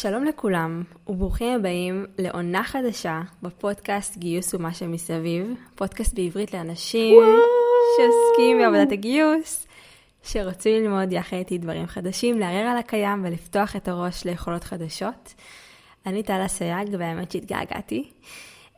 שלום 0.00 0.24
לכולם, 0.24 0.82
וברוכים 1.06 1.56
הבאים 1.56 2.06
לעונה 2.18 2.64
חדשה 2.64 3.20
בפודקאסט 3.42 4.16
גיוס 4.16 4.54
ומה 4.54 4.74
שמסביב, 4.74 5.46
פודקאסט 5.74 6.14
בעברית 6.14 6.54
לאנשים 6.54 7.22
שעוסקים 7.96 8.58
בעבודת 8.58 8.92
הגיוס, 8.92 9.66
שרוצים 10.22 10.82
ללמוד 10.82 11.12
יחד 11.12 11.36
איתי 11.36 11.58
דברים 11.58 11.86
חדשים, 11.86 12.38
לערער 12.38 12.66
על 12.66 12.76
הקיים 12.76 13.24
ולפתוח 13.24 13.76
את 13.76 13.88
הראש 13.88 14.24
ליכולות 14.24 14.64
חדשות. 14.64 15.34
אני 16.06 16.22
טלה 16.22 16.48
סייג, 16.48 16.88
והאמת 16.98 17.32
שהתגעגעתי. 17.32 18.10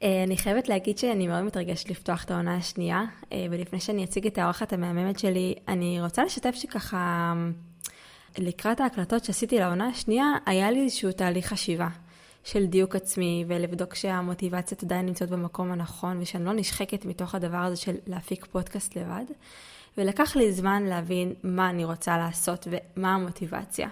אה, 0.02 0.22
אני 0.22 0.36
חייבת 0.36 0.68
להגיד 0.68 0.98
שאני 0.98 1.28
מאוד 1.28 1.42
מתרגשת 1.42 1.90
לפתוח 1.90 2.24
את 2.24 2.30
העונה 2.30 2.56
השנייה, 2.56 3.02
אה, 3.32 3.46
ולפני 3.50 3.80
שאני 3.80 4.04
אציג 4.04 4.26
את 4.26 4.38
האורחת 4.38 4.72
המהממת 4.72 5.18
שלי, 5.18 5.54
אני 5.68 6.00
רוצה 6.00 6.24
לשתף 6.24 6.54
שככה... 6.54 7.32
לקראת 8.38 8.80
ההקלטות 8.80 9.24
שעשיתי 9.24 9.58
לעונה 9.58 9.86
השנייה, 9.88 10.26
היה 10.46 10.70
לי 10.70 10.84
איזשהו 10.84 11.12
תהליך 11.12 11.46
חשיבה 11.46 11.88
של 12.44 12.66
דיוק 12.66 12.96
עצמי, 12.96 13.44
ולבדוק 13.48 13.94
שהמוטיבציות 13.94 14.82
עדיין 14.82 15.06
נמצאות 15.06 15.30
במקום 15.30 15.72
הנכון, 15.72 16.18
ושאני 16.20 16.44
לא 16.44 16.52
נשחקת 16.52 17.04
מתוך 17.04 17.34
הדבר 17.34 17.58
הזה 17.58 17.76
של 17.76 17.94
להפיק 18.06 18.46
פודקאסט 18.46 18.96
לבד. 18.96 19.24
ולקח 19.98 20.36
לי 20.36 20.52
זמן 20.52 20.82
להבין 20.82 21.34
מה 21.42 21.70
אני 21.70 21.84
רוצה 21.84 22.18
לעשות 22.18 22.68
ומה 22.70 23.14
המוטיבציה. 23.14 23.88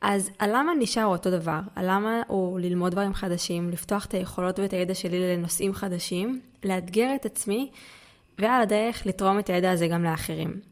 אז 0.00 0.30
הלמה 0.40 0.72
נשאר 0.78 1.06
אותו 1.06 1.30
דבר? 1.30 1.60
הלמה 1.76 2.22
הוא 2.26 2.60
ללמוד 2.60 2.92
דברים 2.92 3.14
חדשים, 3.14 3.70
לפתוח 3.70 4.06
את 4.06 4.14
היכולות 4.14 4.58
ואת 4.58 4.72
הידע 4.72 4.94
שלי 4.94 5.36
לנושאים 5.36 5.74
חדשים, 5.74 6.40
לאתגר 6.64 7.14
את 7.14 7.26
עצמי, 7.26 7.70
ועל 8.38 8.62
הדרך 8.62 9.06
לתרום 9.06 9.38
את 9.38 9.50
הידע 9.50 9.70
הזה 9.70 9.88
גם 9.88 10.04
לאחרים. 10.04 10.71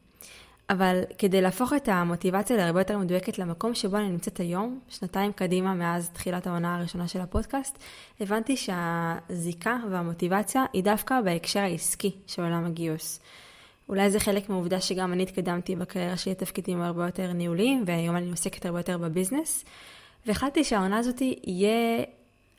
אבל 0.71 1.03
כדי 1.19 1.41
להפוך 1.41 1.73
את 1.73 1.89
המוטיבציה 1.89 2.57
להרבה 2.57 2.81
יותר 2.81 2.99
מדויקת 2.99 3.39
למקום 3.39 3.75
שבו 3.75 3.97
אני 3.97 4.09
נמצאת 4.09 4.41
היום, 4.41 4.81
שנתיים 4.89 5.33
קדימה 5.33 5.75
מאז 5.75 6.11
תחילת 6.11 6.47
העונה 6.47 6.77
הראשונה 6.77 7.09
של 7.09 7.21
הפודקאסט, 7.21 7.79
הבנתי 8.21 8.57
שהזיקה 8.57 9.77
והמוטיבציה 9.91 10.65
היא 10.73 10.85
דווקא 10.85 11.21
בהקשר 11.21 11.61
העסקי 11.61 12.11
של 12.27 12.43
עולם 12.43 12.65
הגיוס. 12.65 13.21
אולי 13.89 14.11
זה 14.11 14.21
חלק 14.21 14.49
מהעובדה 14.49 14.81
שגם 14.81 15.13
אני 15.13 15.23
התקדמתי 15.23 15.77
בקריירה 15.77 16.17
שלי 16.17 16.33
לתפקידים 16.33 16.83
הרבה 16.83 17.07
יותר 17.07 17.33
ניהוליים, 17.33 17.85
והיום 17.87 18.17
אני 18.17 18.31
עוסקת 18.31 18.67
הרבה 18.67 18.79
יותר 18.79 18.99
בביזנס. 18.99 19.65
והחלטתי 20.27 20.65
שהעונה 20.65 20.99
הזאת 20.99 21.23
יהיה 21.47 22.05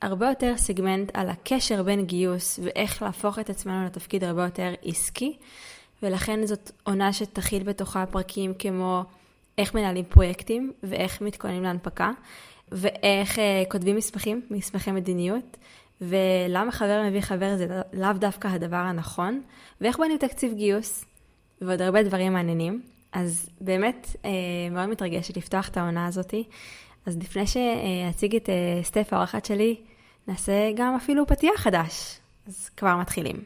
הרבה 0.01 0.29
יותר 0.29 0.53
סגמנט 0.57 1.11
על 1.13 1.29
הקשר 1.29 1.83
בין 1.83 2.05
גיוס 2.05 2.59
ואיך 2.63 3.01
להפוך 3.01 3.39
את 3.39 3.49
עצמנו 3.49 3.85
לתפקיד 3.85 4.23
הרבה 4.23 4.43
יותר 4.43 4.73
עסקי. 4.83 5.37
ולכן 6.03 6.45
זאת 6.45 6.71
עונה 6.83 7.13
שתכיל 7.13 7.63
בתוכה 7.63 8.05
פרקים 8.05 8.53
כמו 8.59 9.03
איך 9.57 9.75
מנהלים 9.75 10.05
פרויקטים 10.05 10.71
ואיך 10.83 11.21
מתכוננים 11.21 11.63
להנפקה, 11.63 12.11
ואיך 12.71 13.35
uh, 13.35 13.41
כותבים 13.71 13.95
מסמכים, 13.95 14.41
מסמכי 14.49 14.91
מדיניות, 14.91 15.57
ולמה 16.01 16.71
חבר 16.71 17.01
מביא 17.07 17.21
חבר 17.21 17.57
זה 17.57 17.67
לאו 17.93 18.13
דווקא 18.13 18.47
הדבר 18.47 18.75
הנכון, 18.75 19.41
ואיך 19.81 19.97
בונים 19.97 20.17
תקציב 20.17 20.53
גיוס, 20.53 21.05
ועוד 21.61 21.81
הרבה 21.81 22.03
דברים 22.03 22.33
מעניינים. 22.33 22.81
אז 23.13 23.49
באמת 23.61 24.07
uh, 24.13 24.25
מאוד 24.71 24.85
מתרגשת 24.85 25.37
לפתוח 25.37 25.67
את 25.67 25.77
העונה 25.77 26.05
הזאתי. 26.05 26.43
אז 27.05 27.17
לפני 27.17 27.43
שאציג 27.47 28.35
את 28.35 28.49
uh, 28.49 28.85
סטף 28.85 29.13
האורחת 29.13 29.45
שלי, 29.45 29.75
נעשה 30.27 30.71
גם 30.75 30.95
אפילו 30.95 31.27
פתיח 31.27 31.61
חדש. 31.61 32.19
אז 32.47 32.69
כבר 32.77 32.97
מתחילים. 32.97 33.43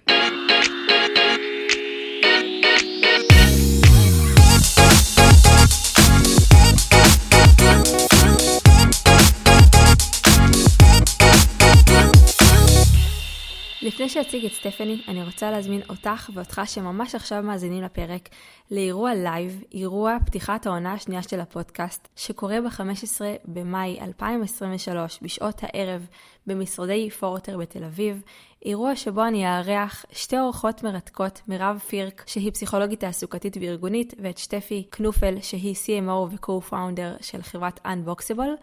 לפני 13.86 14.10
שאציג 14.10 14.46
את 14.46 14.52
סטפני, 14.52 15.02
אני 15.08 15.24
רוצה 15.24 15.52
להזמין 15.52 15.82
אותך 15.90 16.30
ואותך 16.34 16.62
שממש 16.66 17.16
עכשיו 17.16 17.44
מאזינים 17.44 17.84
לפרק 17.84 18.30
לאירוע 18.72 19.14
לייב, 19.14 19.64
אירוע 19.74 20.18
פתיחת 20.26 20.66
העונה 20.66 20.94
השנייה 20.94 21.22
של 21.24 21.40
הפודקאסט, 21.40 22.08
שקורה 22.16 22.62
ב-15 22.62 23.22
במאי 23.46 23.98
2023 24.02 25.20
בשעות 25.22 25.62
הערב 25.64 26.08
במשרדי 26.48 27.10
פורטר 27.10 27.58
בתל 27.58 27.84
אביב, 27.84 28.22
אירוע 28.66 28.96
שבו 28.96 29.24
אני 29.24 29.48
אארח 29.48 30.06
שתי 30.12 30.40
אורחות 30.40 30.84
מרתקות, 30.84 31.42
מירב 31.48 31.84
פירק, 31.88 32.24
שהיא 32.28 32.52
פסיכולוגית 32.52 33.00
תעסוקתית 33.00 33.58
וארגונית, 33.62 34.14
ואת 34.20 34.38
שטפי 34.38 34.84
קנופל, 34.90 35.42
שהיא 35.42 35.76
CMO 35.76 36.12
ו-co-founder 36.12 37.24
של 37.24 37.42
חברת 37.42 37.80
Unboxable. 37.86 38.62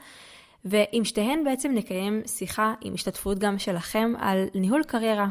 ועם 0.65 1.05
שתיהן 1.05 1.45
בעצם 1.45 1.73
נקיים 1.75 2.23
שיחה 2.27 2.75
עם 2.81 2.95
השתתפות 2.95 3.39
גם 3.39 3.59
שלכם 3.59 4.13
על 4.19 4.47
ניהול 4.55 4.83
קריירה. 4.83 5.29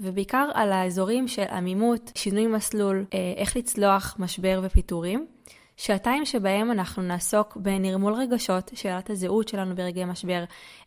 ובעיקר 0.00 0.50
על 0.54 0.72
האזורים 0.72 1.28
של 1.28 1.42
עמימות, 1.42 2.12
שינוי 2.14 2.46
מסלול, 2.46 3.04
אה, 3.14 3.32
איך 3.36 3.56
לצלוח 3.56 4.16
משבר 4.18 4.60
ופיטורים. 4.62 5.26
שעתיים 5.76 6.24
שבהם 6.24 6.70
אנחנו 6.70 7.02
נעסוק 7.02 7.56
בנרמול 7.56 8.12
רגשות, 8.14 8.70
שאלת 8.74 9.10
הזהות 9.10 9.48
שלנו 9.48 9.74
ברגעי 9.74 10.04
משבר, 10.04 10.44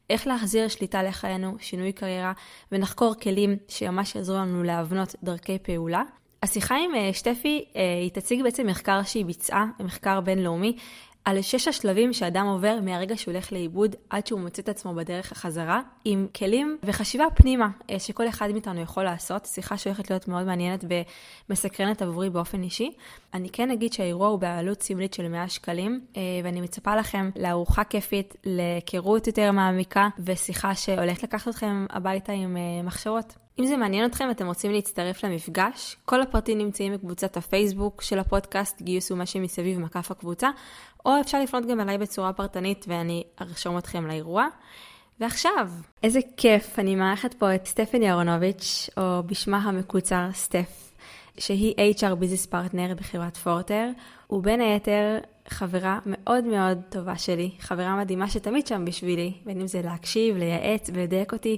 איך 0.10 0.28
להחזיר 0.28 0.68
שליטה 0.68 1.04
לחיינו, 1.04 1.56
שינוי 1.60 1.92
קריירה, 1.92 2.34
ונחקור 2.72 3.14
כלים 3.22 3.58
שממש 3.68 4.16
יעזרו 4.16 4.38
לנו 4.38 4.64
להבנות 4.64 5.16
דרכי 5.24 5.60
פעולה. 5.60 6.04
השיחה 6.44 6.76
עם 6.76 6.96
אה, 6.96 7.14
שטפי, 7.14 7.66
אה, 7.76 7.82
היא 8.02 8.12
תציג 8.12 8.44
בעצם 8.44 8.68
מחקר 8.68 9.04
שהיא 9.04 9.26
ביצעה, 9.26 9.66
מחקר 9.80 10.22
בינלאומי, 10.22 10.78
על 11.28 11.42
שש 11.42 11.68
השלבים 11.68 12.14
שאדם 12.14 12.46
עובר 12.46 12.80
מהרגע 12.82 13.18
שהוא 13.18 13.32
הולך 13.32 13.54
לאיבוד 13.54 13.96
עד 14.10 14.28
שהוא 14.28 14.40
מוצא 14.40 14.62
את 14.62 14.70
עצמו 14.70 14.94
בדרך 14.96 15.32
החזרה, 15.32 15.82
עם 16.06 16.28
כלים 16.36 16.78
וחשיבה 16.84 17.26
פנימה 17.36 17.68
אה, 17.90 18.00
שכל 18.00 18.28
אחד 18.28 18.52
מאיתנו 18.52 18.82
יכול 18.82 19.04
לעשות. 19.04 19.46
שיחה 19.46 19.78
שהולכת 19.78 20.10
להיות 20.10 20.28
מאוד 20.28 20.46
מעניינת 20.46 20.86
ומסקרנת 21.50 22.02
עבורי 22.02 22.30
באופן 22.30 22.64
אישי. 22.64 22.92
אני 23.34 23.50
כן 23.50 23.72
אגיד 23.72 23.94
שהאירוע 23.94 24.28
הוא 24.28 24.40
בעלות 24.40 24.84
סמלית 24.84 25.14
של 25.14 25.28
100 25.28 25.50
שקלים, 25.50 26.02
אה, 26.18 26.22
ואני 26.44 26.62
מצפה 26.62 26.96
לכם 26.96 27.30
לארוחה 27.36 27.84
כיפית, 27.84 28.36
להיכרות 28.46 29.28
יותר 29.28 29.52
מעמיקה, 29.52 30.08
ושיחה 30.20 30.76
שהולכת 30.76 31.24
לקחת 31.24 31.48
אתכם 31.48 31.86
הביתה 31.90 32.34
עם 32.34 32.58
אה, 32.58 32.84
מחשבות. 32.84 33.34
אם 33.60 33.66
זה 33.66 33.78
מעניין 33.78 34.06
אתכם 34.06 34.26
ואתם 34.28 34.48
רוצים 34.48 34.72
להצטרף 34.72 35.24
למפגש, 35.24 35.98
כל 36.06 36.22
הפרטים 36.22 36.58
נמצאים 36.58 36.94
בקבוצת 36.94 37.38
הפייסבוק 37.38 38.02
של 38.02 38.20
הפודקאסט, 38.20 38.82
גיוס 38.82 39.12
ומה 39.12 39.26
שמסביב 39.26 39.80
מקף 39.80 40.12
הקבוצה, 40.12 40.50
או 41.08 41.12
אפשר 41.22 41.42
לפנות 41.42 41.66
גם 41.66 41.80
אליי 41.80 41.98
בצורה 41.98 42.34
פרטנית 42.34 42.86
ואני 42.88 43.24
ארשום 43.42 43.78
אתכם 43.78 44.08
לאירוע. 44.08 44.48
ועכשיו, 45.20 45.70
איזה 46.04 46.20
כיף, 46.38 46.80
אני 46.80 46.96
מארחת 46.96 47.34
פה 47.34 47.56
את 47.56 47.66
סטפני 47.66 48.10
אהרונוביץ', 48.10 48.90
או 48.98 49.24
בשמה 49.26 49.58
המקוצר 49.58 50.30
סטף, 50.34 50.94
שהיא 51.38 51.74
HR 52.02 52.16
business 52.16 52.46
partner 52.46 52.94
בחברת 52.96 53.38
פורטר, 53.38 53.90
ובין 54.30 54.62
היתר 54.62 55.18
חברה 55.48 56.00
מאוד 56.06 56.44
מאוד 56.44 56.82
טובה 56.90 57.18
שלי, 57.18 57.52
חברה 57.60 57.96
מדהימה 57.96 58.30
שתמיד 58.30 58.68
שם 58.68 58.86
בשבילי, 58.86 59.34
בין 59.46 59.62
אם 59.62 59.68
זה 59.68 59.82
להקשיב, 59.82 60.38
לייעץ 60.38 60.90
ולדייק 60.94 61.34
אותי. 61.34 61.58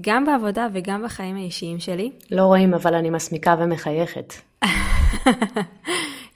גם 0.00 0.24
בעבודה 0.24 0.66
וגם 0.72 1.02
בחיים 1.04 1.36
האישיים 1.36 1.78
שלי. 1.78 2.10
לא 2.30 2.42
רואים, 2.42 2.74
אבל 2.74 2.94
אני 2.94 3.10
מסמיקה 3.10 3.56
ומחייכת. 3.58 4.34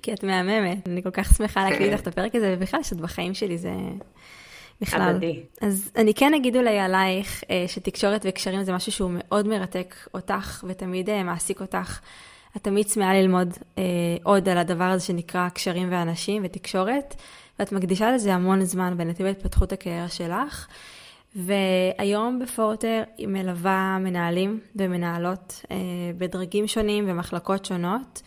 כי 0.05 0.13
את 0.13 0.25
מהממת. 0.25 0.89
אני 0.89 1.03
כל 1.03 1.11
כך 1.11 1.37
שמחה 1.37 1.71
להקליט 1.71 1.93
לך 1.93 2.01
את 2.01 2.07
הפרק 2.07 2.35
הזה, 2.35 2.55
ובכלל 2.57 2.83
שאת 2.83 3.01
בחיים 3.01 3.35
שלי 3.35 3.59
זה... 3.59 3.73
בכלל. 4.81 5.01
הדדי. 5.01 5.41
אז 5.61 5.91
אני 5.97 6.15
כן 6.15 6.35
אגיד 6.35 6.57
אולי 6.57 6.79
עלייך 6.79 7.45
אה, 7.51 7.65
שתקשורת 7.69 8.27
וקשרים 8.29 8.65
זה 8.65 8.73
משהו 8.73 8.93
שהוא 8.93 9.11
מאוד 9.15 9.49
מרתק 9.49 9.95
אותך 10.15 10.65
ותמיד 10.69 11.11
אה, 11.11 11.23
מעסיק 11.23 11.61
אותך. 11.61 12.01
את 12.57 12.63
תמיד 12.63 12.87
צמאה 12.87 13.15
ללמוד 13.15 13.55
אה, 13.79 13.83
עוד 14.23 14.49
על 14.49 14.59
הדבר 14.59 14.85
הזה 14.85 15.05
שנקרא 15.05 15.49
קשרים 15.49 15.93
ואנשים 15.93 16.43
ותקשורת, 16.45 17.15
ואת 17.59 17.73
מקדישה 17.73 18.13
לזה 18.13 18.35
המון 18.35 18.65
זמן 18.65 18.95
בנתיב 18.97 19.27
התפתחות 19.27 19.73
הקריירה 19.73 20.09
שלך. 20.09 20.67
והיום 21.37 22.39
בפורטר 22.39 23.03
היא 23.19 23.29
מלווה 23.29 23.99
מנהלים 24.01 24.61
ומנהלות 24.77 25.65
אה, 25.71 25.77
בדרגים 26.19 26.67
שונים 26.67 27.05
ומחלקות 27.09 27.65
שונות. 27.65 28.23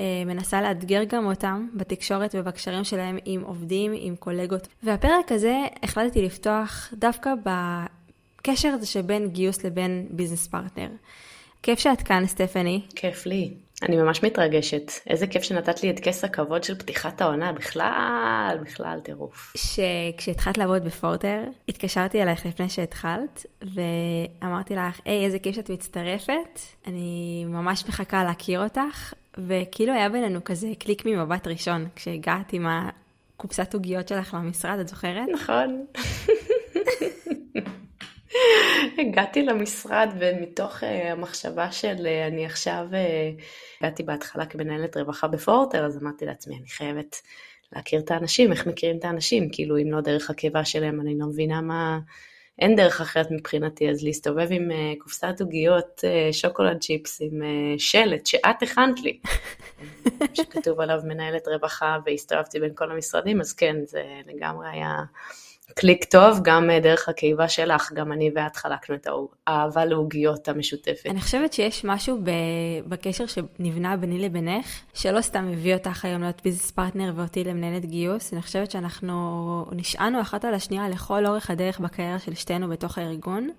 אה, 0.00 0.24
מנסה 0.26 0.62
לאתגר 0.62 1.04
גם 1.04 1.26
אותם 1.26 1.68
בתקשורת 1.74 2.34
ובקשרים 2.38 2.84
שלהם 2.84 3.18
עם 3.24 3.42
עובדים, 3.42 3.92
עם 3.96 4.16
קולגות. 4.16 4.68
והפרק 4.82 5.32
הזה 5.32 5.56
החלטתי 5.82 6.22
לפתוח 6.22 6.88
דווקא 6.92 7.30
בקשר 8.40 8.68
הזה 8.68 8.86
שבין 8.86 9.28
גיוס 9.28 9.64
לבין 9.64 10.06
business 10.10 10.46
partner. 10.46 10.88
כיף 11.62 11.78
שאת 11.78 12.02
כאן, 12.02 12.26
סטפני. 12.26 12.80
כיף 12.96 13.26
לי. 13.26 13.54
אני 13.82 13.96
ממש 13.96 14.22
מתרגשת. 14.22 14.92
איזה 15.06 15.26
כיף 15.26 15.42
שנתת 15.42 15.82
לי 15.82 15.90
את 15.90 16.00
כס 16.00 16.24
הכבוד 16.24 16.64
של 16.64 16.74
פתיחת 16.74 17.20
העונה. 17.20 17.52
בכלל, 17.52 18.58
בכלל 18.62 19.00
טירוף. 19.02 19.52
שכשהתחלת 19.56 20.58
לעבוד 20.58 20.84
בפורטר, 20.84 21.42
התקשרתי 21.68 22.22
אלייך 22.22 22.46
לפני 22.46 22.68
שהתחלת, 22.68 23.46
ואמרתי 23.62 24.74
לך, 24.74 25.00
היי, 25.04 25.24
איזה 25.24 25.38
כיף 25.38 25.56
שאת 25.56 25.70
מצטרפת. 25.70 26.60
אני 26.86 27.44
ממש 27.48 27.84
מחכה 27.88 28.24
להכיר 28.24 28.64
אותך, 28.64 29.14
וכאילו 29.38 29.92
היה 29.92 30.08
בינינו 30.08 30.44
כזה 30.44 30.68
קליק 30.78 31.06
ממבט 31.06 31.46
ראשון, 31.46 31.88
כשהגעת 31.96 32.52
עם 32.52 32.66
הקופסת 32.66 33.74
עוגיות 33.74 34.08
שלך 34.08 34.34
למשרד, 34.34 34.78
את 34.78 34.88
זוכרת? 34.88 35.28
נכון. 35.32 35.84
הגעתי 38.98 39.42
למשרד 39.42 40.08
ומתוך 40.20 40.82
uh, 40.82 40.86
המחשבה 40.86 41.72
של 41.72 41.96
uh, 41.96 42.32
אני 42.32 42.46
עכשיו, 42.46 42.86
uh, 42.90 43.42
הגעתי 43.80 44.02
בהתחלה 44.02 44.46
כמנהלת 44.46 44.96
רווחה 44.96 45.28
בפורטר, 45.28 45.86
אז 45.86 45.98
אמרתי 46.02 46.26
לעצמי, 46.26 46.56
אני 46.56 46.68
חייבת 46.68 47.16
להכיר 47.72 48.00
את 48.00 48.10
האנשים, 48.10 48.52
איך 48.52 48.66
מכירים 48.66 48.96
את 48.98 49.04
האנשים, 49.04 49.48
כאילו 49.52 49.78
אם 49.78 49.92
לא 49.92 50.00
דרך 50.00 50.30
הקיבה 50.30 50.64
שלהם, 50.64 51.00
אני 51.00 51.18
לא 51.18 51.26
מבינה 51.26 51.60
מה, 51.60 51.98
אין 52.58 52.76
דרך 52.76 53.00
אחרת 53.00 53.30
מבחינתי, 53.30 53.90
אז 53.90 54.04
להסתובב 54.04 54.46
עם 54.50 54.70
uh, 54.70 54.74
קופסת 54.98 55.40
עוגיות 55.40 56.00
uh, 56.04 56.32
שוקולד 56.32 56.80
צ'יפס 56.80 57.20
עם 57.20 57.42
uh, 57.42 57.78
שלט 57.78 58.26
שאת 58.26 58.62
הכנת 58.62 59.00
לי, 59.00 59.20
שכתוב 60.34 60.80
עליו 60.80 60.98
מנהלת 61.04 61.48
רווחה 61.48 61.98
והסתובבתי 62.06 62.60
בין 62.60 62.74
כל 62.74 62.90
המשרדים, 62.90 63.40
אז 63.40 63.52
כן, 63.52 63.76
זה 63.84 64.02
לגמרי 64.26 64.68
היה... 64.68 64.94
קליק 65.74 66.04
טוב, 66.04 66.40
גם 66.42 66.70
אה, 66.70 66.80
דרך 66.80 67.08
הקיבה 67.08 67.48
שלך, 67.48 67.92
גם 67.92 68.12
אני 68.12 68.30
ואת 68.34 68.56
חלקנו 68.56 68.94
את 68.94 69.06
האהבה 69.46 69.84
לעוגיות 69.84 70.48
המשותפת. 70.48 71.06
אני 71.06 71.20
חושבת 71.20 71.52
שיש 71.52 71.84
משהו 71.84 72.18
בקשר 72.88 73.24
שנבנה 73.26 73.96
ביני 73.96 74.18
לבינך, 74.18 74.66
שלא 74.94 75.20
סתם 75.20 75.48
הביא 75.52 75.74
אותך 75.74 76.04
היום 76.04 76.22
להיות 76.22 76.42
business 76.44 76.70
partner 76.70 77.12
ואותי 77.16 77.44
למנהלת 77.44 77.86
גיוס, 77.86 78.32
אני 78.32 78.42
חושבת 78.42 78.70
שאנחנו 78.70 79.66
נשענו 79.72 80.20
אחת 80.20 80.44
על 80.44 80.54
השנייה 80.54 80.88
לכל 80.88 81.26
אורך 81.26 81.50
הדרך 81.50 81.80
בקריירה 81.80 82.18
של 82.18 82.34
שתינו 82.34 82.68
בתוך 82.68 82.98
הארגון. 82.98 83.50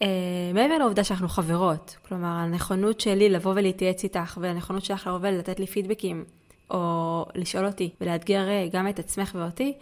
Uh, 0.00 0.06
מעבר 0.54 0.78
לעובדה 0.78 1.04
שאנחנו 1.04 1.28
חברות, 1.28 1.96
כלומר 2.08 2.28
הנכונות 2.28 3.00
שלי 3.00 3.28
לבוא 3.28 3.52
ולהתייעץ 3.56 4.04
איתך, 4.04 4.38
והנכונות 4.40 4.84
שלך 4.84 5.06
לבוא 5.06 5.18
ולתת 5.22 5.60
לי 5.60 5.66
פידבקים, 5.66 6.24
או 6.70 7.24
לשאול 7.34 7.66
אותי 7.66 7.90
ולאתגר 8.00 8.48
אה, 8.48 8.66
גם 8.72 8.88
את 8.88 8.98
עצמך 8.98 9.36
ואותי, 9.38 9.74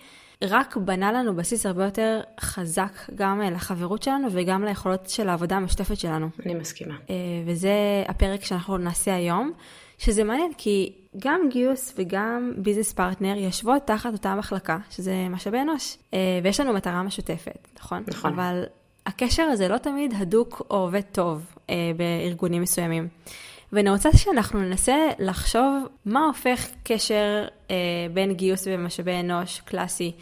רק 0.49 0.77
בנה 0.77 1.13
לנו 1.13 1.37
בסיס 1.37 1.67
הרבה 1.67 1.85
יותר 1.85 2.21
חזק 2.41 2.93
גם 3.15 3.41
לחברות 3.41 4.03
שלנו 4.03 4.29
וגם 4.31 4.65
ליכולות 4.65 5.09
של 5.09 5.29
העבודה 5.29 5.57
המשותפת 5.57 5.97
שלנו. 5.97 6.29
אני 6.47 6.55
מסכימה. 6.55 6.95
אה, 7.11 7.15
וזה 7.47 8.05
הפרק 8.09 8.45
שאנחנו 8.45 8.79
נעשה 8.79 9.15
היום, 9.15 9.53
שזה 9.99 10.25
מעניין 10.25 10.53
כי 10.59 10.93
גם 11.19 11.41
גיוס 11.51 11.95
וגם 11.99 12.53
business 12.57 12.93
partner 12.93 13.37
יושבות 13.37 13.83
תחת 13.87 14.13
אותה 14.13 14.35
מחלקה, 14.35 14.79
שזה 14.91 15.27
משאבי 15.31 15.61
אנוש, 15.61 15.97
אה, 16.15 16.19
ויש 16.43 16.61
לנו 16.61 16.73
מטרה 16.73 17.03
משותפת, 17.03 17.69
נכון? 17.79 18.03
נכון. 18.07 18.33
אבל 18.33 18.65
הקשר 19.07 19.43
הזה 19.43 19.69
לא 19.69 19.79
תמיד 19.79 20.15
הדוק 20.17 20.67
או 20.71 20.77
עובד 20.77 21.01
טוב 21.01 21.55
אה, 21.71 21.75
בארגונים 21.97 22.63
מסוימים. 22.63 23.09
ואני 23.73 23.91
רוצה 23.91 24.09
שאנחנו 24.17 24.61
ננסה 24.61 24.97
לחשוב 25.19 25.87
מה 26.05 26.27
הופך 26.27 26.69
קשר 26.85 27.45
אה, 27.71 27.77
בין 28.13 28.35
גיוס 28.35 28.65
ומשאבי 28.67 29.21
אנוש 29.21 29.61
קלאסי 29.61 30.13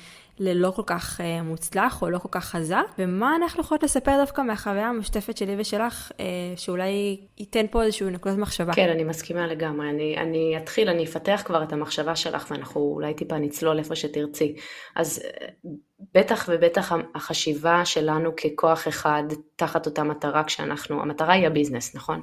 ללא 0.41 0.71
כל 0.77 0.83
כך 0.87 1.21
אה, 1.21 1.43
מוצלח 1.43 2.03
או 2.03 2.11
לא 2.11 2.19
כל 2.19 2.29
כך 2.31 2.45
חזק, 2.45 2.85
ומה 2.99 3.37
אנחנו 3.37 3.61
יכולות 3.61 3.83
לספר 3.83 4.17
דווקא 4.21 4.41
מהחוויה 4.41 4.89
המשותפת 4.89 5.37
שלי 5.37 5.55
ושלך, 5.59 6.13
אה, 6.21 6.25
שאולי 6.57 7.21
ייתן 7.39 7.67
פה 7.71 7.83
איזשהו 7.83 8.11
נקודת 8.11 8.39
מחשבה. 8.39 8.73
כן, 8.73 8.89
אני 8.89 9.05
מסכימה 9.05 9.47
לגמרי. 9.47 9.91
אני, 9.91 10.17
אני 10.17 10.57
אתחיל, 10.57 10.89
אני 10.89 11.05
אפתח 11.05 11.43
כבר 11.45 11.63
את 11.63 11.73
המחשבה 11.73 12.17
שלך, 12.17 12.47
ואנחנו 12.51 12.81
אולי 12.81 13.15
טיפה 13.15 13.39
נצלול 13.39 13.79
איפה 13.79 13.97
שתרצי. 13.97 14.57
אז 14.97 15.23
אה, 15.25 15.49
בטח 16.15 16.49
ובטח 16.49 16.93
החשיבה 17.15 17.85
שלנו 17.85 18.31
ככוח 18.37 18.89
אחד 18.89 19.23
תחת 19.57 19.87
אותה 19.87 20.03
מטרה 20.03 20.45
כשאנחנו, 20.45 21.03
המטרה 21.03 21.35
היא 21.35 21.47
הביזנס, 21.47 21.95
נכון? 21.95 22.23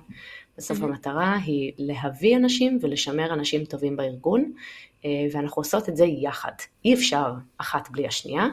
בסוף 0.58 0.80
mm-hmm. 0.80 0.84
המטרה 0.84 1.38
היא 1.46 1.72
להביא 1.78 2.38
אנשים 2.38 2.80
ולשמר 2.82 3.34
אנשים 3.34 3.66
טובים 3.66 3.98
בארגון, 3.98 4.52
אה, 5.06 5.10
ואנחנו 5.32 5.60
עושות 5.60 5.90
את 5.90 5.98
זה 5.98 6.06
יחד. 6.06 6.52
אי 6.86 6.94
אפשר 6.94 7.32
אחת 7.58 7.90
בלי 7.92 8.08
השנייה. 8.08 8.48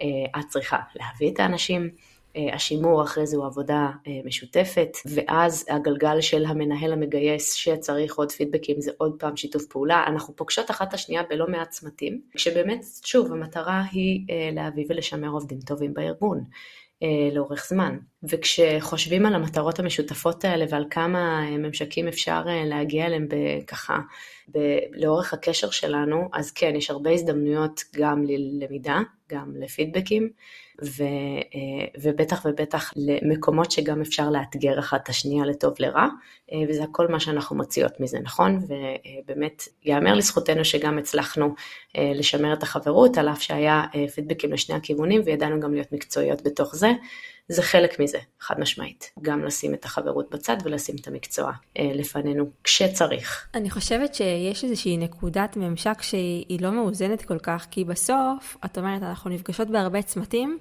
אה, 0.00 0.06
את 0.40 0.48
צריכה 0.48 0.78
להביא 0.94 1.30
את 1.30 1.40
האנשים, 1.40 1.90
אה, 2.36 2.54
השימור 2.54 3.02
אחרי 3.02 3.26
זה 3.26 3.36
הוא 3.36 3.46
עבודה 3.46 3.90
משותפת, 4.24 4.96
ואז 5.06 5.66
הגלגל 5.70 6.20
של 6.20 6.44
המנהל 6.44 6.92
המגייס 6.92 7.54
שצריך 7.54 8.14
עוד 8.14 8.32
פידבקים 8.32 8.80
זה 8.80 8.90
עוד 8.98 9.16
פעם 9.18 9.36
שיתוף 9.36 9.66
פעולה. 9.66 10.04
אנחנו 10.06 10.36
פוגשות 10.36 10.70
אחת 10.70 10.88
את 10.88 10.94
השנייה 10.94 11.22
בלא 11.30 11.46
מעט 11.48 11.70
צמתים, 11.70 12.20
כשבאמת, 12.34 12.84
שוב, 13.04 13.32
המטרה 13.32 13.82
היא 13.92 14.26
להביא 14.52 14.84
ולשמר 14.88 15.28
עובדים 15.28 15.60
טובים 15.60 15.94
בארגון. 15.94 16.44
לאורך 17.32 17.66
זמן. 17.68 17.96
וכשחושבים 18.22 19.26
על 19.26 19.34
המטרות 19.34 19.78
המשותפות 19.78 20.44
האלה 20.44 20.64
ועל 20.68 20.84
כמה 20.90 21.50
ממשקים 21.50 22.08
אפשר 22.08 22.42
להגיע 22.64 23.06
אליהם 23.06 23.28
ככה 23.66 23.98
לאורך 24.92 25.32
הקשר 25.34 25.70
שלנו, 25.70 26.28
אז 26.32 26.50
כן, 26.50 26.72
יש 26.76 26.90
הרבה 26.90 27.10
הזדמנויות 27.10 27.80
גם 27.96 28.24
ללמידה, 28.24 29.00
גם 29.28 29.52
לפידבקים, 29.56 30.30
ו, 30.84 31.02
אה, 31.54 31.86
ובטח 32.00 32.46
ובטח 32.46 32.92
למקומות 32.96 33.70
שגם 33.70 34.00
אפשר 34.00 34.30
לאתגר 34.30 34.78
אחת 34.78 35.02
את 35.02 35.08
השנייה 35.08 35.46
לטוב 35.46 35.74
לרע, 35.78 36.06
אה, 36.52 36.58
וזה 36.68 36.84
הכל 36.84 37.08
מה 37.08 37.20
שאנחנו 37.20 37.56
מוציאות 37.56 38.00
מזה, 38.00 38.18
נכון? 38.20 38.60
ובאמת, 38.62 39.62
ייאמר 39.84 40.14
לזכותנו 40.14 40.64
שגם 40.64 40.98
הצלחנו 40.98 41.54
אה, 41.96 42.12
לשמר 42.14 42.52
את 42.52 42.62
החברות, 42.62 43.18
על 43.18 43.28
אף 43.28 43.42
שהיה 43.42 43.82
פידבקים 44.14 44.52
לשני 44.52 44.74
הכיוונים, 44.74 45.22
וידענו 45.24 45.60
גם 45.60 45.74
להיות 45.74 45.92
מקצועיות 45.92 46.42
בתוך 46.42 46.76
זה. 46.76 46.90
זה 47.48 47.62
חלק 47.62 48.00
מזה, 48.00 48.18
חד 48.40 48.60
משמעית. 48.60 49.10
גם 49.22 49.44
לשים 49.44 49.74
את 49.74 49.84
החברות 49.84 50.30
בצד 50.30 50.56
ולשים 50.64 50.96
את 51.00 51.08
המקצוע 51.08 51.52
אה, 51.78 51.90
לפנינו 51.94 52.50
כשצריך. 52.64 53.46
אני 53.54 53.70
חושבת 53.70 54.14
שיש 54.14 54.64
איזושהי 54.64 54.96
נקודת 54.96 55.56
ממשק 55.56 56.02
שהיא 56.02 56.60
לא 56.60 56.72
מאוזנת 56.72 57.22
כל 57.22 57.38
כך, 57.38 57.66
כי 57.70 57.84
בסוף, 57.84 58.56
את 58.64 58.78
אומרת, 58.78 59.02
אנחנו 59.02 59.30
נפגשות 59.30 59.68
בהרבה 59.68 60.02
צמתים, 60.02 60.58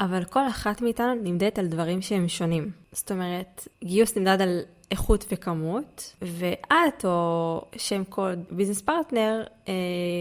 אבל 0.00 0.24
כל 0.24 0.48
אחת 0.48 0.82
מאיתנו 0.82 1.14
נמדדת 1.14 1.58
על 1.58 1.66
דברים 1.66 2.02
שהם 2.02 2.28
שונים. 2.28 2.70
זאת 2.92 3.10
אומרת, 3.10 3.68
גיוס 3.84 4.16
נמדד 4.16 4.42
על 4.42 4.60
איכות 4.92 5.24
וכמות, 5.32 6.16
ואת 6.22 7.04
או 7.04 7.60
שם 7.76 8.04
קוד 8.04 8.44
business 8.50 8.80
partner 8.80 9.42
אה, 9.68 9.74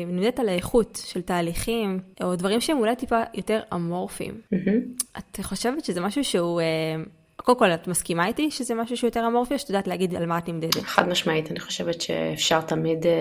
נמדדת 0.07 0.39
על 0.39 0.49
האיכות 0.49 1.01
של 1.05 1.21
תהליכים, 1.21 1.99
או 2.23 2.35
דברים 2.35 2.61
שהם 2.61 2.77
אולי 2.77 2.95
טיפה 2.95 3.21
יותר 3.33 3.59
אמורפיים. 3.73 4.41
Mm-hmm. 4.53 5.17
את 5.17 5.39
חושבת 5.43 5.85
שזה 5.85 6.01
משהו 6.01 6.23
שהוא... 6.23 6.61
אה, 6.61 7.03
קודם 7.35 7.59
כל, 7.59 7.71
את 7.71 7.87
מסכימה 7.87 8.27
איתי 8.27 8.51
שזה 8.51 8.75
משהו 8.75 8.97
שהוא 8.97 9.07
יותר 9.07 9.27
אמורפי, 9.27 9.53
או 9.53 9.59
שאת 9.59 9.69
יודעת 9.69 9.87
להגיד 9.87 10.15
על 10.15 10.25
מה 10.25 10.37
את 10.37 10.49
נמדדת? 10.49 10.81
חד 10.83 11.09
משמעית, 11.09 11.51
אני 11.51 11.59
חושבת 11.59 12.01
שאפשר 12.01 12.61
תמיד 12.61 13.05
אה, 13.05 13.11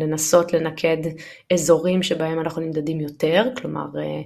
לנסות 0.00 0.52
לנקד 0.52 0.96
אזורים 1.52 2.02
שבהם 2.02 2.40
אנחנו 2.40 2.62
נמדדים 2.62 3.00
יותר, 3.00 3.44
כלומר, 3.56 3.86
אה, 3.98 4.22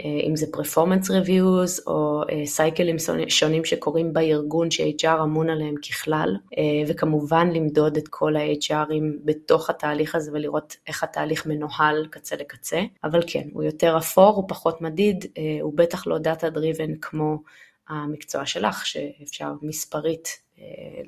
אם 0.00 0.36
זה 0.36 0.46
performance 0.52 1.10
reviews 1.10 1.84
או 1.86 2.22
סייקלים 2.44 2.96
אה, 2.96 3.30
שונים 3.30 3.64
שקורים 3.64 4.12
בארגון 4.12 4.70
ש-HR 4.70 5.22
אמון 5.22 5.50
עליהם 5.50 5.74
ככלל, 5.76 6.36
אה, 6.58 6.62
וכמובן 6.88 7.50
למדוד 7.50 7.96
את 7.96 8.08
כל 8.08 8.36
ה-HRים 8.36 9.04
בתוך 9.24 9.70
התהליך 9.70 10.14
הזה 10.14 10.30
ולראות 10.32 10.76
איך 10.86 11.02
התהליך 11.02 11.46
מנוהל 11.46 12.06
קצה 12.10 12.36
לקצה, 12.36 12.82
אבל 13.04 13.20
כן, 13.26 13.48
הוא 13.52 13.62
יותר 13.62 13.98
אפור, 13.98 14.36
הוא 14.36 14.44
פחות 14.48 14.80
מדיד, 14.80 15.24
הוא 15.60 15.72
בטח 15.74 16.06
לא 16.06 16.18
data 16.18 16.50
driven 16.50 16.94
כמו 16.96 17.42
המקצוע 17.88 18.46
שלך, 18.46 18.86
שאפשר 18.86 19.52
מספרית 19.62 20.28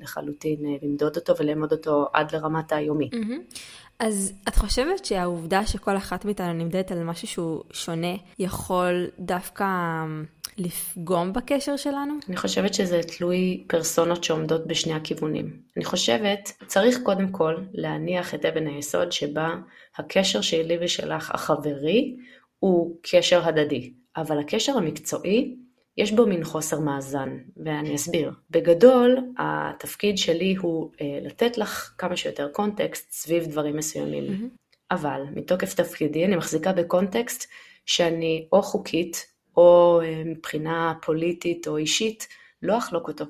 לחלוטין 0.01 0.59
למדוד 0.81 1.15
אותו 1.15 1.37
ולאמוד 1.37 1.71
אותו 1.71 2.07
עד 2.13 2.35
לרמת 2.35 2.71
היומי. 2.71 3.09
Mm-hmm. 3.13 3.57
אז 3.99 4.33
את 4.47 4.55
חושבת 4.55 5.05
שהעובדה 5.05 5.65
שכל 5.65 5.97
אחת 5.97 6.25
מאיתנו 6.25 6.53
נמדדת 6.53 6.91
על 6.91 7.03
משהו 7.03 7.27
שהוא 7.27 7.63
שונה, 7.71 8.15
יכול 8.39 9.07
דווקא 9.19 9.63
אמ, 9.63 10.25
לפגום 10.57 11.33
בקשר 11.33 11.77
שלנו? 11.77 12.13
אני 12.29 12.37
חושבת 12.37 12.73
שזה 12.73 13.01
תלוי 13.17 13.63
פרסונות 13.67 14.23
שעומדות 14.23 14.67
בשני 14.67 14.93
הכיוונים. 14.93 15.59
אני 15.77 15.85
חושבת, 15.85 16.51
צריך 16.67 16.99
קודם 17.03 17.31
כל 17.31 17.55
להניח 17.73 18.33
את 18.35 18.45
אבן 18.45 18.67
היסוד 18.67 19.11
שבה 19.11 19.49
הקשר 19.97 20.41
שלי 20.41 20.77
ושלך 20.81 21.31
החברי 21.31 22.15
הוא 22.59 22.97
קשר 23.01 23.47
הדדי, 23.47 23.93
אבל 24.17 24.39
הקשר 24.39 24.77
המקצועי 24.77 25.55
יש 25.97 26.11
בו 26.11 26.25
מין 26.25 26.43
חוסר 26.43 26.79
מאזן, 26.79 27.37
ואני 27.57 27.95
אסביר. 27.95 28.31
בגדול, 28.49 29.17
התפקיד 29.37 30.17
שלי 30.17 30.55
הוא 30.55 30.91
אה, 31.01 31.19
לתת 31.21 31.57
לך 31.57 31.93
כמה 31.97 32.17
שיותר 32.17 32.49
קונטקסט 32.51 33.11
סביב 33.11 33.45
דברים 33.45 33.77
מסוימים. 33.77 34.23
Mm-hmm. 34.23 34.65
אבל 34.91 35.21
מתוקף 35.35 35.73
תפקידי 35.73 36.25
אני 36.25 36.35
מחזיקה 36.35 36.73
בקונטקסט 36.73 37.49
שאני 37.85 38.47
או 38.51 38.61
חוקית, 38.61 39.25
או 39.57 39.99
אה, 40.03 40.23
מבחינה 40.25 40.93
פוליטית 41.01 41.67
או 41.67 41.77
אישית, 41.77 42.27
לא 42.61 42.77
אחלוק 42.77 43.07
אותו. 43.07 43.25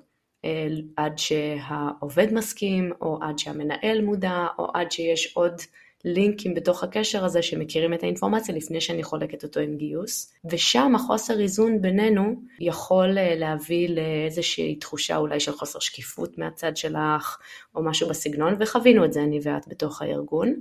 אה, 0.45 0.67
עד 0.97 1.17
שהעובד 1.17 2.33
מסכים, 2.33 2.91
או 3.01 3.19
עד 3.21 3.39
שהמנהל 3.39 4.01
מודע, 4.01 4.45
או 4.59 4.67
עד 4.73 4.91
שיש 4.91 5.33
עוד 5.35 5.61
לינקים 6.05 6.53
בתוך 6.53 6.83
הקשר 6.83 7.25
הזה 7.25 7.41
שמכירים 7.41 7.93
את 7.93 8.03
האינפורמציה 8.03 8.55
לפני 8.55 8.81
שאני 8.81 9.03
חולקת 9.03 9.43
אותו 9.43 9.59
עם 9.59 9.77
גיוס, 9.77 10.33
ושם 10.45 10.95
החוסר 10.95 11.39
איזון 11.39 11.81
בינינו 11.81 12.35
יכול 12.59 13.17
אה, 13.17 13.35
להביא 13.35 13.89
לאיזושהי 13.89 14.75
תחושה 14.75 15.17
אולי 15.17 15.39
של 15.39 15.51
חוסר 15.51 15.79
שקיפות 15.79 16.37
מהצד 16.37 16.77
שלך, 16.77 17.37
או 17.75 17.83
משהו 17.83 18.09
בסגנון, 18.09 18.55
וחווינו 18.59 19.05
את 19.05 19.13
זה 19.13 19.23
אני 19.23 19.39
ואת 19.43 19.67
בתוך 19.67 20.01
הארגון, 20.01 20.53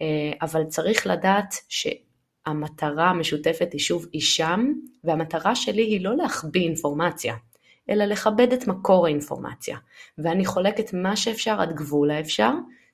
אה, 0.00 0.06
אבל 0.42 0.64
צריך 0.64 1.06
לדעת 1.06 1.54
שהמטרה 1.68 3.10
המשותפת 3.10 3.72
היא 3.72 3.80
שוב 3.80 4.06
היא 4.12 4.22
שם, 4.22 4.72
והמטרה 5.04 5.54
שלי 5.54 5.82
היא 5.82 6.04
לא 6.04 6.16
להחביא 6.16 6.62
אינפורמציה, 6.62 7.34
אלא 7.90 8.04
לכבד 8.04 8.52
את 8.52 8.68
מקור 8.68 9.06
האינפורמציה. 9.06 9.76
ואני 10.18 10.44
חולקת 10.44 10.94
מה 10.94 11.16
שאפשר 11.16 11.60
עד 11.60 11.72
גבול 11.72 12.10
האפשר, 12.10 12.50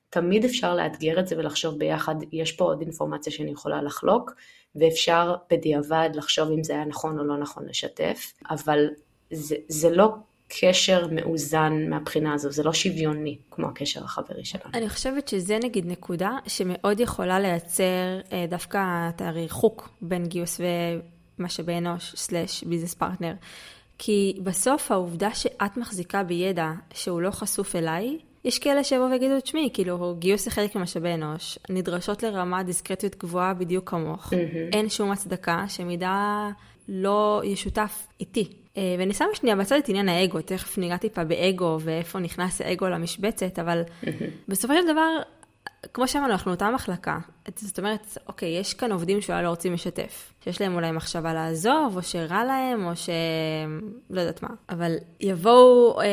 תמיד 0.09 0.45
אפשר 0.45 0.75
לאתגר 0.75 1.19
את 1.19 1.27
זה 1.27 1.37
ולחשוב 1.37 1.79
ביחד, 1.79 2.15
יש 2.31 2.51
פה 2.51 2.65
עוד 2.65 2.81
אינפורמציה 2.81 3.33
שאני 3.33 3.51
יכולה 3.51 3.81
לחלוק, 3.81 4.31
ואפשר 4.75 5.35
בדיעבד 5.51 6.09
לחשוב 6.13 6.51
אם 6.51 6.63
זה 6.63 6.73
היה 6.73 6.85
נכון 6.85 7.19
או 7.19 7.23
לא 7.23 7.37
נכון 7.37 7.65
לשתף, 7.69 8.33
אבל 8.49 8.87
זה, 9.31 9.55
זה 9.67 9.89
לא 9.89 10.09
קשר 10.47 11.07
מאוזן 11.11 11.73
מהבחינה 11.89 12.33
הזו, 12.33 12.51
זה 12.51 12.63
לא 12.63 12.73
שוויוני 12.73 13.37
כמו 13.51 13.67
הקשר 13.67 14.03
החברי 14.03 14.45
שלנו. 14.45 14.73
אני 14.73 14.89
חושבת 14.89 15.27
שזה 15.27 15.57
נגיד 15.63 15.85
נקודה 15.85 16.31
שמאוד 16.47 16.99
יכולה 16.99 17.39
לייצר 17.39 18.19
אה, 18.31 18.45
דווקא 18.49 19.09
את 19.09 19.21
הריחוק 19.21 19.89
בין 20.01 20.25
גיוס 20.25 20.61
ומשאבי 21.39 21.77
אנוש 21.77 22.15
slash 22.15 22.63
business 22.63 22.93
partner. 22.93 23.33
כי 23.97 24.39
בסוף 24.43 24.91
העובדה 24.91 25.33
שאת 25.33 25.77
מחזיקה 25.77 26.23
בידע 26.23 26.71
שהוא 26.93 27.21
לא 27.21 27.31
חשוף 27.31 27.75
אליי, 27.75 28.17
יש 28.47 28.59
כאלה 28.59 28.83
שיבואו 28.83 29.09
ויגידו, 29.09 29.41
תשמעי, 29.41 29.69
כאילו, 29.73 30.15
גיוס 30.19 30.45
זה 30.45 30.51
חלק 30.51 30.75
ממשאבי 30.75 31.13
אנוש, 31.13 31.59
נדרשות 31.69 32.23
לרמת 32.23 32.65
דיסקרטיות 32.65 33.15
גבוהה 33.15 33.53
בדיוק 33.53 33.89
כמוך. 33.89 34.33
Mm-hmm. 34.33 34.73
אין 34.73 34.89
שום 34.89 35.11
הצדקה 35.11 35.65
שמידע 35.67 36.47
לא 36.89 37.41
ישותף 37.45 38.07
איתי. 38.19 38.47
אה, 38.77 38.95
ואני 38.99 39.13
שמה 39.13 39.27
שנייה 39.33 39.55
בצד 39.55 39.75
את 39.75 39.89
עניין 39.89 40.09
האגו, 40.09 40.41
תכף 40.41 40.77
ניגע 40.77 40.97
טיפה 40.97 41.23
באגו 41.23 41.77
ואיפה 41.81 42.19
נכנס 42.19 42.61
האגו 42.61 42.87
למשבצת, 42.87 43.59
אבל 43.59 43.81
בסופו 44.47 44.73
של 44.73 44.91
דבר, 44.91 45.09
כמו 45.93 46.07
שאמרנו, 46.07 46.31
אנחנו 46.31 46.51
אותה 46.51 46.69
מחלקה. 46.71 47.19
זאת 47.55 47.79
אומרת, 47.79 48.17
אוקיי, 48.27 48.49
יש 48.49 48.73
כאן 48.73 48.91
עובדים 48.91 49.21
שאולי 49.21 49.43
לא 49.43 49.49
רוצים 49.49 49.73
לשתף. 49.73 50.33
שיש 50.43 50.61
להם 50.61 50.75
אולי 50.75 50.91
מחשבה 50.91 51.33
לעזוב, 51.33 51.95
או 51.95 52.03
שרע 52.03 52.43
להם, 52.43 52.85
או 52.85 52.95
ש... 52.95 53.09
לא 54.09 54.21
יודעת 54.21 54.43
מה. 54.43 54.49
אבל 54.69 54.95
יבואו 55.19 56.01
אה, 56.01 56.05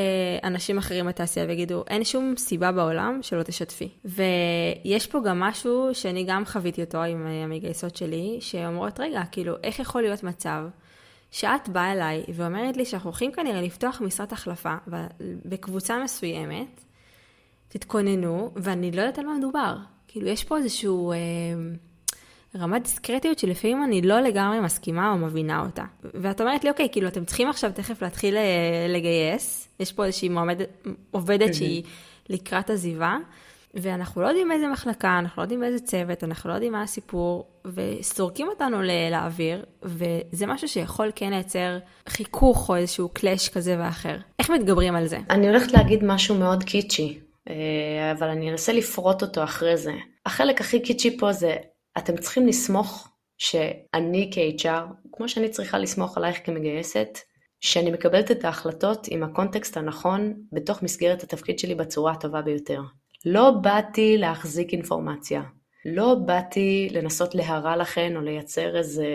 אנשים 0.45 0.78
אחרים 0.78 1.07
בתעשייה 1.07 1.47
ויגידו, 1.47 1.85
אין 1.88 2.04
שום 2.04 2.35
סיבה 2.37 2.73
בעולם 2.73 3.19
שלא 3.23 3.43
תשתפי. 3.43 3.88
ויש 4.04 5.07
פה 5.07 5.21
גם 5.25 5.40
משהו 5.40 5.88
שאני 5.93 6.25
גם 6.25 6.45
חוויתי 6.45 6.83
אותו 6.83 7.02
עם 7.02 7.26
המגייסות 7.26 7.97
שלי, 7.97 8.38
שאומרות, 8.40 9.00
רגע, 9.00 9.23
כאילו, 9.33 9.54
איך 9.64 9.78
יכול 9.78 10.02
להיות 10.02 10.23
מצב 10.23 10.64
שאת 11.31 11.69
באה 11.69 11.93
אליי 11.93 12.25
ואומרת 12.35 12.76
לי 12.76 12.85
שאנחנו 12.85 13.11
הולכים 13.11 13.33
כנראה 13.33 13.62
לפתוח 13.62 14.00
משרת 14.00 14.33
החלפה 14.33 14.75
בקבוצה 15.45 15.99
מסוימת, 16.04 16.85
תתכוננו, 17.75 18.50
ואני 18.57 18.90
לא 18.90 19.00
יודעת 19.00 19.19
על 19.19 19.26
מה 19.26 19.35
מדובר. 19.38 19.76
כאילו, 20.09 20.28
יש 20.28 20.45
פה 20.45 20.57
איזשהו 20.57 21.12
אה, 21.12 21.16
רמת 22.59 22.83
דיסקרטיות 22.83 23.38
שלפעמים 23.38 23.85
אני 23.85 24.02
לא 24.02 24.21
לגמרי 24.21 24.61
מסכימה 24.61 25.12
או 25.12 25.19
מבינה 25.19 25.61
אותה. 25.61 25.85
ואת 26.14 26.40
אומרת 26.40 26.64
לי, 26.64 26.71
אוקיי, 26.71 26.88
כאילו, 26.93 27.09
אתם 27.09 27.25
צריכים 27.25 27.49
עכשיו 27.49 27.71
תכף 27.75 28.02
להתחיל 28.02 28.37
אה, 28.37 28.87
לגייס, 28.88 29.69
יש 29.81 29.93
פה 29.93 30.04
איזושהי 30.04 30.28
מועמדת, 30.28 30.69
עובדת 31.11 31.54
שהיא 31.54 31.83
לקראת 32.28 32.71
עזיבה, 32.71 33.16
ואנחנו 33.75 34.23
לא 34.23 34.26
יודעים 34.26 34.49
באיזה 34.49 34.69
מחלקה, 34.69 35.19
אנחנו 35.19 35.40
לא 35.40 35.45
יודעים 35.45 35.61
באיזה 35.61 35.78
צוות, 35.78 36.25
אנחנו 36.25 36.50
לא 36.50 36.54
יודעים 36.54 36.73
מה 36.73 36.83
הסיפור, 36.83 37.47
וסורקים 37.64 38.49
אותנו 38.49 38.83
לאוויר, 39.11 39.64
וזה 39.83 40.47
משהו 40.47 40.69
שיכול 40.69 41.11
כן 41.14 41.31
לייצר 41.31 41.78
חיכוך 42.09 42.69
או 42.69 42.76
איזשהו 42.76 43.09
קלאש 43.09 43.49
כזה 43.49 43.76
ואחר. 43.78 44.16
איך 44.38 44.50
מתגברים 44.50 44.97
על 44.97 45.07
זה? 45.07 45.19
אני 45.31 45.49
הולכת 45.49 45.73
להגיד 45.73 46.04
משהו 46.04 46.35
מאוד 46.35 46.64
קיצ'י, 46.64 47.19
אבל 48.13 48.29
אני 48.29 48.51
אנסה 48.51 48.73
לפרוט 48.73 49.23
אותו 49.23 49.45
אחרי 49.45 49.77
זה. 49.77 49.93
החלק 50.27 50.61
הכי 50.61 50.83
קיצ'י 50.83 51.19
פה 51.19 51.33
זה, 51.33 51.57
אתם 51.99 52.17
צריכים 52.17 52.47
לסמוך 52.47 53.09
שאני 53.39 54.31
כ-HR, 54.35 55.09
כמו 55.13 55.29
שאני 55.29 55.49
צריכה 55.49 55.79
לסמוך 55.79 56.17
עלייך 56.17 56.41
כמגייסת, 56.45 57.19
שאני 57.61 57.91
מקבלת 57.91 58.31
את 58.31 58.45
ההחלטות 58.45 59.07
עם 59.11 59.23
הקונטקסט 59.23 59.77
הנכון 59.77 60.35
בתוך 60.53 60.83
מסגרת 60.83 61.23
התפקיד 61.23 61.59
שלי 61.59 61.75
בצורה 61.75 62.13
הטובה 62.13 62.43
ביותר. 62.43 62.81
לא 63.27 63.51
באתי 63.51 64.17
להחזיק 64.19 64.73
אינפורמציה, 64.73 65.43
לא 65.85 66.15
באתי 66.15 66.89
לנסות 66.93 67.35
להרע 67.35 67.77
לכן 67.77 68.17
או 68.17 68.21
לייצר 68.21 68.77
איזה, 68.77 69.07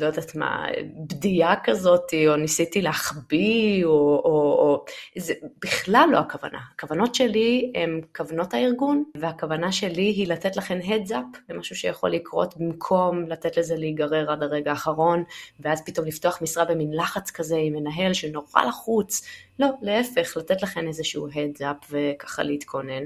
לא 0.00 0.06
יודעת 0.06 0.34
מה, 0.34 0.66
בדיה 1.08 1.54
כזאת, 1.64 2.14
או 2.28 2.36
ניסיתי 2.36 2.82
להחביא, 2.82 3.84
או, 3.84 3.90
או, 3.90 4.30
או... 4.34 4.84
זה 5.18 5.34
בכלל 5.64 6.08
לא 6.12 6.18
הכוונה. 6.18 6.58
הכוונות 6.74 7.14
שלי 7.14 7.72
הן 7.74 8.00
כוונות 8.16 8.54
הארגון, 8.54 9.04
והכוונה 9.16 9.72
שלי 9.72 10.02
היא 10.02 10.28
לתת 10.28 10.56
לכן 10.56 10.80
heads 10.80 11.10
up 11.10 11.38
למשהו 11.48 11.76
שיכול 11.76 12.10
לקרות 12.10 12.54
במקום 12.56 13.22
לתת 13.28 13.56
לזה 13.56 13.76
להיגרר 13.76 14.30
עד 14.30 14.42
הרגע 14.42 14.70
האחרון, 14.70 15.24
ואז 15.60 15.82
פתאום 15.86 16.06
לפתוח 16.06 16.42
משרה 16.42 16.64
במין 16.64 16.90
לחץ 16.92 17.30
כזה 17.30 17.56
עם 17.56 17.72
מנהל 17.72 18.12
שנורא 18.12 18.62
לחוץ. 18.68 19.26
לא, 19.58 19.68
להפך, 19.82 20.36
לתת 20.36 20.62
לכן 20.62 20.88
איזשהו 20.88 21.28
heads 21.28 21.60
up 21.60 21.86
וככה 21.90 22.42
להתכונן. 22.42 23.04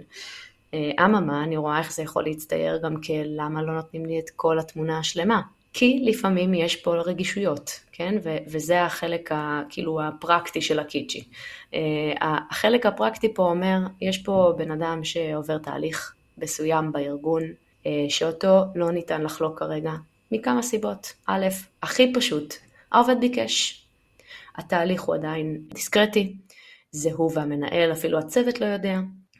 אממה, 0.75 1.45
אני 1.45 1.57
רואה 1.57 1.78
איך 1.78 1.92
זה 1.92 2.02
יכול 2.02 2.25
להצטייר 2.25 2.78
גם 2.78 3.00
כלמה 3.00 3.62
לא 3.62 3.75
נותנים 3.75 4.07
לי 4.07 4.18
את 4.18 4.30
כל 4.37 4.59
התמונה 4.59 4.99
השלמה. 4.99 5.40
כי 5.78 6.00
לפעמים 6.04 6.54
יש 6.54 6.76
פה 6.76 6.94
רגישויות, 6.94 7.80
כן? 7.92 8.14
ו- 8.23 8.37
וזה 8.47 8.82
החלק 8.82 9.32
ה- 9.32 9.62
כאילו 9.68 10.00
הפרקטי 10.02 10.61
של 10.61 10.78
הקיצ'י. 10.78 11.25
Uh, 11.73 11.75
החלק 12.20 12.87
הפרקטי 12.87 13.35
פה 13.35 13.42
אומר, 13.42 13.78
יש 14.00 14.18
פה 14.18 14.52
בן 14.56 14.70
אדם 14.70 15.04
שעובר 15.04 15.58
תהליך 15.58 16.14
מסוים 16.38 16.92
בארגון, 16.92 17.42
uh, 17.42 17.87
שאותו 18.08 18.64
לא 18.75 18.90
ניתן 18.90 19.23
לחלוק 19.23 19.58
כרגע, 19.58 19.92
מכמה 20.32 20.62
סיבות. 20.62 21.12
א', 21.26 21.47
הכי 21.82 22.12
פשוט, 22.14 22.54
העובד 22.92 23.16
ביקש. 23.20 23.85
התהליך 24.56 25.02
הוא 25.02 25.14
עדיין 25.14 25.58
דיסקרטי, 25.75 26.32
זה 26.90 27.11
הוא 27.12 27.30
והמנהל, 27.35 27.92
אפילו 27.92 28.18
הצוות 28.18 28.61
לא 28.61 28.66
יודע. 28.66 28.99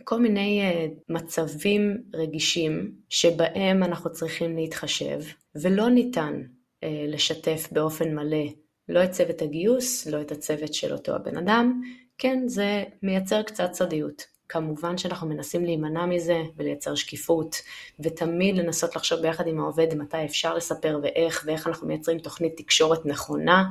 כל 0.09 0.21
מיני 0.21 0.63
uh, 0.63 0.95
מצבים 1.09 2.03
רגישים 2.15 2.93
שבהם 3.09 3.83
אנחנו 3.83 4.13
צריכים 4.13 4.57
להתחשב, 4.57 5.21
ולא 5.55 5.89
ניתן 5.89 6.43
uh, 6.43 6.87
לשתף 7.09 7.69
באופן 7.73 8.15
מלא 8.15 8.47
לא 8.89 9.05
את 9.05 9.11
צוות 9.11 9.43
הגיוס, 9.43 10.07
לא 10.07 10.21
את 10.21 10.33
הצוות 10.33 10.75
של 10.75 10.93
אותו 10.93 11.15
הבן 11.15 11.37
אדם, 11.37 11.81
כן, 12.19 12.43
זה 12.47 12.85
מייצר 13.03 13.43
קצת 13.43 13.75
סודיות. 13.75 14.23
כמובן 14.49 14.99
שאנחנו 14.99 15.29
מנסים 15.29 15.65
להימנע 15.65 16.07
מזה 16.07 16.43
ולייצר 16.57 16.95
שקיפות, 16.95 17.57
ותמיד 18.01 18.57
לנסות 18.57 18.97
לחשוב 18.97 19.21
ביחד 19.21 19.47
עם 19.47 19.61
העובד 19.61 19.95
מתי 19.95 20.25
אפשר 20.25 20.55
לספר 20.55 21.01
ואיך, 21.03 21.45
ואיך 21.47 21.67
אנחנו 21.67 21.87
מייצרים 21.87 22.19
תוכנית 22.19 22.57
תקשורת 22.57 23.07
נכונה, 23.07 23.65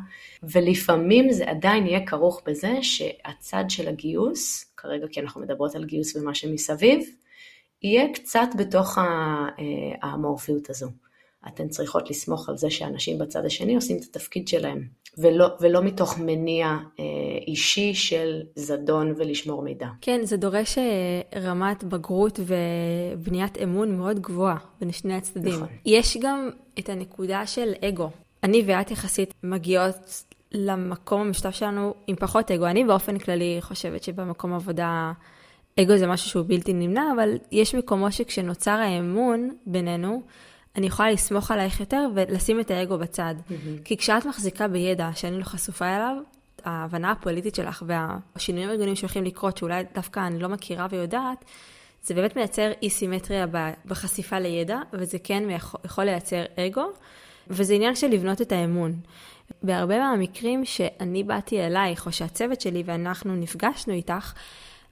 ולפעמים 0.43 1.31
זה 1.31 1.49
עדיין 1.49 1.87
יהיה 1.87 2.05
כרוך 2.05 2.41
בזה 2.45 2.73
שהצד 2.81 3.63
של 3.69 3.87
הגיוס, 3.87 4.66
כרגע 4.77 5.07
כי 5.07 5.19
אנחנו 5.19 5.41
מדברות 5.41 5.75
על 5.75 5.85
גיוס 5.85 6.15
ומה 6.15 6.35
שמסביב, 6.35 6.99
יהיה 7.83 8.13
קצת 8.13 8.47
בתוך 8.57 8.97
אה, 8.97 9.03
האמורפיות 10.01 10.69
הזו. 10.69 10.87
אתן 11.47 11.67
צריכות 11.67 12.09
לסמוך 12.09 12.49
על 12.49 12.57
זה 12.57 12.69
שאנשים 12.69 13.17
בצד 13.17 13.45
השני 13.45 13.75
עושים 13.75 13.97
את 13.97 14.03
התפקיד 14.03 14.47
שלהם, 14.47 14.87
ולא, 15.17 15.47
ולא 15.61 15.83
מתוך 15.83 16.19
מניע 16.19 16.67
אה, 16.67 17.05
אישי 17.47 17.93
של 17.93 18.41
זדון 18.55 19.13
ולשמור 19.17 19.61
מידע. 19.61 19.87
כן, 20.01 20.19
זה 20.23 20.37
דורש 20.37 20.77
אה, 20.77 21.41
רמת 21.41 21.83
בגרות 21.83 22.39
ובניית 22.39 23.57
אמון 23.57 23.97
מאוד 23.97 24.19
גבוהה 24.19 24.57
בין 24.79 24.91
שני 24.91 25.13
הצדדים. 25.13 25.53
נכון. 25.53 25.67
יש 25.85 26.17
גם 26.21 26.49
את 26.79 26.89
הנקודה 26.89 27.45
של 27.45 27.73
אגו. 27.81 28.09
אני 28.43 28.63
ואת 28.65 28.91
יחסית 28.91 29.33
מגיעות 29.43 30.23
למקום 30.51 31.21
המשותף 31.21 31.51
שלנו 31.51 31.93
עם 32.07 32.15
פחות 32.15 32.51
אגו. 32.51 32.65
אני 32.65 32.83
באופן 32.83 33.17
כללי 33.17 33.57
חושבת 33.61 34.03
שבמקום 34.03 34.53
עבודה 34.53 35.11
אגו 35.79 35.97
זה 35.97 36.07
משהו 36.07 36.29
שהוא 36.29 36.45
בלתי 36.47 36.73
נמנע, 36.73 37.03
אבל 37.15 37.37
יש 37.51 37.75
מקומות 37.75 38.13
שכשנוצר 38.13 38.71
האמון 38.71 39.49
בינינו, 39.65 40.21
אני 40.75 40.87
יכולה 40.87 41.11
לסמוך 41.11 41.51
עלייך 41.51 41.79
יותר 41.79 42.07
ולשים 42.15 42.59
את 42.59 42.71
האגו 42.71 42.97
בצד. 42.97 43.35
Mm-hmm. 43.37 43.83
כי 43.83 43.97
כשאת 43.97 44.25
מחזיקה 44.25 44.67
בידע 44.67 45.09
שאני 45.15 45.39
לא 45.39 45.43
חשופה 45.43 45.85
אליו, 45.85 46.15
ההבנה 46.63 47.11
הפוליטית 47.11 47.55
שלך 47.55 47.83
והשינויים 47.87 48.69
הארגוניים 48.69 48.95
שהולכים 48.95 49.23
לקרות, 49.23 49.57
שאולי 49.57 49.83
דווקא 49.95 50.27
אני 50.27 50.39
לא 50.39 50.49
מכירה 50.49 50.87
ויודעת, 50.89 51.45
זה 52.03 52.13
באמת 52.13 52.35
מייצר 52.35 52.71
אי 52.81 52.89
סימטריה 52.89 53.45
בחשיפה 53.85 54.39
לידע, 54.39 54.79
וזה 54.93 55.17
כן 55.23 55.43
יכול 55.85 56.03
לייצר 56.03 56.43
אגו, 56.59 56.85
וזה 57.47 57.73
עניין 57.73 57.95
של 57.95 58.07
לבנות 58.07 58.41
את 58.41 58.51
האמון. 58.51 58.93
בהרבה 59.63 59.99
מהמקרים 59.99 60.65
שאני 60.65 61.23
באתי 61.23 61.61
אלייך, 61.61 62.05
או 62.05 62.11
שהצוות 62.11 62.61
שלי 62.61 62.83
ואנחנו 62.85 63.35
נפגשנו 63.35 63.93
איתך, 63.93 64.33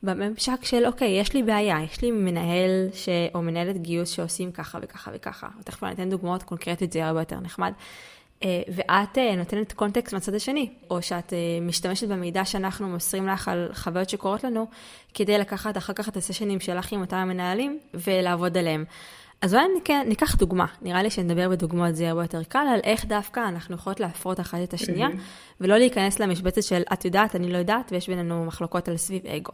בממשק 0.03 0.65
של, 0.65 0.85
אוקיי, 0.85 1.19
יש 1.19 1.33
לי 1.33 1.43
בעיה, 1.43 1.77
יש 1.83 2.01
לי 2.01 2.11
מנהל 2.11 2.89
ש... 2.93 3.09
או 3.33 3.41
מנהלת 3.41 3.77
גיוס 3.77 4.09
שעושים 4.09 4.51
ככה 4.51 4.79
וככה 4.81 5.11
וככה, 5.13 5.47
תכף 5.63 5.83
אני 5.83 5.93
אתן 5.93 6.09
דוגמאות 6.09 6.43
קונקרטית, 6.43 6.91
זה 6.91 6.99
יהיה 6.99 7.07
הרבה 7.07 7.21
יותר 7.21 7.39
נחמד. 7.39 7.73
אה, 8.43 8.61
ואת 8.75 9.17
אה, 9.17 9.35
נותנת 9.35 9.73
קונטקסט 9.73 10.13
מהצד 10.13 10.35
השני, 10.35 10.69
או 10.89 11.01
שאת 11.01 11.33
אה, 11.33 11.37
משתמשת 11.61 12.07
במידע 12.07 12.45
שאנחנו 12.45 12.87
מוסרים 12.87 13.27
לך 13.27 13.47
על 13.47 13.69
חוויות 13.73 14.09
שקורות 14.09 14.43
לנו, 14.43 14.67
כדי 15.13 15.37
לקחת 15.37 15.77
אחר 15.77 15.93
כך 15.93 16.09
את 16.09 16.17
הסשנים 16.17 16.59
שלך 16.59 16.91
עם 16.91 17.01
אותם 17.01 17.17
המנהלים 17.17 17.79
ולעבוד 17.93 18.57
עליהם. 18.57 18.85
אז 19.41 19.53
אולי 19.53 19.65
ניקח 20.05 20.35
דוגמה, 20.35 20.65
נראה 20.81 21.03
לי 21.03 21.09
שנדבר 21.09 21.49
בדוגמאות 21.49 21.95
זה 21.95 22.03
יהיה 22.03 22.11
הרבה 22.11 22.23
יותר 22.23 22.43
קל, 22.43 22.65
על 22.73 22.79
איך 22.83 23.05
דווקא 23.05 23.39
אנחנו 23.39 23.75
יכולות 23.75 23.99
להפרות 23.99 24.39
אחת 24.39 24.59
את 24.63 24.73
השנייה, 24.73 25.07
mm-hmm. 25.07 25.61
ולא 25.61 25.77
להיכנס 25.77 26.19
למשבצת 26.19 26.63
של 26.63 26.81
את 26.93 27.05
יודעת, 27.05 27.35
אני 27.35 27.51
לא 27.51 27.57
יודעת, 27.57 27.91
ויש 27.91 28.07
בינינו 28.07 28.45
מחלוקות 28.45 28.87
על 28.87 28.97
סביב 28.97 29.25
אגו. 29.25 29.51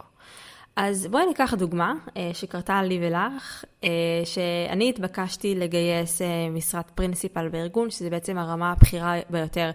אז 0.76 1.06
בואי 1.06 1.26
ניקח 1.26 1.54
דוגמה 1.54 1.94
אה, 2.16 2.30
שקרתה 2.34 2.82
לי 2.82 2.98
ולך, 3.02 3.64
אה, 3.84 3.88
שאני 4.24 4.88
התבקשתי 4.88 5.54
לגייס 5.54 6.22
אה, 6.22 6.50
משרת 6.50 6.90
principal 6.90 7.48
בארגון, 7.48 7.90
שזה 7.90 8.10
בעצם 8.10 8.38
הרמה 8.38 8.72
הבכירה 8.72 9.14
ביותר 9.30 9.70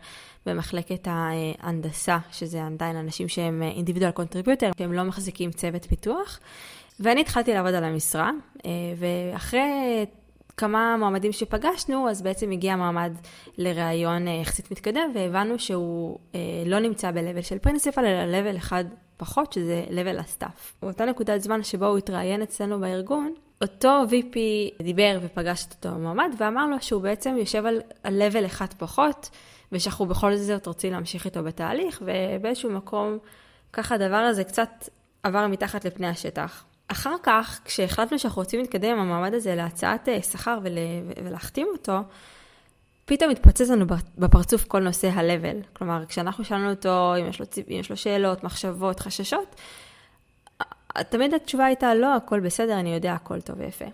במחלקת 0.46 1.08
ההנדסה, 1.12 2.18
שזה 2.32 2.66
עדיין 2.66 2.96
אנשים 2.96 3.28
שהם 3.28 3.64
individual 3.64 4.12
contributor, 4.12 4.72
שהם 4.78 4.94
לא 4.94 5.04
מחזיקים 5.04 5.52
צוות 5.52 5.86
פיתוח. 5.86 6.40
ואני 7.00 7.22
התחלתי 7.22 7.54
לעבוד 7.54 7.74
על 7.74 7.84
המשרה, 7.84 8.32
ואחרי 8.98 10.06
כמה 10.58 10.98
מועמדים 10.98 11.32
שפגשנו, 11.32 12.10
אז 12.10 12.22
בעצם 12.22 12.52
הגיע 12.52 12.76
מועמד 12.76 13.14
לראיון 13.58 14.28
יחסית 14.28 14.72
מתקדם, 14.72 15.12
והבנו 15.14 15.60
שהוא 15.60 16.20
לא 16.66 16.80
נמצא 16.80 17.12
ב-level 17.12 17.42
של 17.42 17.58
principal, 17.58 18.06
אלא 18.06 18.38
level 18.38 18.58
אחד 18.58 18.86
פחות, 19.18 19.54
שזה 19.54 19.84
level 19.90 20.20
ה 20.20 20.27
staff. 20.27 20.74
באותה 20.82 21.06
נקודת 21.06 21.42
זמן 21.42 21.64
שבו 21.64 21.86
הוא 21.86 21.98
התראיין 21.98 22.42
אצלנו 22.42 22.80
בארגון, 22.80 23.34
אותו 23.62 24.04
VP 24.10 24.38
דיבר 24.84 25.20
ופגש 25.22 25.66
את 25.66 25.86
אותו 25.86 25.98
מועמד 26.00 26.36
ואמר 26.38 26.68
לו 26.68 26.82
שהוא 26.82 27.02
בעצם 27.02 27.36
יושב 27.38 27.66
על, 27.66 27.82
על 28.04 28.22
level 28.22 28.46
אחד 28.46 28.74
פחות, 28.78 29.30
ושאנחנו 29.72 30.06
בכל 30.06 30.36
זאת 30.36 30.68
רוצים 30.68 30.92
להמשיך 30.92 31.26
איתו 31.26 31.44
בתהליך, 31.44 32.04
ובאיזשהו 32.06 32.72
מקום 32.72 33.18
ככה 33.74 33.96
הדבר 33.96 34.16
הזה 34.16 34.44
קצת 34.44 34.70
עבר 35.24 35.48
מתחת 35.48 35.86
לפני 35.86 36.08
השטח. 36.08 36.66
אחר 36.88 37.16
כך, 37.24 37.60
כשהחלטנו 37.66 38.20
שאנחנו 38.20 38.42
רוצים 38.42 38.60
להתקדם 38.60 38.92
עם 38.92 39.00
המעמד 39.00 39.34
הזה 39.34 39.56
להצעת 39.56 40.10
אה, 40.10 40.22
שכר 40.22 40.60
ול... 40.64 40.78
ולהחתים 41.24 41.68
אותו, 41.74 42.00
פתאום 43.06 43.32
התפוצץ 43.32 43.70
לנו 43.70 43.86
בפרצוף 44.18 44.64
כל 44.64 44.80
נושא 44.80 45.08
ה-level. 45.08 45.78
כלומר, 45.78 46.06
כשאנחנו 46.06 46.44
שאלנו 46.44 46.70
אותו 46.70 47.14
אם 47.20 47.28
יש 47.28 47.40
לו, 47.40 47.46
אם 47.58 47.80
יש 47.80 47.90
לו 47.90 47.98
שאלות, 47.98 48.44
מחשבות, 48.44 49.00
חששות, 49.00 49.56
תמיד 51.10 51.34
התשובה 51.34 51.66
הייתה, 51.66 51.96
לא, 51.96 52.16
הכל 52.16 52.40
בסדר, 52.40 52.80
אני 52.80 52.94
יודע, 52.94 53.14
הכל 53.14 53.42
טוב 53.42 53.56
ויפה. 53.60 53.86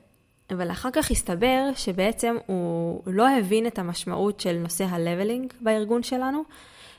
אבל 0.51 0.71
אחר 0.71 0.89
כך 0.93 1.11
הסתבר 1.11 1.69
שבעצם 1.75 2.35
הוא 2.45 3.01
לא 3.07 3.37
הבין 3.37 3.67
את 3.67 3.79
המשמעות 3.79 4.39
של 4.39 4.53
נושא 4.53 4.83
ה-leveling 4.83 5.53
בארגון 5.61 6.03
שלנו, 6.03 6.43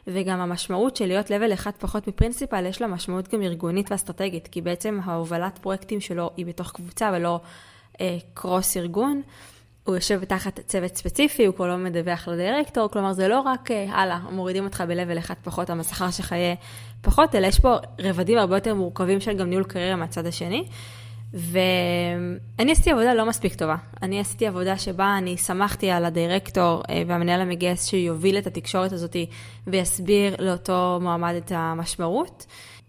וגם 0.06 0.40
המשמעות 0.40 0.96
של 0.96 1.06
להיות 1.06 1.30
level 1.30 1.54
אחד 1.54 1.70
פחות 1.78 2.08
מפרינסיפל, 2.08 2.66
יש 2.66 2.80
לה 2.80 2.86
משמעות 2.86 3.34
גם 3.34 3.42
ארגונית 3.42 3.90
ואסטרטגית, 3.90 4.48
כי 4.48 4.60
בעצם 4.60 5.00
ההובלת 5.04 5.58
פרויקטים 5.58 6.00
שלו 6.00 6.30
היא 6.36 6.46
בתוך 6.46 6.72
קבוצה 6.72 7.10
ולא 7.14 7.40
אה, 8.00 8.16
קרוס 8.34 8.76
ארגון. 8.76 9.22
הוא 9.84 9.94
יושב 9.94 10.24
תחת 10.24 10.60
צוות 10.60 10.96
ספציפי, 10.96 11.46
הוא 11.46 11.54
כבר 11.54 11.66
לא 11.68 11.76
מדווח 11.76 12.28
לדירקטור, 12.28 12.88
כלומר 12.90 13.12
זה 13.12 13.28
לא 13.28 13.40
רק, 13.40 13.70
אה, 13.70 13.86
הלאה, 13.92 14.18
מורידים 14.18 14.64
אותך 14.64 14.84
ב-level 14.88 15.18
אחד 15.18 15.34
פחות, 15.44 15.70
השכר 15.70 16.10
שלך 16.10 16.32
יהיה 16.32 16.54
פחות, 17.02 17.34
אלא 17.34 17.46
יש 17.46 17.60
פה 17.60 17.76
רבדים 17.98 18.38
הרבה 18.38 18.56
יותר 18.56 18.74
מורכבים 18.74 19.20
של 19.20 19.36
גם 19.36 19.48
ניהול 19.48 19.64
קריירה 19.64 19.96
מהצד 19.96 20.26
השני. 20.26 20.64
ואני 21.34 22.72
עשיתי 22.72 22.90
עבודה 22.90 23.14
לא 23.14 23.26
מספיק 23.26 23.54
טובה. 23.54 23.76
אני 24.02 24.20
עשיתי 24.20 24.46
עבודה 24.46 24.78
שבה 24.78 25.18
אני 25.18 25.36
שמחתי 25.36 25.90
על 25.90 26.04
הדירקטור 26.04 26.82
אה, 26.90 27.02
והמנהל 27.06 27.40
המגייס 27.40 27.86
שיוביל 27.86 28.38
את 28.38 28.46
התקשורת 28.46 28.92
הזאת 28.92 29.16
ויסביר 29.66 30.36
לאותו 30.38 30.98
מועמד 31.02 31.34
את 31.34 31.52
המשמעות, 31.54 32.46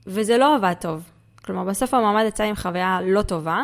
וזה 0.08 0.38
לא 0.38 0.56
עבד 0.56 0.74
טוב. 0.82 1.10
כלומר, 1.46 1.64
בסוף 1.64 1.94
המועמד 1.94 2.24
יצא 2.28 2.44
עם 2.44 2.56
חוויה 2.56 3.00
לא 3.04 3.22
טובה. 3.22 3.64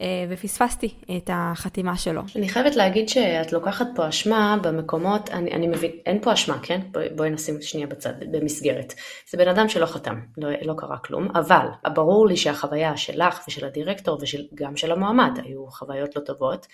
אה, 0.00 0.06
ופספסתי 0.28 0.94
את 1.16 1.30
החתימה 1.32 1.96
שלו. 1.96 2.22
אני 2.36 2.48
חייבת 2.48 2.76
להגיד 2.76 3.08
שאת 3.08 3.52
לוקחת 3.52 3.86
פה 3.94 4.08
אשמה 4.08 4.56
במקומות, 4.62 5.30
אני, 5.30 5.52
אני 5.52 5.66
מבין, 5.66 5.90
אין 6.06 6.22
פה 6.22 6.32
אשמה, 6.32 6.58
כן? 6.62 6.80
בואי, 7.16 7.30
נשים 7.30 7.62
שנייה 7.62 7.86
בצד, 7.86 8.12
במסגרת. 8.30 8.94
זה 9.30 9.38
בן 9.38 9.48
אדם 9.48 9.68
שלא 9.68 9.86
חתם, 9.86 10.20
לא, 10.38 10.48
לא 10.62 10.74
קרה 10.76 10.98
כלום, 10.98 11.28
אבל 11.34 11.66
ברור 11.94 12.26
לי 12.26 12.36
שהחוויה 12.36 12.96
שלך 12.96 13.44
ושל 13.48 13.66
הדירקטור 13.66 14.18
וגם 14.52 14.76
של 14.76 14.92
המועמד 14.92 15.38
היו 15.44 15.66
חוויות 15.66 16.16
לא 16.16 16.20
טובות. 16.20 16.66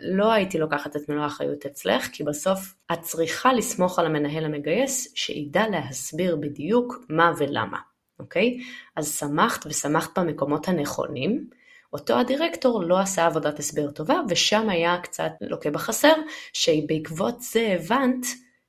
לא 0.00 0.32
הייתי 0.32 0.58
לוקחת 0.58 0.96
את 0.96 1.08
מלוא 1.08 1.22
האחריות 1.22 1.66
אצלך, 1.66 2.08
כי 2.12 2.24
בסוף 2.24 2.74
את 2.92 3.00
צריכה 3.00 3.52
לסמוך 3.52 3.98
על 3.98 4.06
המנהל 4.06 4.44
המגייס 4.44 5.12
שידע 5.14 5.68
להסביר 5.68 6.36
בדיוק 6.36 6.94
מה 7.08 7.32
ולמה, 7.38 7.78
אוקיי? 8.18 8.58
אז 8.96 9.18
שמחת 9.18 9.66
ושמחת 9.66 10.18
במקומות 10.18 10.68
הנכונים. 10.68 11.48
אותו 11.94 12.18
הדירקטור 12.18 12.82
לא 12.84 12.98
עשה 12.98 13.26
עבודת 13.26 13.58
הסבר 13.58 13.90
טובה, 13.90 14.20
ושם 14.28 14.68
היה 14.68 14.98
קצת 15.02 15.32
לוקה 15.40 15.70
בחסר, 15.70 16.12
שבעקבות 16.52 17.40
זה 17.40 17.76
הבנת 17.78 18.26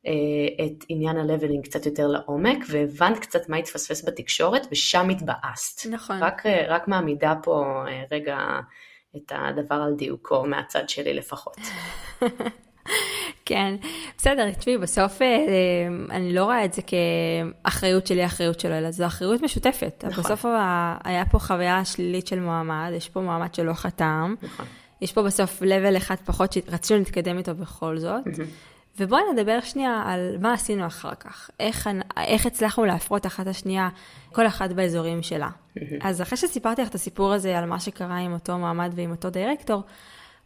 אה, 0.07 0.65
את 0.65 0.83
עניין 0.89 1.17
הלבלינג 1.17 1.63
קצת 1.65 1.85
יותר 1.85 2.07
לעומק, 2.07 2.57
והבנת 2.69 3.19
קצת 3.19 3.49
מה 3.49 3.57
התפספס 3.57 4.07
בתקשורת, 4.07 4.67
ושם 4.71 5.09
התבאסת. 5.09 5.85
נכון. 5.91 6.23
רק, 6.23 6.45
אה, 6.45 6.65
רק 6.67 6.87
מעמידה 6.87 7.33
פה 7.43 7.83
אה, 7.87 8.03
רגע 8.11 8.37
את 9.15 9.31
הדבר 9.35 9.75
על 9.75 9.93
דיוקו, 9.93 10.45
מהצד 10.45 10.89
שלי 10.89 11.13
לפחות. 11.13 11.57
כן, 13.45 13.75
בסדר, 14.17 14.51
תשמעי, 14.51 14.77
בסוף 14.77 15.21
אה, 15.21 15.27
אני 16.09 16.33
לא 16.33 16.43
רואה 16.43 16.65
את 16.65 16.73
זה 16.73 16.81
כאחריות 16.81 18.07
שלי, 18.07 18.25
אחריות 18.25 18.59
שלו, 18.59 18.73
אלא 18.73 18.91
זו 18.91 19.05
אחריות 19.05 19.41
משותפת. 19.41 20.03
נכון. 20.07 20.23
בסוף 20.23 20.45
היה 21.03 21.25
פה 21.25 21.39
חוויה 21.39 21.85
שלילית 21.85 22.27
של 22.27 22.39
מועמד, 22.39 22.91
יש 22.95 23.09
פה 23.09 23.21
מועמד 23.21 23.55
שלא 23.55 23.73
חתם. 23.73 24.35
נכון. 24.41 24.65
יש 25.01 25.13
פה 25.13 25.23
בסוף 25.23 25.61
level 25.61 25.97
אחד 25.97 26.15
פחות 26.25 26.53
שרצינו 26.53 26.99
להתקדם 26.99 27.37
איתו 27.37 27.55
בכל 27.55 27.97
זאת. 27.97 28.23
ובואי 28.99 29.21
נדבר 29.33 29.59
שנייה 29.61 30.03
על 30.05 30.37
מה 30.39 30.53
עשינו 30.53 30.87
אחר 30.87 31.15
כך. 31.15 31.49
איך, 31.59 31.89
איך 32.17 32.45
הצלחנו 32.45 32.85
להפרות 32.85 33.25
אחת 33.25 33.47
השנייה, 33.47 33.89
כל 34.31 34.47
אחת 34.47 34.71
באזורים 34.71 35.23
שלה. 35.23 35.49
אז 36.01 36.21
אחרי 36.21 36.37
שסיפרתי 36.37 36.81
לך 36.81 36.89
את 36.89 36.95
הסיפור 36.95 37.33
הזה 37.33 37.57
על 37.57 37.65
מה 37.65 37.79
שקרה 37.79 38.17
עם 38.17 38.33
אותו 38.33 38.57
מועמד 38.57 38.91
ועם 38.95 39.11
אותו 39.11 39.29
דירקטור, 39.29 39.83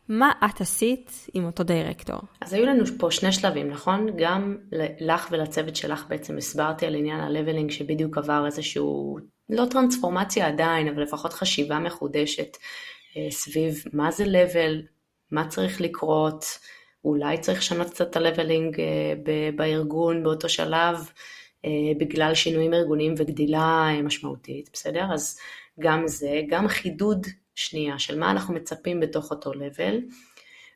מה 0.10 0.32
את 0.46 0.62
עשית 0.62 1.28
עם 1.34 1.46
אותו 1.46 1.64
דירקטור? 1.64 2.20
אז 2.42 2.54
היו 2.54 2.66
לנו 2.66 2.84
פה 3.00 3.12
שני 3.12 3.32
שלבים, 3.32 3.70
נכון? 3.70 4.08
גם 4.18 4.58
לך 5.00 5.28
ולצוות 5.32 5.76
שלך 5.76 6.06
בעצם 6.08 6.38
הסברתי 6.38 6.86
על 6.86 6.96
עניין 6.96 7.20
הלבלינג 7.20 7.72
שבדיוק 7.72 8.18
עבר 8.18 8.46
איזשהו, 8.46 9.18
לא 9.50 9.66
טרנספורמציה 9.72 10.48
עדיין, 10.48 10.88
אבל 10.88 11.02
לפחות 11.04 11.34
חשיבה 11.34 11.80
מחודשת 11.80 12.58
אה, 13.18 13.32
סביב 13.32 13.84
מה 13.94 14.12
זה 14.12 14.26
לבל, 14.26 14.82
מה 15.32 15.48
צריך 15.48 15.82
לקרות, 15.82 16.46
אולי 17.06 17.38
צריך 17.38 17.60
לשנות 17.60 17.90
קצת 17.90 18.10
את 18.10 18.16
הלבלינג 18.16 18.80
אה, 18.80 19.52
בארגון 19.56 20.24
באותו 20.24 20.50
שלב, 20.50 21.12
אה, 21.66 21.70
בגלל 22.00 22.36
שינויים 22.36 22.74
ארגוניים 22.74 23.14
וגדילה 23.18 23.90
משמעותית, 24.04 24.70
בסדר? 24.74 25.06
אז 25.14 25.40
גם 25.80 26.08
זה, 26.08 26.42
גם 26.50 26.68
חידוד 26.68 27.28
שנייה 27.60 28.00
של 28.00 28.20
מה 28.20 28.32
אנחנו 28.32 28.54
מצפים 28.54 29.00
בתוך 29.00 29.32
אותו 29.32 29.52
level, 29.52 30.14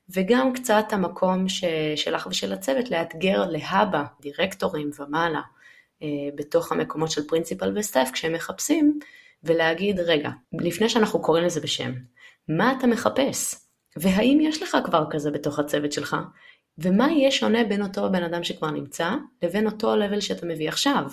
וגם 0.09 0.53
קצת 0.53 0.85
המקום 0.91 1.49
ש, 1.49 1.63
שלך 1.95 2.27
ושל 2.27 2.53
הצוות 2.53 2.91
לאתגר 2.91 3.45
להבא, 3.49 4.03
דירקטורים 4.21 4.89
ומעלה, 4.99 5.41
אה, 6.03 6.07
בתוך 6.35 6.71
המקומות 6.71 7.11
של 7.11 7.27
principal 7.27 7.77
ו 7.77 7.83
staff 7.83 8.11
כשהם 8.11 8.33
מחפשים, 8.33 8.99
ולהגיד, 9.43 9.99
רגע, 9.99 10.29
לפני 10.53 10.89
שאנחנו 10.89 11.21
קוראים 11.21 11.45
לזה 11.45 11.61
בשם, 11.61 11.91
מה 12.47 12.73
אתה 12.77 12.87
מחפש? 12.87 13.55
והאם 13.97 14.39
יש 14.41 14.63
לך 14.63 14.77
כבר 14.85 15.05
כזה 15.09 15.31
בתוך 15.31 15.59
הצוות 15.59 15.91
שלך? 15.91 16.15
ומה 16.77 17.11
יהיה 17.11 17.31
שונה 17.31 17.63
בין 17.63 17.81
אותו 17.81 18.11
בן 18.11 18.23
אדם 18.23 18.43
שכבר 18.43 18.71
נמצא, 18.71 19.09
לבין 19.43 19.65
אותו 19.65 19.95
level 19.95 20.21
שאתה 20.21 20.45
מביא 20.45 20.69
עכשיו? 20.69 21.03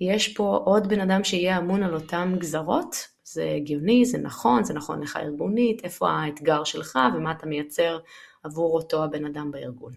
יש 0.00 0.28
פה 0.28 0.62
עוד 0.64 0.88
בן 0.88 1.00
אדם 1.00 1.24
שיהיה 1.24 1.58
אמון 1.58 1.82
על 1.82 1.94
אותם 1.94 2.34
גזרות, 2.38 2.96
זה 3.32 3.52
הגיוני, 3.56 4.04
זה 4.04 4.18
נכון, 4.18 4.64
זה 4.64 4.74
נכון 4.74 5.02
לך 5.02 5.16
ארגונית, 5.16 5.84
איפה 5.84 6.10
האתגר 6.10 6.64
שלך 6.64 6.98
ומה 7.14 7.32
אתה 7.32 7.46
מייצר 7.46 7.98
עבור 8.42 8.74
אותו 8.74 9.04
הבן 9.04 9.24
אדם 9.24 9.50
בארגון. 9.50 9.92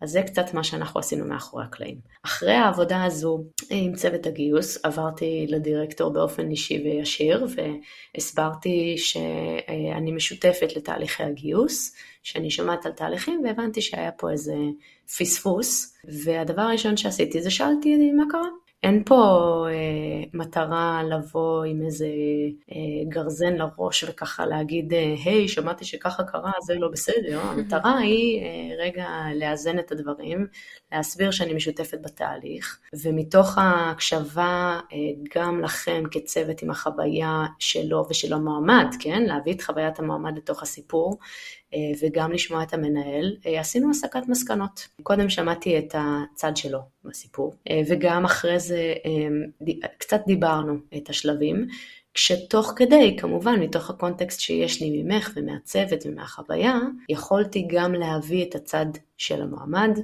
אז 0.00 0.10
זה 0.10 0.22
קצת 0.22 0.54
מה 0.54 0.64
שאנחנו 0.64 1.00
עשינו 1.00 1.24
מאחורי 1.24 1.64
הקלעים. 1.64 1.98
אחרי 2.22 2.52
העבודה 2.52 3.04
הזו 3.04 3.44
עם 3.70 3.94
צוות 3.94 4.26
הגיוס 4.26 4.84
עברתי 4.84 5.46
לדירקטור 5.48 6.12
באופן 6.12 6.50
אישי 6.50 6.82
וישיר 6.84 7.46
והסברתי 8.14 8.98
שאני 8.98 10.12
משותפת 10.12 10.76
לתהליכי 10.76 11.22
הגיוס, 11.22 11.96
שאני 12.22 12.50
שומעת 12.50 12.86
על 12.86 12.92
תהליכים 12.92 13.42
והבנתי 13.44 13.82
שהיה 13.82 14.12
פה 14.12 14.30
איזה 14.30 14.54
פספוס 15.18 15.98
והדבר 16.24 16.62
הראשון 16.62 16.96
שעשיתי 16.96 17.42
זה 17.42 17.50
שאלתי 17.50 18.12
מה 18.12 18.24
קרה. 18.30 18.48
אין 18.82 19.02
פה 19.06 19.66
אה, 19.70 20.24
מטרה 20.34 21.02
לבוא 21.02 21.64
עם 21.64 21.82
איזה 21.82 22.06
אה, 22.72 22.76
גרזן 23.08 23.54
לראש 23.54 24.04
וככה 24.04 24.46
להגיד, 24.46 24.92
אה, 24.92 25.14
היי, 25.24 25.48
שמעתי 25.48 25.84
שככה 25.84 26.22
קרה, 26.24 26.52
זה 26.66 26.74
לא 26.74 26.88
בסדר. 26.88 27.40
המטרה 27.40 27.98
היא 27.98 28.42
אה, 28.42 28.84
רגע 28.84 29.08
לאזן 29.34 29.78
את 29.78 29.92
הדברים, 29.92 30.46
להסביר 30.92 31.30
שאני 31.30 31.54
משותפת 31.54 31.98
בתהליך, 32.02 32.78
ומתוך 33.04 33.58
ההקשבה 33.58 34.80
אה, 34.92 34.98
גם 35.36 35.60
לכם 35.60 36.02
כצוות 36.10 36.62
עם 36.62 36.70
החוויה 36.70 37.46
שלו 37.58 38.06
ושל 38.10 38.32
המועמד, 38.32 38.86
כן? 39.00 39.22
להביא 39.22 39.54
את 39.54 39.62
חוויית 39.62 39.98
המועמד 39.98 40.36
לתוך 40.36 40.62
הסיפור. 40.62 41.18
וגם 42.00 42.32
לשמוע 42.32 42.62
את 42.62 42.74
המנהל, 42.74 43.36
עשינו 43.44 43.90
הסקת 43.90 44.22
מסקנות. 44.28 44.88
קודם 45.02 45.30
שמעתי 45.30 45.78
את 45.78 45.94
הצד 45.98 46.56
שלו 46.56 46.78
בסיפור, 47.04 47.54
וגם 47.88 48.24
אחרי 48.24 48.60
זה 48.60 48.94
קצת 49.98 50.20
דיברנו 50.26 50.74
את 50.96 51.10
השלבים, 51.10 51.66
כשתוך 52.14 52.72
כדי, 52.76 53.16
כמובן, 53.20 53.60
מתוך 53.60 53.90
הקונטקסט 53.90 54.40
שיש 54.40 54.82
לי 54.82 55.02
ממך 55.02 55.32
ומהצוות 55.36 56.06
ומהחוויה, 56.06 56.78
יכולתי 57.08 57.66
גם 57.70 57.94
להביא 57.94 58.44
את 58.44 58.54
הצד 58.54 58.86
של 59.16 59.42
המועמד 59.42 59.98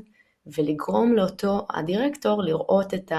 ולגרום 0.46 1.16
לאותו 1.16 1.66
הדירקטור 1.70 2.42
לראות 2.42 2.94
את 2.94 3.12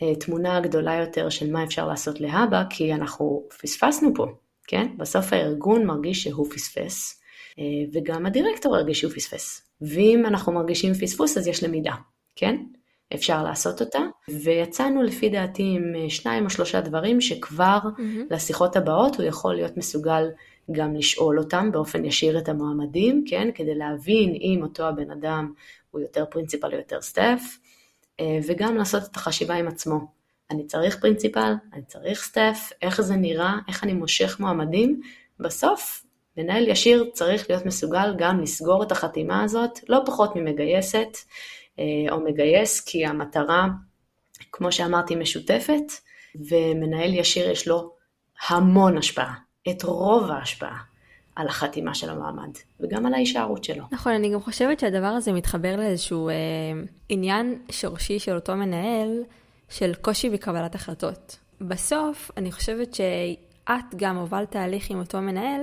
התמונה 0.00 0.56
הגדולה 0.56 0.94
יותר 0.94 1.28
של 1.28 1.52
מה 1.52 1.64
אפשר 1.64 1.86
לעשות 1.86 2.20
להבא, 2.20 2.62
כי 2.70 2.94
אנחנו 2.94 3.42
פספסנו 3.62 4.14
פה, 4.14 4.26
כן? 4.66 4.86
בסוף 4.96 5.32
הארגון 5.32 5.86
מרגיש 5.86 6.22
שהוא 6.22 6.50
פספס, 6.50 7.18
אה, 7.18 7.21
וגם 7.92 8.26
הדירקטור 8.26 8.76
הרגיש 8.76 9.00
שהוא 9.00 9.12
פספס. 9.12 9.62
ואם 9.80 10.26
אנחנו 10.26 10.52
מרגישים 10.52 10.94
פספוס 10.94 11.38
אז 11.38 11.46
יש 11.46 11.64
למידה, 11.64 11.94
כן? 12.36 12.56
אפשר 13.14 13.42
לעשות 13.42 13.80
אותה, 13.80 13.98
ויצאנו 14.28 15.02
לפי 15.02 15.28
דעתי 15.28 15.62
עם 15.62 15.92
אה, 15.96 16.10
שניים 16.10 16.44
או 16.44 16.50
שלושה 16.50 16.80
דברים 16.80 17.20
שכבר 17.20 17.78
mm-hmm. 17.82 18.00
לשיחות 18.30 18.76
הבאות 18.76 19.16
הוא 19.16 19.24
יכול 19.24 19.54
להיות 19.54 19.76
מסוגל 19.76 20.28
גם 20.72 20.94
לשאול 20.94 21.38
אותם 21.38 21.72
באופן 21.72 22.04
ישיר 22.04 22.38
את 22.38 22.48
המועמדים, 22.48 23.24
כן, 23.28 23.48
כדי 23.54 23.74
להבין 23.74 24.34
אם 24.34 24.60
אותו 24.62 24.88
הבן 24.88 25.10
אדם 25.10 25.52
הוא 25.90 26.00
יותר 26.00 26.24
principal 26.30 26.72
או 26.72 26.78
יותר 26.78 27.00
staff, 27.00 27.40
אה, 28.20 28.38
וגם 28.46 28.76
לעשות 28.76 29.02
את 29.10 29.16
החשיבה 29.16 29.54
עם 29.54 29.68
עצמו. 29.68 30.00
אני 30.50 30.66
צריך 30.66 31.00
principal, 31.00 31.54
אני 31.72 31.82
צריך 31.82 32.22
staff, 32.22 32.72
איך 32.82 33.00
זה 33.00 33.16
נראה, 33.16 33.54
איך 33.68 33.84
אני 33.84 33.92
מושך 33.92 34.40
מועמדים, 34.40 35.00
בסוף 35.40 36.04
מנהל 36.36 36.68
ישיר 36.68 37.10
צריך 37.12 37.50
להיות 37.50 37.66
מסוגל 37.66 38.14
גם 38.18 38.40
לסגור 38.40 38.82
את 38.82 38.92
החתימה 38.92 39.42
הזאת, 39.42 39.78
לא 39.88 40.00
פחות 40.06 40.36
ממגייסת, 40.36 41.18
אה, 41.78 41.84
או 42.10 42.20
מגייס, 42.20 42.80
כי 42.80 43.06
המטרה, 43.06 43.68
כמו 44.52 44.72
שאמרתי, 44.72 45.16
משותפת, 45.16 45.92
ומנהל 46.50 47.14
ישיר 47.14 47.50
יש 47.50 47.68
לו 47.68 47.94
המון 48.48 48.98
השפעה, 48.98 49.34
את 49.70 49.82
רוב 49.82 50.30
ההשפעה. 50.30 50.92
על 51.36 51.48
החתימה 51.48 51.94
של 51.94 52.10
המועמד, 52.10 52.50
וגם 52.80 53.06
על 53.06 53.14
ההישארות 53.14 53.64
שלו. 53.64 53.84
נכון, 53.90 54.12
אני 54.12 54.30
גם 54.30 54.40
חושבת 54.40 54.80
שהדבר 54.80 55.06
הזה 55.06 55.32
מתחבר 55.32 55.76
לאיזשהו 55.76 56.28
אה, 56.28 56.34
עניין 57.08 57.58
שורשי 57.70 58.18
של 58.18 58.34
אותו 58.34 58.56
מנהל, 58.56 59.22
של 59.68 59.94
קושי 59.94 60.30
בקבלת 60.30 60.74
החלטות. 60.74 61.38
בסוף, 61.60 62.30
אני 62.36 62.52
חושבת 62.52 62.94
שאת 62.94 63.94
גם 63.96 64.16
הובלת 64.16 64.50
תהליך 64.50 64.90
עם 64.90 64.98
אותו 64.98 65.20
מנהל, 65.20 65.60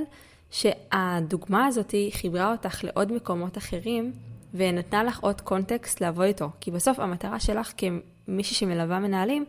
שהדוגמה 0.52 1.66
הזאת 1.66 1.94
חיברה 2.12 2.52
אותך 2.52 2.84
לעוד 2.84 3.12
מקומות 3.12 3.58
אחרים, 3.58 4.12
ונתנה 4.54 5.04
לך 5.04 5.20
עוד 5.20 5.42
קונטקסט 5.42 6.02
לעבוד 6.02 6.26
איתו. 6.26 6.50
כי 6.62 6.72
בסוף 6.72 7.00
המטרה 7.00 7.40
שלך 7.40 7.74
כמישהי 7.78 8.56
שמלווה 8.56 9.00
מנהלים, 9.00 9.46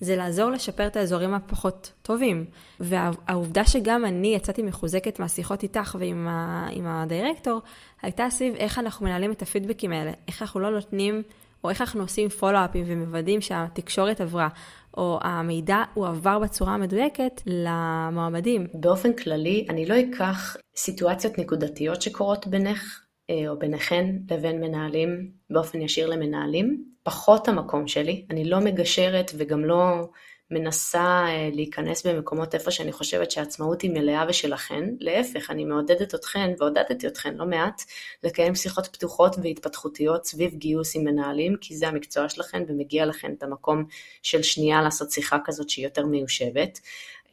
זה 0.00 0.16
לעזור 0.16 0.50
לשפר 0.50 0.86
את 0.86 0.96
האזורים 0.96 1.34
הפחות 1.34 1.92
טובים. 2.02 2.44
והעובדה 2.80 3.64
שגם 3.64 4.04
אני 4.04 4.34
יצאתי 4.34 4.62
מחוזקת 4.62 5.20
מהשיחות 5.20 5.62
איתך 5.62 5.96
ועם 5.98 6.28
ה, 6.28 7.02
הדירקטור, 7.02 7.60
הייתה 8.02 8.26
סביב 8.30 8.54
איך 8.54 8.78
אנחנו 8.78 9.06
מנהלים 9.06 9.32
את 9.32 9.42
הפידבקים 9.42 9.92
האלה, 9.92 10.12
איך 10.28 10.42
אנחנו 10.42 10.60
לא 10.60 10.70
נותנים, 10.70 11.22
או 11.64 11.70
איך 11.70 11.80
אנחנו 11.80 12.00
עושים 12.00 12.28
פולו-אפים 12.28 12.84
ומוודאים 12.86 13.40
שהתקשורת 13.40 14.20
עברה, 14.20 14.48
או 14.96 15.18
המידע 15.22 15.82
הוא 15.94 16.06
עבר 16.06 16.38
בצורה 16.38 16.74
המדויקת 16.74 17.42
למועמדים. 17.46 18.66
באופן 18.74 19.12
כללי, 19.12 19.66
אני 19.68 19.86
לא 19.86 19.94
אקח 20.00 20.56
סיטואציות 20.76 21.38
נקודתיות 21.38 22.02
שקורות 22.02 22.46
בינך 22.46 23.00
אה, 23.30 23.48
או 23.48 23.58
ביניכן 23.58 24.16
לבין 24.30 24.60
מנהלים, 24.60 25.30
באופן 25.50 25.80
ישיר 25.80 26.08
למנהלים, 26.08 26.84
פחות 27.02 27.48
המקום 27.48 27.86
שלי, 27.88 28.26
אני 28.30 28.44
לא 28.44 28.60
מגשרת 28.60 29.30
וגם 29.36 29.64
לא 29.64 30.08
מנסה 30.50 31.24
אה, 31.28 31.50
להיכנס 31.52 32.06
במקומות 32.06 32.54
איפה 32.54 32.70
שאני 32.70 32.92
חושבת 32.92 33.30
שהעצמאות 33.30 33.82
היא 33.82 33.90
מלאה 33.90 34.24
ושלכן, 34.28 34.84
להפך, 35.00 35.50
אני 35.50 35.64
מעודדת 35.64 36.14
אתכן 36.14 36.50
ועודדתי 36.58 37.06
אתכן 37.06 37.34
לא 37.34 37.46
מעט 37.46 37.82
לקיים 38.24 38.54
שיחות 38.54 38.86
פתוחות 38.86 39.36
והתפתחותיות 39.42 40.26
סביב 40.26 40.54
גיוס 40.54 40.96
עם 40.96 41.04
מנהלים, 41.04 41.56
כי 41.60 41.76
זה 41.76 41.88
המקצוע 41.88 42.28
שלכן 42.28 42.62
ומגיע 42.68 43.06
לכן 43.06 43.32
את 43.38 43.42
המקום 43.42 43.84
של 44.22 44.42
שנייה 44.42 44.82
לעשות 44.82 45.10
שיחה 45.10 45.38
כזאת 45.44 45.70
שהיא 45.70 45.84
יותר 45.84 46.06
מיושבת. 46.06 46.80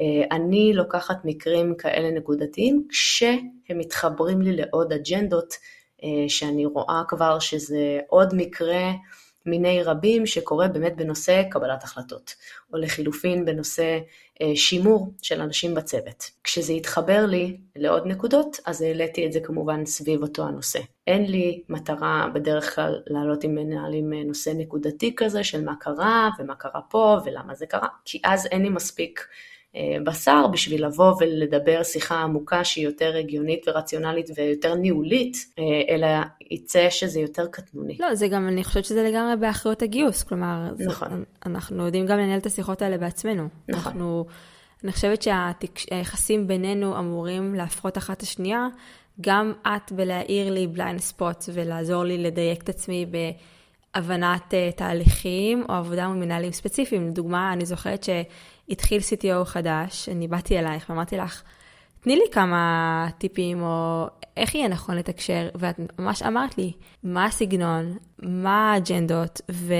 אה, 0.01 0.35
אני 0.35 0.73
לוקחת 0.73 1.17
מקרים 1.23 1.75
כאלה 1.75 2.11
נקודתיים 2.11 2.87
כשהם 2.89 3.77
מתחברים 3.77 4.41
לי 4.41 4.55
לעוד 4.55 4.93
אג'נדות 4.93 5.53
אה, 6.03 6.29
שאני 6.29 6.65
רואה 6.65 7.01
כבר 7.07 7.39
שזה 7.39 7.99
עוד 8.07 8.33
מקרה 8.35 8.91
מיני 9.47 9.83
רבים 9.83 10.25
שקורה 10.25 10.67
באמת 10.67 10.95
בנושא 10.95 11.43
קבלת 11.51 11.83
החלטות, 11.83 12.35
או 12.73 12.77
לחילופין 12.77 13.45
בנושא 13.45 13.99
אה, 14.41 14.55
שימור 14.55 15.13
של 15.21 15.41
אנשים 15.41 15.73
בצוות. 15.73 16.31
כשזה 16.43 16.73
התחבר 16.73 17.25
לי 17.25 17.57
לעוד 17.75 18.07
נקודות, 18.07 18.59
אז 18.65 18.81
העליתי 18.81 19.25
את 19.25 19.33
זה 19.33 19.39
כמובן 19.39 19.85
סביב 19.85 20.21
אותו 20.21 20.47
הנושא. 20.47 20.79
אין 21.07 21.31
לי 21.31 21.63
מטרה 21.69 22.27
בדרך 22.33 22.75
כלל 22.75 23.01
לעלות 23.07 23.43
עם 23.43 23.55
מנהלים 23.55 24.13
אה, 24.13 24.23
נושא 24.23 24.49
נקודתי 24.55 25.13
כזה 25.15 25.43
של 25.43 25.65
מה 25.65 25.75
קרה 25.79 26.29
ומה 26.39 26.55
קרה 26.55 26.81
פה 26.89 27.17
ולמה 27.25 27.55
זה 27.55 27.65
קרה, 27.65 27.87
כי 28.05 28.21
אז 28.23 28.45
אין 28.45 28.61
לי 28.61 28.69
מספיק 28.69 29.27
בשר 30.03 30.47
בשביל 30.47 30.85
לבוא 30.85 31.13
ולדבר 31.19 31.83
שיחה 31.83 32.15
עמוקה 32.15 32.63
שהיא 32.63 32.85
יותר 32.85 33.15
הגיונית 33.17 33.65
ורציונלית 33.67 34.29
ויותר 34.35 34.75
ניהולית, 34.75 35.37
אה, 35.59 35.63
אלא 35.89 36.07
יצא 36.51 36.89
שזה 36.89 37.19
יותר 37.19 37.47
קטנוני. 37.47 37.97
לא, 37.99 38.15
זה 38.15 38.27
גם, 38.27 38.47
אני 38.47 38.63
חושבת 38.63 38.85
שזה 38.85 39.03
לגמרי 39.03 39.35
באחריות 39.35 39.81
הגיוס, 39.81 40.23
כלומר, 40.23 40.69
נכון. 40.79 41.09
זה, 41.09 41.15
אנחנו 41.45 41.85
יודעים 41.85 42.05
גם 42.05 42.17
לנהל 42.17 42.39
את 42.39 42.45
השיחות 42.45 42.81
האלה 42.81 42.97
בעצמנו. 42.97 43.47
נכון. 43.69 43.83
אנחנו, 43.91 44.25
אני 44.83 44.91
חושבת 44.91 45.21
שהיחסים 45.21 46.47
בינינו 46.47 46.99
אמורים 46.99 47.55
להפחות 47.55 47.97
אחת 47.97 48.21
השנייה, 48.21 48.67
גם 49.21 49.53
את 49.67 49.91
בלהעיר 49.91 50.53
לי 50.53 50.67
בליינד 50.67 50.99
ספוט 50.99 51.45
ולעזור 51.53 52.03
לי 52.03 52.17
לדייק 52.17 52.63
את 52.63 52.69
עצמי 52.69 53.05
ב... 53.11 53.17
הבנת 53.95 54.53
uh, 54.53 54.75
תהליכים 54.75 55.63
או 55.69 55.73
עבודה 55.73 56.07
מול 56.07 56.17
מנהלים 56.17 56.51
ספציפיים. 56.51 57.07
לדוגמה, 57.07 57.53
אני 57.53 57.65
זוכרת 57.65 58.03
שהתחיל 58.69 59.01
CTO 59.01 59.45
חדש, 59.45 60.09
אני 60.09 60.27
באתי 60.27 60.59
אלייך 60.59 60.89
ואמרתי 60.89 61.17
לך, 61.17 61.43
תני 61.99 62.15
לי 62.15 62.23
כמה 62.31 63.07
טיפים, 63.17 63.61
או 63.61 64.05
איך 64.37 64.55
יהיה 64.55 64.67
נכון 64.67 64.95
לתקשר, 64.95 65.49
ואת 65.55 65.79
ממש 65.99 66.23
אמרת 66.23 66.57
לי, 66.57 66.73
מה 67.03 67.25
הסגנון, 67.25 67.97
מה 68.19 68.73
האג'נדות, 68.73 69.41
ו... 69.51 69.73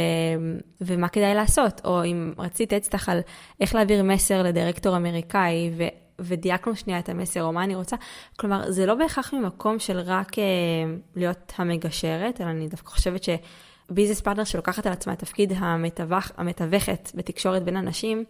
ומה 0.81 1.07
כדאי 1.07 1.35
לעשות, 1.35 1.81
או 1.85 2.03
אם 2.03 2.33
רצית 2.37 2.73
אצטח 2.73 3.09
על 3.09 3.19
איך 3.61 3.75
להעביר 3.75 4.03
מסר 4.03 4.43
לדירקטור 4.43 4.97
אמריקאי, 4.97 5.71
ו... 5.77 5.83
ודייקנו 6.19 6.75
שנייה 6.75 6.99
את 6.99 7.09
המסר, 7.09 7.43
או 7.43 7.53
מה 7.53 7.63
אני 7.63 7.75
רוצה. 7.75 7.95
כלומר, 8.39 8.71
זה 8.71 8.85
לא 8.85 8.95
בהכרח 8.95 9.33
ממקום 9.33 9.79
של 9.79 9.99
רק 9.99 10.39
אה, 10.39 10.43
להיות 11.15 11.53
המגשרת, 11.57 12.41
אלא 12.41 12.49
אני 12.49 12.67
דווקא 12.67 12.89
חושבת 12.89 13.23
ש... 13.23 13.29
ביזנס 13.89 14.21
פרטנר 14.21 14.43
שלוקחת 14.43 14.85
על 14.85 14.93
עצמה 14.93 15.13
את 15.13 15.19
תפקיד 15.19 15.53
המתווכת 16.37 17.11
בתקשורת 17.15 17.63
בין 17.63 17.77
אנשים, 17.77 18.23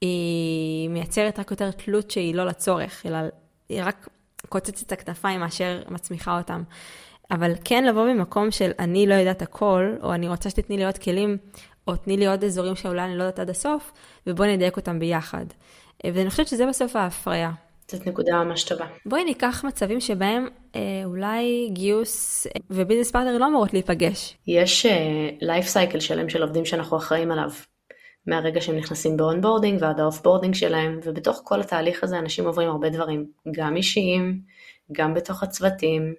היא 0.00 0.88
מייצרת 0.88 1.38
רק 1.38 1.50
יותר 1.50 1.70
תלות 1.70 2.10
שהיא 2.10 2.34
לא 2.34 2.46
לצורך, 2.46 3.06
אלא 3.06 3.18
היא 3.68 3.82
רק 3.84 4.08
קוצצת 4.48 4.86
את 4.86 4.92
הכתפיים 4.92 5.40
מאשר 5.40 5.82
מצמיחה 5.88 6.38
אותם. 6.38 6.62
אבל 7.30 7.52
כן 7.64 7.84
לבוא 7.84 8.04
ממקום 8.04 8.50
של 8.50 8.70
אני 8.78 9.06
לא 9.06 9.14
יודעת 9.14 9.42
הכל, 9.42 9.94
או 10.02 10.14
אני 10.14 10.28
רוצה 10.28 10.50
שתתני 10.50 10.76
לי 10.76 10.84
עוד 10.84 10.98
כלים, 10.98 11.36
או 11.88 11.96
תני 11.96 12.16
לי 12.16 12.26
עוד 12.26 12.44
אזורים 12.44 12.76
שאולי 12.76 13.02
אני 13.02 13.16
לא 13.16 13.22
יודעת 13.22 13.38
עד 13.38 13.50
הסוף, 13.50 13.92
ובואי 14.26 14.56
נדייק 14.56 14.76
אותם 14.76 14.98
ביחד. 14.98 15.46
ואני 16.06 16.30
חושבת 16.30 16.48
שזה 16.48 16.66
בסוף 16.66 16.96
ההפריה. 16.96 17.50
זאת 17.90 18.06
נקודה 18.06 18.44
ממש 18.44 18.64
טובה. 18.64 18.86
בואי 19.06 19.24
ניקח 19.24 19.64
מצבים 19.64 20.00
שבהם 20.00 20.48
אה, 20.76 20.80
אולי 21.04 21.68
גיוס 21.72 22.46
אה, 22.46 22.52
ו 22.70 22.74
business 22.74 23.10
partner 23.10 23.38
לא 23.38 23.46
אמורות 23.46 23.72
להיפגש. 23.72 24.36
יש 24.46 24.86
life 25.40 25.64
uh, 25.64 25.68
cycle 25.68 26.00
שלם 26.00 26.28
של 26.28 26.42
עובדים 26.42 26.64
שאנחנו 26.64 26.96
אחראים 26.96 27.32
עליו. 27.32 27.50
מהרגע 28.26 28.60
שהם 28.60 28.76
נכנסים 28.76 29.16
ב 29.16 29.22
onboarding 29.22 29.82
ועד 29.82 30.00
ה 30.00 30.05
offboarding 30.05 30.54
שלהם, 30.54 31.00
ובתוך 31.04 31.40
כל 31.44 31.60
התהליך 31.60 32.04
הזה 32.04 32.18
אנשים 32.18 32.46
עוברים 32.46 32.68
הרבה 32.68 32.88
דברים, 32.88 33.26
גם 33.50 33.76
אישיים, 33.76 34.40
גם 34.92 35.14
בתוך 35.14 35.42
הצוותים, 35.42 36.14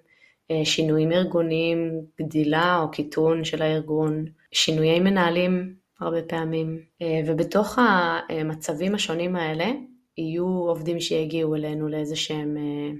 אה, 0.50 0.64
שינויים 0.64 1.12
ארגוניים, 1.12 2.00
גדילה 2.20 2.78
או 2.82 2.90
קיטון 2.90 3.44
של 3.44 3.62
הארגון, 3.62 4.24
שינויי 4.52 5.00
מנהלים 5.00 5.74
הרבה 6.00 6.22
פעמים, 6.22 6.82
אה, 7.02 7.20
ובתוך 7.26 7.78
המצבים 7.78 8.94
השונים 8.94 9.36
האלה 9.36 9.66
יהיו 10.18 10.46
עובדים 10.46 11.00
שיגיעו 11.00 11.54
אלינו 11.54 11.88
לאיזה 11.88 12.16
שהם 12.16 12.56
אה, 12.56 12.90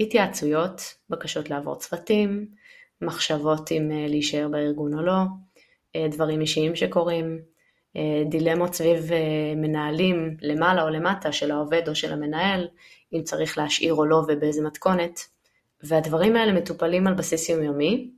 התייעצויות, 0.00 0.80
בקשות 1.10 1.50
לעבור 1.50 1.74
צוותים, 1.74 2.46
מחשבות 3.02 3.72
אם 3.72 3.90
להישאר 4.08 4.48
בארגון 4.48 4.94
או 4.94 5.02
לא, 5.02 5.16
דברים 6.10 6.40
אישיים 6.40 6.76
שקורים, 6.76 7.38
דילמות 8.28 8.74
סביב 8.74 9.10
מנהלים 9.56 10.36
למעלה 10.40 10.82
או 10.82 10.88
למטה 10.88 11.32
של 11.32 11.50
העובד 11.50 11.88
או 11.88 11.94
של 11.94 12.12
המנהל, 12.12 12.68
אם 13.12 13.22
צריך 13.22 13.58
להשאיר 13.58 13.94
או 13.94 14.04
לא 14.04 14.16
ובאיזה 14.16 14.62
מתכונת. 14.62 15.20
והדברים 15.82 16.36
האלה 16.36 16.52
מטופלים 16.52 17.06
על 17.06 17.14
בסיס 17.14 17.48
יומיומי, 17.48 18.10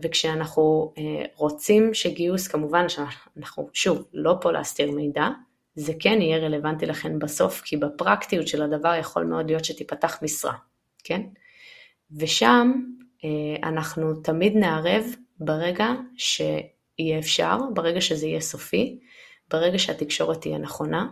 וכשאנחנו 0.00 0.92
אה, 0.98 1.24
רוצים 1.34 1.94
שגיוס, 1.94 2.48
כמובן 2.48 2.88
שאנחנו, 2.88 3.68
שוב, 3.72 4.04
לא 4.12 4.34
פה 4.40 4.52
להסתיר 4.52 4.90
מידע, 4.90 5.28
זה 5.74 5.92
כן 6.00 6.20
יהיה 6.20 6.38
רלוונטי 6.38 6.86
לכן 6.86 7.18
בסוף, 7.18 7.60
כי 7.60 7.76
בפרקטיות 7.76 8.48
של 8.48 8.62
הדבר 8.62 8.94
יכול 9.00 9.24
מאוד 9.24 9.46
להיות 9.46 9.64
שתיפתח 9.64 10.18
משרה, 10.22 10.54
כן? 11.04 11.22
ושם 12.16 12.72
אה, 13.24 13.68
אנחנו 13.68 14.14
תמיד 14.14 14.56
נערב 14.56 15.04
ברגע 15.38 15.88
שיהיה 17.02 17.18
אפשר, 17.18 17.58
ברגע 17.74 18.00
שזה 18.00 18.26
יהיה 18.26 18.40
סופי, 18.40 18.98
ברגע 19.50 19.78
שהתקשורת 19.78 20.40
תהיה 20.40 20.58
נכונה, 20.58 21.06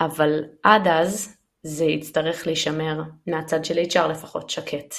אבל 0.00 0.44
עד 0.62 0.88
אז 0.88 1.36
זה 1.62 1.84
יצטרך 1.84 2.46
להישמר 2.46 3.02
מהצד 3.26 3.64
של 3.64 3.78
HR 3.78 4.08
לפחות 4.08 4.50
שקט. 4.50 4.94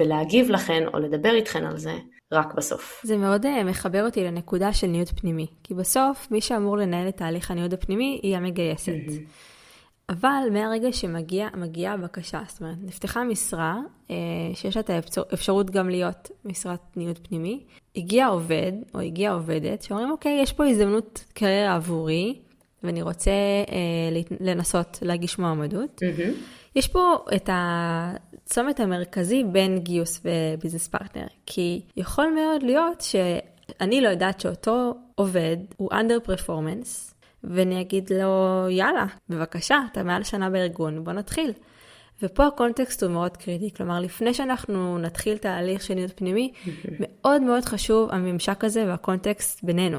ולהגיב 0.00 0.50
לכן 0.50 0.86
או 0.94 0.98
לדבר 0.98 1.34
איתכן 1.34 1.64
על 1.64 1.76
זה 1.76 1.94
רק 2.32 2.54
בסוף. 2.54 3.00
זה 3.04 3.16
מאוד 3.16 3.46
uh, 3.46 3.64
מחבר 3.64 4.04
אותי 4.04 4.24
לנקודה 4.24 4.72
של 4.72 4.86
ניוד 4.86 5.08
פנימי, 5.08 5.46
כי 5.62 5.74
בסוף 5.74 6.30
מי 6.30 6.40
שאמור 6.40 6.76
לנהל 6.76 7.08
את 7.08 7.16
תהליך 7.16 7.50
הניוד 7.50 7.74
הפנימי 7.74 8.20
היא 8.22 8.36
המגייסת. 8.36 8.92
Mm-hmm. 9.06 10.08
אבל 10.08 10.42
מהרגע 10.52 10.92
שמגיעה 10.92 11.94
הבקשה, 11.94 12.42
זאת 12.48 12.60
אומרת, 12.60 12.76
נפתחה 12.82 13.24
משרה, 13.24 13.78
אה, 14.10 14.16
שיש 14.54 14.76
לה 14.76 14.80
את 14.80 14.90
האפשרות 14.90 15.70
גם 15.70 15.88
להיות 15.88 16.30
משרת 16.44 16.96
ניוד 16.96 17.18
פנימי, 17.28 17.64
הגיע 17.96 18.26
עובד 18.26 18.72
או 18.94 19.00
הגיעה 19.00 19.34
עובדת 19.34 19.82
שאומרים, 19.82 20.10
אוקיי, 20.10 20.40
יש 20.42 20.52
פה 20.52 20.66
הזדמנות 20.66 21.24
קריירה 21.34 21.74
עבורי, 21.74 22.38
ואני 22.82 23.02
רוצה 23.02 23.30
אה, 23.68 24.20
לנסות 24.40 24.98
להגיש 25.02 25.38
מועמדות. 25.38 26.00
Mm-hmm. 26.02 26.32
יש 26.76 26.88
פה 26.88 27.16
את 27.34 27.50
הצומת 27.52 28.80
המרכזי 28.80 29.44
בין 29.44 29.78
גיוס 29.78 30.20
ו 30.24 30.31
business 30.31 30.88
partner, 30.88 31.26
כי 31.46 31.80
יכול 31.96 32.26
מאוד 32.34 32.62
להיות 32.62 33.00
שאני 33.00 34.00
לא 34.00 34.08
יודעת 34.08 34.40
שאותו 34.40 34.94
עובד 35.14 35.56
הוא 35.76 35.90
under 35.92 36.28
performance, 36.28 37.14
ואני 37.44 37.80
אגיד 37.80 38.12
לו, 38.12 38.66
יאללה, 38.70 39.06
בבקשה, 39.28 39.78
אתה 39.92 40.02
מעל 40.02 40.22
שנה 40.22 40.50
בארגון, 40.50 41.04
בוא 41.04 41.12
נתחיל. 41.12 41.52
ופה 42.24 42.46
ה 42.46 42.53
context 42.53 43.02
הוא 43.02 43.12
מאוד 43.12 43.36
קריטי, 43.36 43.70
כלומר, 43.76 44.00
לפני 44.00 44.34
שאנחנו 44.34 44.98
נתחיל 44.98 45.36
תהליך 45.36 45.82
של 45.82 45.94
ניוד 45.94 46.10
פנימי, 46.10 46.52
מאוד 47.00 47.42
מאוד 47.42 47.64
חשוב 47.64 48.10
הממשק 48.12 48.64
הזה 48.64 48.84
וה 48.86 49.03
context 49.03 49.64
בינינו. 49.64 49.98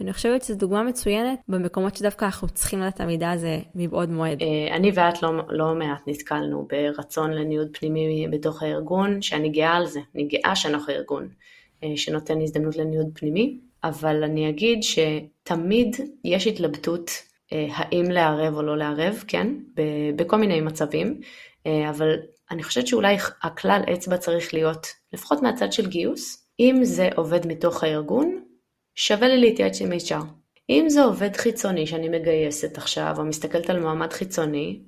ואני 0.00 0.12
חושבת 0.12 0.42
שזו 0.42 0.58
דוגמה 0.58 0.82
מצוינת 0.82 1.38
במקומות 1.48 1.96
שדווקא 1.96 2.24
אנחנו 2.24 2.48
צריכים 2.48 2.80
לדעת 2.80 2.94
את 2.94 3.00
המידע 3.00 3.30
הזה 3.30 3.58
מבעוד 3.74 4.10
מועד. 4.10 4.42
אה, 4.42 4.76
אני 4.76 4.90
ואת 4.94 5.22
לא, 5.22 5.30
לא 5.48 5.74
מעט 5.74 6.02
נתקלנו 6.06 6.68
ברצון 6.70 7.32
לניוד 7.32 7.68
פנימי 7.78 8.28
בתוך 8.30 8.62
הארגון, 8.62 9.22
שאני 9.22 9.48
גאה 9.48 9.72
על 9.76 9.86
זה, 9.86 10.00
אני 10.14 10.24
גאה 10.24 10.56
שאנחנו 10.56 10.92
ארגון 10.92 11.28
אה, 11.84 11.96
שנותן 11.96 12.40
הזדמנות 12.40 12.76
לניוד 12.76 13.06
פנימי, 13.14 13.58
אבל 13.84 14.24
אני 14.24 14.48
אגיד 14.48 14.82
שתמיד 14.82 15.96
יש 16.24 16.46
התלבטות 16.46 17.10
האם 17.52 18.10
לערב 18.10 18.54
או 18.54 18.62
לא 18.62 18.76
לערב, 18.76 19.24
כן, 19.28 19.48
בכל 20.16 20.36
מיני 20.36 20.60
מצבים, 20.60 21.20
אבל 21.66 22.16
אני 22.50 22.62
חושבת 22.62 22.86
שאולי 22.86 23.16
הכלל 23.42 23.80
אצבע 23.92 24.16
צריך 24.16 24.54
להיות, 24.54 24.86
לפחות 25.12 25.42
מהצד 25.42 25.72
של 25.72 25.88
גיוס, 25.88 26.48
אם 26.60 26.80
זה 26.82 27.08
עובד 27.16 27.46
מתוך 27.46 27.84
הארגון, 27.84 28.44
שווה 28.94 29.28
לי 29.28 29.40
להתייעץ 29.40 29.80
עם 29.80 29.92
HR. 29.92 30.24
אם 30.70 30.84
זה 30.88 31.02
עובד 31.02 31.36
חיצוני 31.36 31.86
שאני 31.86 32.08
מגייסת 32.08 32.78
עכשיו, 32.78 33.14
או 33.18 33.24
מסתכלת 33.24 33.70
על 33.70 33.80
מועמד 33.80 34.12
חיצוני, 34.12 34.80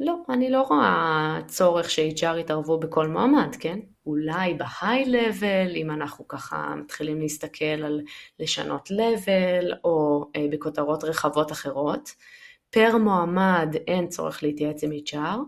לא, 0.00 0.16
אני 0.28 0.50
לא 0.50 0.62
רואה 0.62 1.38
צורך 1.46 1.90
ש-HR 1.90 2.38
יתערבו 2.38 2.78
בכל 2.78 3.08
מועמד, 3.08 3.56
כן? 3.60 3.78
אולי 4.06 4.54
בהיי-לבל, 4.54 5.76
אם 5.76 5.90
אנחנו 5.90 6.28
ככה 6.28 6.74
מתחילים 6.76 7.20
להסתכל 7.20 7.64
על 7.64 8.00
לשנות 8.40 8.90
לבל, 8.90 9.72
או 9.84 10.24
אה, 10.36 10.46
בכותרות 10.50 11.04
רחבות 11.04 11.52
אחרות. 11.52 12.10
פר 12.70 12.98
מועמד 12.98 13.76
אין 13.86 14.08
צורך 14.08 14.42
להתייעץ 14.42 14.84
עם 14.84 14.90
HR, 14.90 15.38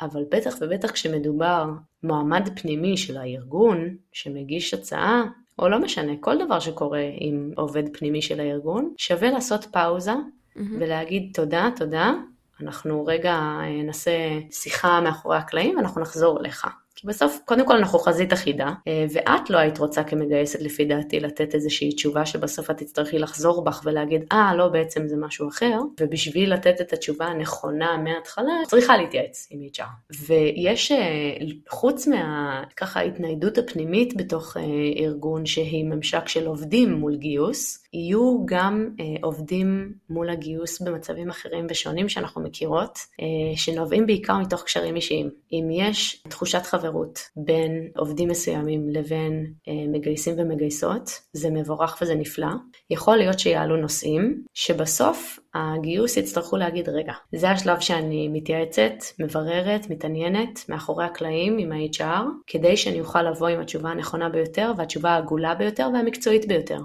אבל 0.00 0.24
בטח 0.30 0.54
ובטח 0.60 0.90
כשמדובר 0.90 1.64
מועמד 2.02 2.48
פנימי 2.60 2.96
של 2.96 3.16
הארגון 3.16 3.96
שמגיש 4.12 4.74
הצעה, 4.74 5.24
או 5.58 5.68
לא 5.68 5.78
משנה, 5.78 6.12
כל 6.20 6.44
דבר 6.44 6.60
שקורה 6.60 7.10
עם 7.18 7.50
עובד 7.56 7.96
פנימי 7.96 8.22
של 8.22 8.40
הארגון, 8.40 8.94
שווה 8.98 9.30
לעשות 9.30 9.64
פאוזה 9.64 10.12
mm-hmm. 10.12 10.60
ולהגיד 10.80 11.30
תודה, 11.34 11.68
תודה, 11.76 12.12
אנחנו 12.60 13.06
רגע 13.06 13.34
אה, 13.34 13.82
נעשה 13.84 14.10
שיחה 14.50 15.00
מאחורי 15.00 15.36
הקלעים 15.36 15.76
ואנחנו 15.76 16.00
נחזור 16.00 16.40
אליך. 16.40 16.66
כי 16.96 17.06
בסוף, 17.06 17.38
קודם 17.44 17.66
כל 17.66 17.76
אנחנו 17.76 17.98
חזית 17.98 18.32
אחידה, 18.32 18.72
אה, 18.88 19.06
ואת 19.12 19.50
לא 19.50 19.58
היית 19.58 19.78
רוצה 19.78 20.04
כמגייסת 20.04 20.62
לפי 20.62 20.84
דעתי 20.84 21.20
לתת 21.20 21.54
איזושהי 21.54 21.92
תשובה 21.92 22.26
שבסוף 22.26 22.70
את 22.70 22.76
תצטרכי 22.76 23.18
לחזור 23.18 23.64
בך 23.64 23.80
ולהגיד, 23.84 24.24
אה, 24.32 24.54
לא, 24.54 24.68
בעצם 24.68 25.08
זה 25.08 25.16
משהו 25.16 25.48
אחר, 25.48 25.78
ובשביל 26.00 26.52
לתת 26.52 26.80
את 26.80 26.92
התשובה 26.92 27.26
הנכונה 27.26 27.96
מההתחלה, 27.96 28.52
צריכה 28.66 28.96
להתייעץ 28.96 29.48
עם 29.50 29.60
HR. 29.74 30.16
ויש, 30.26 30.92
אה, 30.92 31.36
חוץ 31.70 32.06
מה, 32.06 32.62
ככה, 32.76 33.00
ההתניידות 33.00 33.58
הפנימית 33.58 34.16
בתוך 34.16 34.56
ארגון 34.96 35.46
שהיא 35.46 35.84
ממשק 35.84 36.28
של 36.28 36.46
עובדים 36.46 36.92
מול 36.92 37.16
גיוס, 37.16 37.86
יהיו 37.96 38.46
גם 38.46 38.88
אה, 39.00 39.04
עובדים 39.22 39.92
מול 40.10 40.30
הגיוס 40.30 40.82
במצבים 40.82 41.30
אחרים 41.30 41.66
ושונים 41.70 42.08
שאנחנו 42.08 42.42
מכירות, 42.42 42.98
אה, 43.20 43.56
שנובעים 43.56 44.06
בעיקר 44.06 44.38
מתוך 44.38 44.62
קשרים 44.62 44.96
אישיים. 44.96 45.30
אם 45.52 45.68
יש 45.70 46.22
תחושת 46.28 46.66
חברות 46.86 47.18
בין 47.36 47.88
עובדים 47.96 48.28
מסוימים 48.28 48.88
לבין 48.88 49.52
אה, 49.68 49.72
מגייסים 49.88 50.34
ומגייסות, 50.38 51.10
זה 51.32 51.50
מבורך 51.50 51.98
וזה 52.02 52.14
נפלא. 52.14 52.46
יכול 52.90 53.16
להיות 53.16 53.38
שיעלו 53.38 53.76
נושאים 53.76 54.44
שבסוף 54.54 55.38
הגיוס 55.54 56.16
יצטרכו 56.16 56.56
להגיד, 56.56 56.88
רגע, 56.88 57.12
זה 57.32 57.50
השלב 57.50 57.80
שאני 57.80 58.28
מתייעצת, 58.28 58.92
מבררת, 59.18 59.90
מתעניינת, 59.90 60.64
מאחורי 60.68 61.04
הקלעים 61.04 61.58
עם 61.58 61.72
ה-HR, 61.72 62.24
כדי 62.46 62.76
שאני 62.76 63.00
אוכל 63.00 63.22
לבוא 63.22 63.48
עם 63.48 63.60
התשובה 63.60 63.90
הנכונה 63.90 64.28
ביותר 64.28 64.72
והתשובה 64.76 65.10
העגולה 65.10 65.54
ביותר 65.54 65.88
והמקצועית 65.94 66.48
ביותר. 66.48 66.78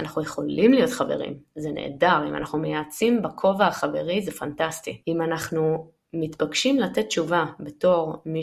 אנחנו 0.00 0.22
יכולים 0.22 0.72
להיות 0.72 0.90
חברים, 0.90 1.38
זה 1.56 1.70
נהדר, 1.70 2.28
אם 2.28 2.34
אנחנו 2.34 2.58
מייעצים 2.58 3.22
בכובע 3.22 3.66
החברי 3.66 4.22
זה 4.22 4.32
פנטסטי. 4.32 5.02
אם 5.08 5.22
אנחנו 5.22 5.90
מתבקשים 6.14 6.78
לתת 6.78 7.06
תשובה 7.06 7.44
בתור 7.60 8.22
מי 8.26 8.42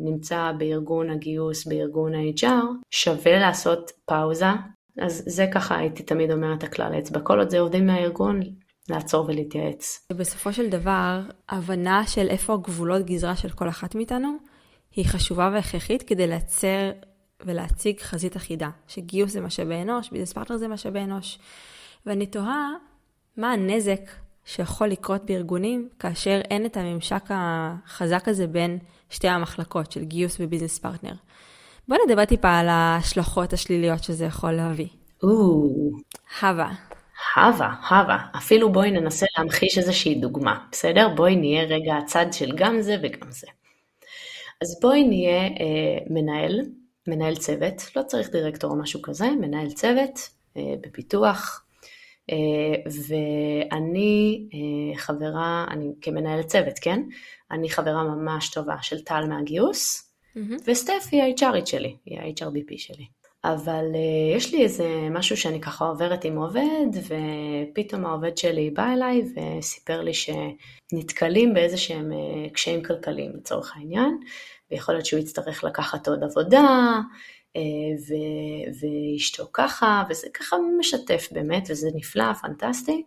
שנמצא 0.00 0.52
בארגון 0.58 1.10
הגיוס, 1.10 1.66
בארגון 1.66 2.14
ה-HR, 2.14 2.64
שווה 2.90 3.38
לעשות 3.38 3.90
פאוזה. 4.06 4.46
אז 5.00 5.22
זה 5.26 5.46
ככה 5.54 5.76
הייתי 5.76 6.02
תמיד 6.02 6.30
אומרת 6.32 6.62
הכלל 6.62 6.98
אצבע, 6.98 7.20
כל 7.20 7.38
עוד 7.38 7.50
זה 7.50 7.60
עובדים 7.60 7.86
מהארגון, 7.86 8.40
לעצור 8.88 9.24
ולהתייעץ. 9.28 10.06
בסופו 10.12 10.52
של 10.52 10.68
דבר, 10.68 11.20
הבנה 11.48 12.06
של 12.06 12.26
איפה 12.28 12.54
הגבולות 12.54 13.06
גזרה 13.06 13.36
של 13.36 13.48
כל 13.48 13.68
אחת 13.68 13.94
מאיתנו, 13.94 14.36
היא 14.96 15.04
חשובה 15.04 15.50
והכרחית 15.54 16.02
כדי 16.02 16.26
לייצר 16.26 16.90
ולהציג 17.46 18.00
חזית 18.00 18.36
אחידה, 18.36 18.70
שגיוס 18.86 19.32
זה 19.32 19.40
משאבי 19.40 19.82
אנוש, 19.82 20.10
business 20.10 20.32
partner 20.32 20.56
זה 20.56 20.68
משאבי 20.68 21.00
אנוש. 21.00 21.38
ואני 22.06 22.26
תוהה 22.26 22.68
מה 23.36 23.52
הנזק 23.52 24.00
שיכול 24.44 24.88
לקרות 24.88 25.24
בארגונים 25.24 25.88
כאשר 25.98 26.40
אין 26.50 26.66
את 26.66 26.76
הממשק 26.76 27.24
החזק 27.28 28.28
הזה 28.28 28.46
בין 28.46 28.78
שתי 29.10 29.28
המחלקות 29.28 29.92
של 29.92 30.04
גיוס 30.04 30.36
וביזנס 30.40 30.78
פרטנר. 30.78 31.12
בוא 31.88 31.96
נדבר 32.06 32.24
טיפה 32.24 32.58
על 32.58 32.68
ההשלכות 32.68 33.52
השליליות 33.52 34.04
שזה 34.04 34.24
יכול 34.24 34.52
להביא. 34.52 34.88
הווה. 36.40 36.72
הווה, 37.36 37.74
הווה. 37.90 38.18
אפילו 38.36 38.72
בואי 38.72 38.90
ננסה 38.90 39.26
להמחיש 39.38 39.78
איזושהי 39.78 40.14
דוגמה, 40.14 40.58
בסדר? 40.72 41.08
בואי 41.08 41.36
נהיה 41.36 41.62
רגע 41.62 41.96
הצד 41.96 42.26
של 42.32 42.52
גם 42.56 42.80
זה 42.80 42.96
וגם 43.02 43.30
זה. 43.30 43.46
אז 44.62 44.78
בואי 44.82 45.04
נהיה 45.04 45.42
אה, 45.42 45.98
מנהל 46.10 46.60
מנהל 47.06 47.36
צוות, 47.36 47.82
לא 47.96 48.02
צריך 48.02 48.30
דירקטור 48.30 48.70
או 48.70 48.76
משהו 48.76 49.02
כזה, 49.02 49.30
מנהל 49.30 49.70
צוות 49.70 50.28
אה, 50.56 50.74
בפיתוח, 50.80 51.64
אה, 52.30 52.90
ואני 53.08 54.48
אה, 54.54 54.98
חברה, 54.98 55.66
אני 55.70 55.92
כמנהלת 56.02 56.46
צוות, 56.46 56.78
כן? 56.80 57.02
אני 57.50 57.70
חברה 57.70 58.04
ממש 58.04 58.50
טובה 58.50 58.76
של 58.82 59.00
טל 59.00 59.26
מהגיוס, 59.28 60.12
mm-hmm. 60.36 60.62
וסטף 60.66 61.08
היא 61.12 61.22
ה-HRית 61.22 61.66
שלי, 61.66 61.96
היא 62.06 62.18
ה-HRBP 62.18 62.74
שלי. 62.76 63.06
אבל 63.44 63.84
uh, 63.92 64.36
יש 64.36 64.54
לי 64.54 64.62
איזה 64.62 65.08
משהו 65.10 65.36
שאני 65.36 65.60
ככה 65.60 65.84
עוברת 65.84 66.24
עם 66.24 66.36
עובד, 66.36 66.86
ופתאום 66.94 68.06
העובד 68.06 68.36
שלי 68.36 68.70
בא 68.70 68.92
אליי 68.92 69.22
וסיפר 69.36 70.00
לי 70.00 70.12
שנתקלים 70.14 71.54
באיזה 71.54 71.76
שהם 71.76 72.10
uh, 72.12 72.52
קשיים 72.54 72.82
כלכליים 72.82 73.32
לצורך 73.36 73.76
העניין, 73.76 74.18
ויכול 74.70 74.94
להיות 74.94 75.06
שהוא 75.06 75.20
יצטרך 75.20 75.64
לקחת 75.64 76.08
עוד 76.08 76.24
עבודה, 76.24 77.00
אה, 77.56 77.62
ו- 78.08 78.70
ואשתו 78.80 79.44
ככה, 79.52 80.02
וזה 80.10 80.28
ככה 80.34 80.56
משתף 80.78 81.28
באמת, 81.32 81.66
וזה 81.70 81.88
נפלא, 81.94 82.32
פנטסטי. 82.32 83.04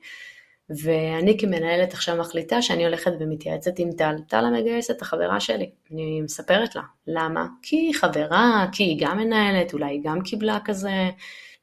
ואני 0.69 1.37
כמנהלת 1.39 1.93
עכשיו 1.93 2.15
מחליטה 2.15 2.61
שאני 2.61 2.85
הולכת 2.85 3.11
ומתייעצת 3.19 3.79
עם 3.79 3.91
טל. 3.91 4.15
טל 4.27 4.45
המגייסת 4.45 5.01
החברה 5.01 5.39
שלי. 5.39 5.69
אני 5.91 6.21
מספרת 6.21 6.75
לה. 6.75 6.81
למה? 7.07 7.47
כי 7.61 7.75
היא 7.75 7.93
חברה, 7.95 8.65
כי 8.71 8.83
היא 8.83 8.97
גם 8.99 9.17
מנהלת, 9.17 9.73
אולי 9.73 9.85
היא 9.85 10.01
גם 10.03 10.21
קיבלה 10.21 10.57
כזה, 10.65 11.09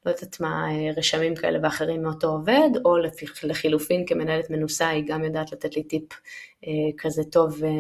לא 0.07 0.11
יודעת 0.11 0.41
מה, 0.41 0.67
רשמים 0.97 1.35
כאלה 1.35 1.59
ואחרים 1.63 2.03
מאותו 2.03 2.27
עובד, 2.27 2.71
או 2.85 2.97
לחילופין 3.43 4.07
כמנהלת 4.07 4.51
מנוסה 4.51 4.89
היא 4.89 5.05
גם 5.07 5.25
יודעת 5.25 5.53
לתת 5.53 5.77
לי 5.77 5.83
טיפ 5.83 6.13
אה, 6.67 6.71
כזה 6.99 7.25
טוב 7.25 7.65
אה, 7.65 7.71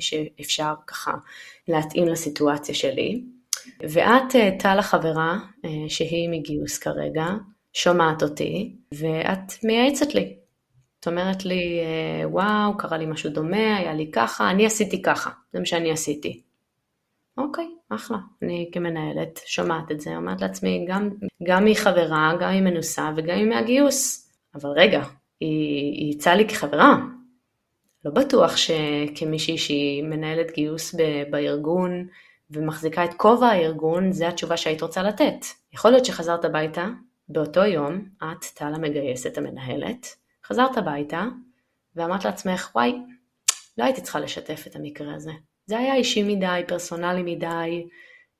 שאפשר 0.00 0.72
ככה 0.86 1.12
להתאים 1.68 2.08
לסיטואציה 2.08 2.74
שלי. 2.74 3.22
ואת, 3.80 4.36
אה, 4.36 4.50
טל 4.58 4.78
החברה, 4.78 5.38
אה, 5.64 5.70
שהיא 5.88 6.28
מגיוס 6.28 6.78
כרגע, 6.78 7.26
שומעת 7.72 8.22
אותי, 8.22 8.76
ואת 8.94 9.64
מייעצת 9.64 10.14
לי. 10.14 10.39
את 11.00 11.08
אומרת 11.08 11.44
לי, 11.44 11.80
אה, 11.80 12.28
וואו, 12.28 12.76
קרה 12.78 12.98
לי 12.98 13.06
משהו 13.06 13.30
דומה, 13.30 13.76
היה 13.76 13.94
לי 13.94 14.10
ככה, 14.12 14.50
אני 14.50 14.66
עשיתי 14.66 15.02
ככה, 15.02 15.30
זה 15.52 15.58
מה 15.58 15.66
שאני 15.66 15.90
עשיתי. 15.90 16.42
אוקיי, 17.36 17.68
אחלה. 17.88 18.18
אני 18.42 18.70
כמנהלת 18.72 19.40
שומעת 19.46 19.90
את 19.90 20.00
זה, 20.00 20.16
אומרת 20.16 20.40
לעצמי, 20.40 20.86
גם, 20.88 21.10
גם 21.42 21.66
היא 21.66 21.76
חברה, 21.76 22.32
גם 22.40 22.48
היא 22.48 22.62
מנוסה 22.62 23.10
וגם 23.16 23.36
היא 23.36 23.46
מהגיוס. 23.46 24.30
אבל 24.54 24.70
רגע, 24.70 25.02
היא, 25.40 25.92
היא 25.92 26.12
יצאה 26.12 26.34
לי 26.34 26.48
כחברה. 26.48 26.96
לא 28.04 28.10
בטוח 28.10 28.56
שכמישהי 28.56 29.58
שהיא 29.58 30.04
מנהלת 30.04 30.50
גיוס 30.50 30.94
ב, 30.94 31.22
בארגון 31.30 32.06
ומחזיקה 32.50 33.04
את 33.04 33.14
כובע 33.14 33.46
הארגון, 33.46 34.12
זה 34.12 34.28
התשובה 34.28 34.56
שהיית 34.56 34.82
רוצה 34.82 35.02
לתת. 35.02 35.46
יכול 35.72 35.90
להיות 35.90 36.04
שחזרת 36.04 36.44
הביתה 36.44 36.88
באותו 37.28 37.64
יום, 37.64 38.04
את, 38.18 38.44
טל 38.54 38.74
המגייסת 38.74 39.38
המנהלת, 39.38 40.16
חזרת 40.50 40.76
הביתה 40.76 41.24
ואמרת 41.96 42.24
לעצמך, 42.24 42.70
וואי, 42.74 42.94
לא 43.78 43.84
הייתי 43.84 44.00
צריכה 44.00 44.20
לשתף 44.20 44.64
את 44.66 44.76
המקרה 44.76 45.14
הזה. 45.14 45.32
זה 45.66 45.78
היה 45.78 45.94
אישי 45.94 46.22
מדי, 46.22 46.62
פרסונלי 46.68 47.34
מדי, 47.34 47.86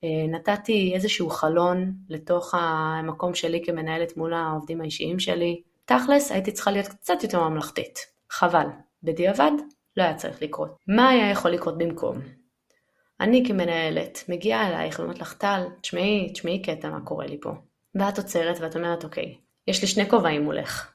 אה, 0.05 0.27
נתתי 0.29 0.93
איזשהו 0.95 1.31
חלון 1.31 1.93
לתוך 2.09 2.55
המקום 2.55 3.35
שלי 3.35 3.63
כמנהלת 3.65 4.17
מול 4.17 4.35
העובדים 4.35 4.81
האישיים 4.81 5.19
שלי. 5.19 5.63
תכלס, 5.85 6.33
הייתי 6.33 6.53
צריכה 6.53 6.71
להיות 6.71 6.89
קצת 6.89 7.23
יותר 7.23 7.49
ממלכתית. 7.49 7.99
חבל. 8.31 8.67
בדיעבד, 9.03 9.53
לא 9.97 10.03
היה 10.03 10.15
צריך 10.15 10.43
לקרות. 10.43 10.77
מה 10.87 11.09
היה 11.09 11.31
יכול 11.31 11.51
לקרות 11.51 11.79
במקום? 11.79 12.19
אני 13.21 13.45
כמנהלת 13.47 14.25
מגיעה 14.29 14.69
אלייך 14.69 14.99
ואומרת 14.99 15.19
לך, 15.21 15.35
טל, 15.35 15.65
תשמעי, 15.81 16.31
תשמעי 16.33 16.63
קטע 16.63 16.91
מה 16.91 17.01
קורה 17.01 17.27
לי 17.27 17.41
פה. 17.41 17.51
ואת 17.95 18.19
עוצרת 18.19 18.61
ואת 18.61 18.77
אומרת, 18.77 19.05
אוקיי, 19.05 19.37
יש 19.67 19.83
לי 19.83 19.89
שני 19.89 20.11
כובעים 20.11 20.43
מולך. 20.43 20.90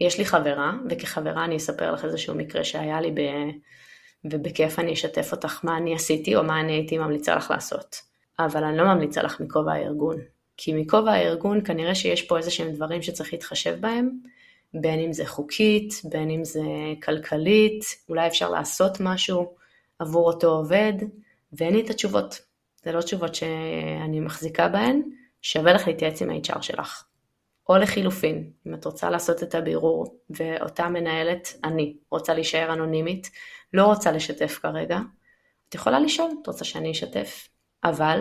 יש 0.00 0.18
לי 0.18 0.24
חברה, 0.24 0.72
וכחברה 0.90 1.44
אני 1.44 1.56
אספר 1.56 1.92
לך 1.92 2.04
איזשהו 2.04 2.34
מקרה 2.34 2.64
שהיה 2.64 3.00
לי 3.00 3.10
ב... 3.10 3.20
ובכיף 4.24 4.78
אני 4.78 4.92
אשתף 4.92 5.32
אותך 5.32 5.64
מה 5.64 5.76
אני 5.76 5.94
עשיתי 5.94 6.36
או 6.36 6.44
מה 6.44 6.60
אני 6.60 6.72
הייתי 6.72 6.98
ממליצה 6.98 7.36
לך 7.36 7.50
לעשות. 7.50 7.96
אבל 8.38 8.64
אני 8.64 8.76
לא 8.76 8.84
ממליצה 8.84 9.22
לך 9.22 9.40
מכובע 9.40 9.72
הארגון. 9.72 10.16
כי 10.56 10.72
מכובע 10.74 11.12
הארגון 11.12 11.64
כנראה 11.64 11.94
שיש 11.94 12.22
פה 12.22 12.38
איזה 12.38 12.50
שהם 12.50 12.72
דברים 12.72 13.02
שצריך 13.02 13.32
להתחשב 13.32 13.76
בהם, 13.80 14.10
בין 14.74 15.00
אם 15.00 15.12
זה 15.12 15.26
חוקית, 15.26 15.94
בין 16.04 16.30
אם 16.30 16.44
זה 16.44 16.62
כלכלית, 17.02 17.84
אולי 18.08 18.26
אפשר 18.26 18.50
לעשות 18.50 19.00
משהו 19.00 19.54
עבור 19.98 20.26
אותו 20.26 20.46
עובד, 20.46 20.92
ואין 21.52 21.74
לי 21.74 21.80
את 21.80 21.90
התשובות. 21.90 22.40
זה 22.84 22.92
לא 22.92 23.02
תשובות 23.02 23.34
שאני 23.34 24.20
מחזיקה 24.20 24.68
בהן, 24.68 25.02
שווה 25.42 25.72
לך 25.72 25.86
להתייעץ 25.86 26.22
עם 26.22 26.30
ה-HR 26.30 26.62
שלך. 26.62 27.04
או 27.68 27.76
לחילופין, 27.76 28.50
אם 28.66 28.74
את 28.74 28.84
רוצה 28.84 29.10
לעשות 29.10 29.42
את 29.42 29.54
הבירור, 29.54 30.20
ואותה 30.30 30.88
מנהלת, 30.88 31.48
אני, 31.64 31.96
רוצה 32.10 32.34
להישאר 32.34 32.72
אנונימית, 32.72 33.30
לא 33.72 33.84
רוצה 33.86 34.12
לשתף 34.12 34.58
כרגע, 34.62 34.98
את 35.68 35.74
יכולה 35.74 36.00
לשאול, 36.00 36.30
את 36.42 36.46
רוצה 36.46 36.64
שאני 36.64 36.90
אשתף? 36.90 37.48
אבל, 37.84 38.20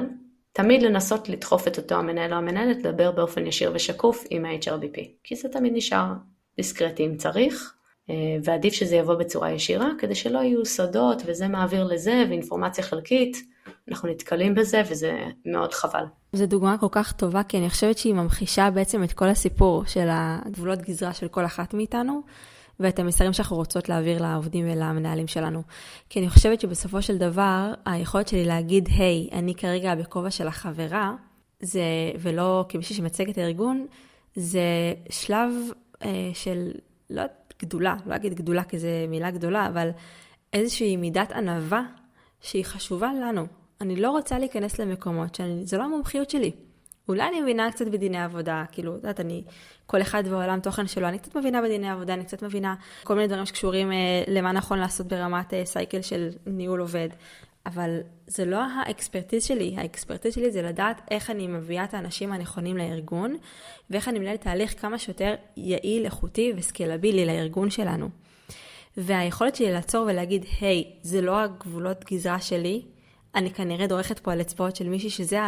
תמיד 0.52 0.82
לנסות 0.82 1.30
לדחוף 1.30 1.68
את 1.68 1.78
אותו 1.78 1.96
המנהל 1.96 2.34
או 2.34 2.38
המנהלת 2.38 2.78
לדבר 2.78 3.12
באופן 3.12 3.48
ישיר 3.48 3.72
ושקוף 3.76 4.24
עם 4.30 4.46
ה-HRBP, 4.46 5.00
כי 5.24 5.36
זה 5.36 5.50
תמיד 5.50 5.74
נשאר 5.76 6.06
דיסקרטי 6.58 7.06
אם 7.06 7.18
צריך, 7.18 7.76
אה, 8.10 8.16
ועדיף 8.44 8.74
שזה 8.74 8.96
יבוא 8.96 9.16
בצורה 9.16 9.52
ישירה, 9.52 9.90
כדי 10.00 10.16
שלא 10.16 10.40
יהיו 10.40 10.66
סודות 10.66 11.22
וזה 11.26 11.48
מעביר 11.48 11.84
לזה 11.84 12.24
ואינפורמציה 12.30 12.84
חלקית, 12.84 13.38
אנחנו 13.92 14.10
נתקלים 14.10 14.56
בזה 14.56 14.82
וזה 14.92 15.20
מאוד 15.46 15.74
חבל. 15.74 16.04
זו 16.34 16.46
דוגמה 16.46 16.78
כל 16.78 16.88
כך 16.92 17.12
טובה, 17.12 17.44
כי 17.44 17.58
אני 17.58 17.70
חושבת 17.70 17.98
שהיא 17.98 18.14
ממחישה 18.14 18.70
בעצם 18.72 19.04
את 19.04 19.14
כל 19.14 19.28
הסיפור 19.28 19.86
של 19.86 20.08
הגבולות 20.12 20.82
גזרה 20.82 21.14
של 21.14 21.28
כל 21.28 21.46
אחת 21.46 21.74
מאיתנו, 21.74 22.22
ואת 22.80 23.00
המסרים 23.00 23.34
שאנחנו 23.34 23.56
רוצות 23.56 23.90
להעביר 23.90 24.22
לעובדים 24.22 24.66
ולמנהלים 24.70 25.28
שלנו. 25.28 25.62
כי 26.10 26.20
אני 26.20 26.30
חושבת 26.30 26.62
שבסופו 26.62 27.02
של 27.02 27.18
דבר, 27.18 27.74
היכולת 27.86 28.28
שלי 28.28 28.46
להגיד, 28.46 28.90
היי, 28.98 29.30
hey, 29.32 29.36
אני 29.36 29.56
כרגע 29.56 29.96
בכובע 29.96 30.32
של 30.32 30.48
החברה, 30.48 31.14
זה, 31.60 31.82
ולא 32.20 32.66
כמישהי 32.70 32.96
שמייצג 32.96 33.30
את 33.30 33.38
הארגון, 33.38 33.88
זה 34.36 34.94
שלב 35.10 35.52
אה, 36.04 36.32
של, 36.34 36.72
לא 37.10 37.22
יודעת, 37.22 37.54
גדולה, 37.62 37.96
לא 38.06 38.16
אגיד 38.16 38.34
גדולה 38.34 38.64
כי 38.64 38.80
זו 38.80 38.88
מילה 39.08 39.32
גדולה, 39.32 39.68
אבל 39.68 39.90
איזושהי 40.54 40.98
מידת 40.98 41.32
ענווה 41.32 41.82
שהיא 42.46 42.66
חשובה 42.66 43.12
לנו. 43.14 43.48
אני 43.82 43.96
לא 43.96 44.12
רוצה 44.12 44.40
להיכנס 44.40 44.80
למקומות 44.80 45.36
שזה 45.36 45.78
לא 45.78 45.84
המומחיות 45.84 46.30
שלי. 46.30 46.52
אולי 47.10 47.28
אני 47.28 47.42
מבינה 47.42 47.72
קצת 47.72 47.88
בדיני 47.88 48.24
עבודה, 48.24 48.64
כאילו, 48.72 48.92
את 48.92 48.98
יודעת, 48.98 49.20
אני, 49.20 49.44
כל 49.86 50.02
אחד 50.02 50.28
בעולם 50.28 50.60
תוכן 50.60 50.88
שלו, 50.88 51.08
אני 51.08 51.20
קצת 51.20 51.38
מבינה 51.38 51.62
בדיני 51.62 51.90
עבודה, 51.90 52.14
אני 52.14 52.24
קצת 52.24 52.44
מבינה 52.44 52.76
כל 53.04 53.16
מיני 53.16 53.28
דברים 53.28 53.46
שקשורים 53.46 53.92
אה, 53.92 54.24
למה 54.28 54.52
נכון 54.52 54.80
לעשות 54.80 55.08
ברמת 55.08 55.54
אה, 55.54 55.66
סייקל 55.66 56.02
של 56.02 56.30
ניהול 56.46 56.82
עובד. 56.82 57.10
אבל 57.66 58.00
זה 58.28 58.46
לא 58.46 58.60
האקספרטיז 58.64 59.44
שלי, 59.44 59.76
האקספרטיז 59.78 60.36
שלי 60.36 60.52
זה 60.52 60.62
לדעת 60.62 61.02
איך 61.12 61.30
אני 61.30 61.48
מביאה 61.48 61.84
את 61.84 61.94
האנשים 61.94 62.32
הנכונים 62.32 62.78
לארגון, 62.78 63.36
ואיך 63.90 64.08
אני 64.10 64.20
מנהלת 64.20 64.42
תהליך 64.42 64.82
כמה 64.82 64.98
שיותר 64.98 65.36
יעיל, 65.58 66.06
איכותי 66.06 66.54
וסקלבילי 66.56 67.26
לארגון 67.26 67.70
שלנו. 67.70 68.10
והיכולת 68.98 69.56
שלי 69.56 69.72
לעצור 69.72 70.06
ולהגיד, 70.06 70.46
היי, 70.62 70.84
hey, 70.84 71.00
זה 71.02 71.22
לא 71.22 71.40
הגבולות 71.40 72.06
גזרה 72.12 72.42
שלי, 72.42 72.82
אני 73.36 73.52
כנראה 73.54 73.88
דורכת 73.88 74.20
פה 74.20 74.34
על 74.34 74.42
אצבעות 74.42 74.76
של 74.76 74.90
מישהי 74.90 75.10
שזה 75.10 75.40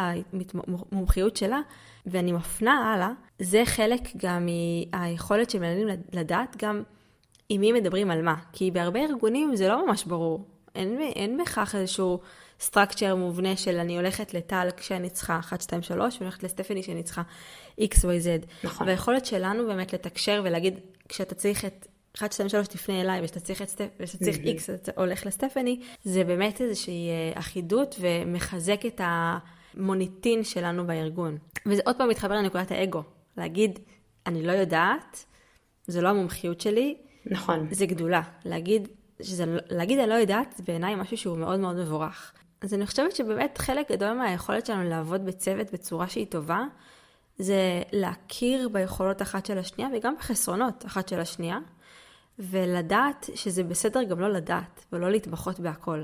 המומחיות 0.91 1.38
שלה, 1.38 1.60
ואני 2.05 2.31
מפנה 2.31 2.93
הלאה, 2.93 3.12
זה 3.39 3.62
חלק 3.65 4.01
גם 4.17 4.47
מהיכולת 4.93 5.49
של 5.49 5.60
מנהלים 5.60 5.88
לדעת 6.13 6.55
גם 6.63 6.83
עם 7.49 7.62
מי 7.62 7.71
מדברים 7.71 8.12
על 8.12 8.21
מה. 8.21 8.36
כי 8.53 8.71
בהרבה 8.71 8.99
ארגונים 8.99 9.55
זה 9.55 9.67
לא 9.67 9.88
ממש 9.88 10.03
ברור. 10.03 10.45
אין, 10.75 11.01
אין 11.01 11.38
בכך 11.38 11.75
איזשהו 11.75 12.19
structure 12.60 13.15
מובנה 13.15 13.57
של 13.57 13.75
אני 13.75 13.97
הולכת 13.97 14.33
לטל 14.33 14.67
כשאני 14.77 15.10
צריכה 15.10 15.39
1, 15.39 15.62
2, 15.62 15.81
3, 15.81 16.15
ואני 16.15 16.25
הולכת 16.25 16.43
לסטפני 16.43 16.83
כשאני 16.83 17.03
צריכה 17.03 17.21
X, 17.79 17.93
Y, 17.93 18.01
Z. 18.01 18.45
נכון. 18.63 18.88
והיכולת 18.88 19.25
שלנו 19.25 19.65
באמת 19.67 19.93
לתקשר 19.93 20.41
ולהגיד, 20.43 20.79
כשאתה 21.10 21.36
צריך 21.36 21.65
את 21.65 21.88
1, 22.17 22.32
2, 22.32 22.49
3 22.49 22.67
תפנה 22.67 23.01
אליי, 23.01 23.23
ושאתה 23.23 23.39
צריך, 23.39 23.62
את 23.62 23.69
סטפ... 23.69 23.88
ושאתה 23.99 24.25
צריך 24.25 24.38
X, 24.38 24.73
אתה 24.73 24.91
הולך 24.95 25.25
לסטפני, 25.25 25.82
זה 26.03 26.23
באמת 26.23 26.62
איזושהי 26.62 27.10
אה, 27.10 27.39
אחידות 27.39 27.95
ומחזק 27.99 28.82
את 28.86 29.01
המוניטין 29.03 30.43
שלנו 30.43 30.88
בארגון. 30.88 31.38
וזה 31.65 31.82
עוד 31.86 31.95
פעם 31.95 32.10
מתחבר 32.10 32.36
לנקודת 32.36 32.71
האגו. 32.71 33.03
להגיד, 33.38 33.80
אני 34.25 34.43
לא 34.43 34.51
יודעת, 34.51 35.25
זה 35.88 36.01
לא 36.01 36.10
המומחיות 36.10 36.62
שלי. 36.62 36.97
נכון. 37.25 37.67
זה 37.71 37.86
גדולה. 37.86 38.21
להגיד, 38.45 38.88
שזה, 39.21 39.45
להגיד 39.69 39.99
אני 39.99 40.10
לא 40.10 40.13
יודעת, 40.13 40.53
זה 40.58 40.63
בעיניי 40.67 40.95
משהו 40.95 41.17
שהוא 41.17 41.38
מאוד 41.38 41.60
מאוד 41.60 41.75
מבורך. 41.75 42.34
אז 42.62 42.73
אני 42.73 42.86
חושבת 42.86 43.15
שבאמת 43.15 43.58
חלק 43.58 43.91
גדול 43.91 44.13
מהיכולת 44.13 44.65
שלנו 44.65 44.89
לעבוד 44.89 45.25
בצוות 45.25 45.73
בצורה 45.73 46.08
שהיא 46.08 46.27
טובה, 46.30 46.63
זה 47.38 47.82
להכיר 47.91 48.69
ביכולות 48.69 49.21
אחת 49.21 49.45
של 49.45 49.58
השנייה 49.58 49.89
וגם 49.93 50.15
בחסרונות 50.19 50.86
אחת 50.86 51.08
של 51.08 51.19
השנייה, 51.19 51.58
ולדעת 52.39 53.30
שזה 53.36 53.63
בסדר 53.63 54.04
גם 54.04 54.19
לא 54.19 54.30
לדעת 54.30 54.86
ולא 54.93 55.12
להתמחות 55.12 55.60
בהכל. 55.60 56.04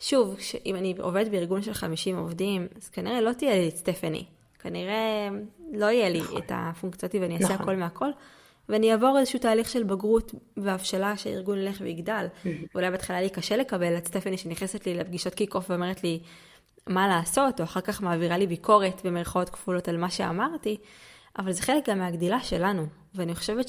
שוב, 0.00 0.36
אם 0.66 0.76
אני 0.76 0.94
עובדת 1.00 1.30
בארגון 1.30 1.62
של 1.62 1.74
50 1.74 2.16
עובדים, 2.16 2.66
אז 2.76 2.88
כנראה 2.88 3.20
לא 3.20 3.32
תהיה 3.32 3.54
לי 3.54 3.68
את 3.68 3.76
סטפני. 3.76 4.24
כנראה 4.58 5.28
לא 5.72 5.86
יהיה 5.86 6.08
לי 6.08 6.20
נכון. 6.20 6.38
את 6.38 6.52
הפונקציות 6.54 7.14
ואני 7.14 7.36
אעשה 7.36 7.44
נכון. 7.44 7.60
הכל 7.60 7.76
מהכל. 7.76 8.10
ואני 8.68 8.92
אעבור 8.92 9.18
איזשהו 9.18 9.38
תהליך 9.38 9.68
של 9.68 9.82
בגרות 9.82 10.34
והבשלה 10.56 11.16
שהארגון 11.16 11.58
ילך 11.58 11.76
ויגדל. 11.80 12.26
Mm-hmm. 12.26 12.48
ואולי 12.74 12.90
בהתחלה 12.90 13.20
לי 13.20 13.30
קשה 13.30 13.56
לקבל 13.56 13.96
את 13.98 14.06
סטפני 14.06 14.38
שנכנסת 14.38 14.86
לי 14.86 14.94
לפגישות 14.94 15.34
kick-off 15.34 15.70
ואומרת 15.70 16.04
לי 16.04 16.20
מה 16.86 17.08
לעשות, 17.08 17.60
או 17.60 17.64
אחר 17.64 17.80
כך 17.80 18.02
מעבירה 18.02 18.38
לי 18.38 18.46
ביקורת 18.46 19.00
במרכאות 19.04 19.50
כפולות 19.50 19.88
על 19.88 19.96
מה 19.96 20.10
שאמרתי, 20.10 20.76
אבל 21.38 21.52
זה 21.52 21.62
חלק 21.62 21.88
גם 21.88 21.98
מהגדילה 21.98 22.40
שלנו. 22.40 22.86
ואני 23.14 23.34
חושבת 23.34 23.68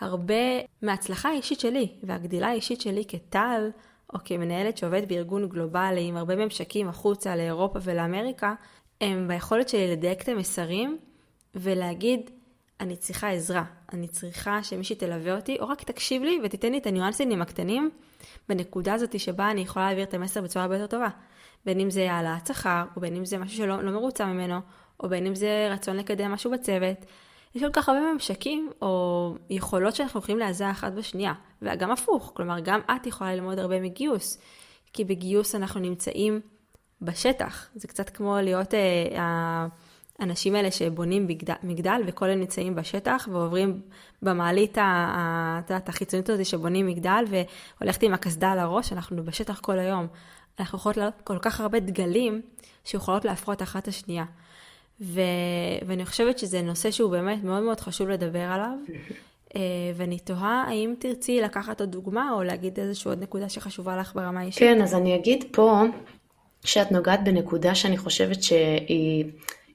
שהרבה 0.00 0.60
מההצלחה 0.82 1.28
האישית 1.28 1.60
שלי, 1.60 1.88
והגדילה 2.02 2.48
האישית 2.48 2.80
שלי 2.80 3.04
כטל, 3.08 3.70
או 4.14 4.18
כמנהלת 4.24 4.78
שעובדת 4.78 5.08
בארגון 5.08 5.48
גלובלי 5.48 6.04
עם 6.04 6.16
הרבה 6.16 6.36
ממשקים 6.36 6.88
החוצה 6.88 7.36
לאירופה 7.36 7.78
ולאמריקה, 7.82 8.54
הם 9.00 9.28
ביכולת 9.28 9.68
שלי 9.68 9.92
לדייק 9.92 10.22
את 10.22 10.28
המסרים 10.28 10.98
ולהגיד, 11.54 12.30
אני 12.80 12.96
צריכה 12.96 13.30
עזרה, 13.30 13.64
אני 13.92 14.08
צריכה 14.08 14.62
שמישהי 14.62 14.96
תלווה 14.96 15.36
אותי, 15.36 15.56
או 15.60 15.68
רק 15.68 15.82
תקשיב 15.82 16.22
לי 16.22 16.38
ותיתן 16.44 16.72
לי 16.72 16.78
את 16.78 16.86
הניואנסים 16.86 17.42
הקטנים 17.42 17.90
בנקודה 18.48 18.94
הזאת 18.94 19.20
שבה 19.20 19.50
אני 19.50 19.60
יכולה 19.60 19.86
להעביר 19.86 20.04
את 20.04 20.14
המסר 20.14 20.42
בצורה 20.42 20.64
הרבה 20.64 20.76
יותר 20.76 20.86
טובה. 20.86 21.08
בין 21.66 21.80
אם 21.80 21.90
זה 21.90 22.12
העלאת 22.12 22.46
שכר, 22.46 22.84
או 22.96 23.00
בין 23.00 23.16
אם 23.16 23.24
זה 23.24 23.38
משהו 23.38 23.56
שלא 23.56 23.82
לא 23.82 23.92
מרוצה 23.92 24.26
ממנו, 24.26 24.60
או 25.00 25.08
בין 25.08 25.26
אם 25.26 25.34
זה 25.34 25.68
רצון 25.70 25.96
לקדם 25.96 26.32
משהו 26.32 26.50
בצוות. 26.50 26.96
יש 27.54 27.62
כל 27.62 27.70
כך 27.72 27.88
הרבה 27.88 28.12
ממשקים 28.12 28.70
או 28.82 29.34
יכולות 29.50 29.94
שאנחנו 29.94 30.20
יכולים 30.20 30.38
להיעזר 30.38 30.70
אחת 30.70 30.92
בשנייה, 30.92 31.32
וגם 31.62 31.90
הפוך, 31.90 32.32
כלומר 32.34 32.60
גם 32.60 32.80
את 32.96 33.06
יכולה 33.06 33.34
ללמוד 33.34 33.58
הרבה 33.58 33.80
מגיוס, 33.80 34.38
כי 34.92 35.04
בגיוס 35.04 35.54
אנחנו 35.54 35.80
נמצאים 35.80 36.40
בשטח, 37.02 37.68
זה 37.74 37.88
קצת 37.88 38.10
כמו 38.10 38.36
להיות 38.42 38.74
אה, 38.74 39.66
האנשים 40.18 40.54
האלה 40.54 40.70
שבונים 40.70 41.26
מגדל, 41.26 41.54
מגדל 41.62 42.00
וכל 42.06 42.30
הם 42.30 42.40
נמצאים 42.40 42.74
בשטח 42.74 43.28
ועוברים 43.32 43.80
במעלית 44.22 44.78
החיצונית 45.88 46.28
הזאת 46.28 46.46
שבונים 46.46 46.86
מגדל 46.86 47.24
והולכת 47.28 48.02
עם 48.02 48.14
הקסדה 48.14 48.52
על 48.52 48.58
הראש, 48.58 48.92
אנחנו 48.92 49.24
בשטח 49.24 49.60
כל 49.60 49.78
היום. 49.78 50.06
אנחנו 50.60 50.78
יכולות 50.78 50.96
לעלות 50.96 51.14
כל 51.24 51.38
כך 51.38 51.60
הרבה 51.60 51.80
דגלים 51.80 52.42
שיכולות 52.84 53.24
להפרות 53.24 53.62
אחת 53.62 53.88
השנייה. 53.88 54.24
ו... 55.00 55.20
ואני 55.86 56.06
חושבת 56.06 56.38
שזה 56.38 56.62
נושא 56.62 56.90
שהוא 56.90 57.10
באמת 57.10 57.44
מאוד 57.44 57.62
מאוד 57.62 57.80
חשוב 57.80 58.08
לדבר 58.08 58.38
עליו. 58.42 58.76
אה, 59.56 59.60
ואני 59.96 60.18
תוהה 60.18 60.64
האם 60.68 60.94
תרצי 60.98 61.40
לקחת 61.40 61.80
עוד 61.80 61.90
דוגמה 61.90 62.32
או 62.32 62.42
להגיד 62.42 62.80
איזושהי 62.80 63.08
עוד 63.08 63.22
נקודה 63.22 63.48
שחשובה 63.48 63.96
לך 63.96 64.14
ברמה 64.14 64.42
אישית. 64.42 64.58
כן, 64.58 64.82
אז 64.82 64.94
אני 64.94 65.14
אגיד 65.14 65.44
פה 65.52 65.82
שאת 66.64 66.92
נוגעת 66.92 67.24
בנקודה 67.24 67.74
שאני 67.74 67.98
חושבת 67.98 68.42
שהיא 68.42 69.30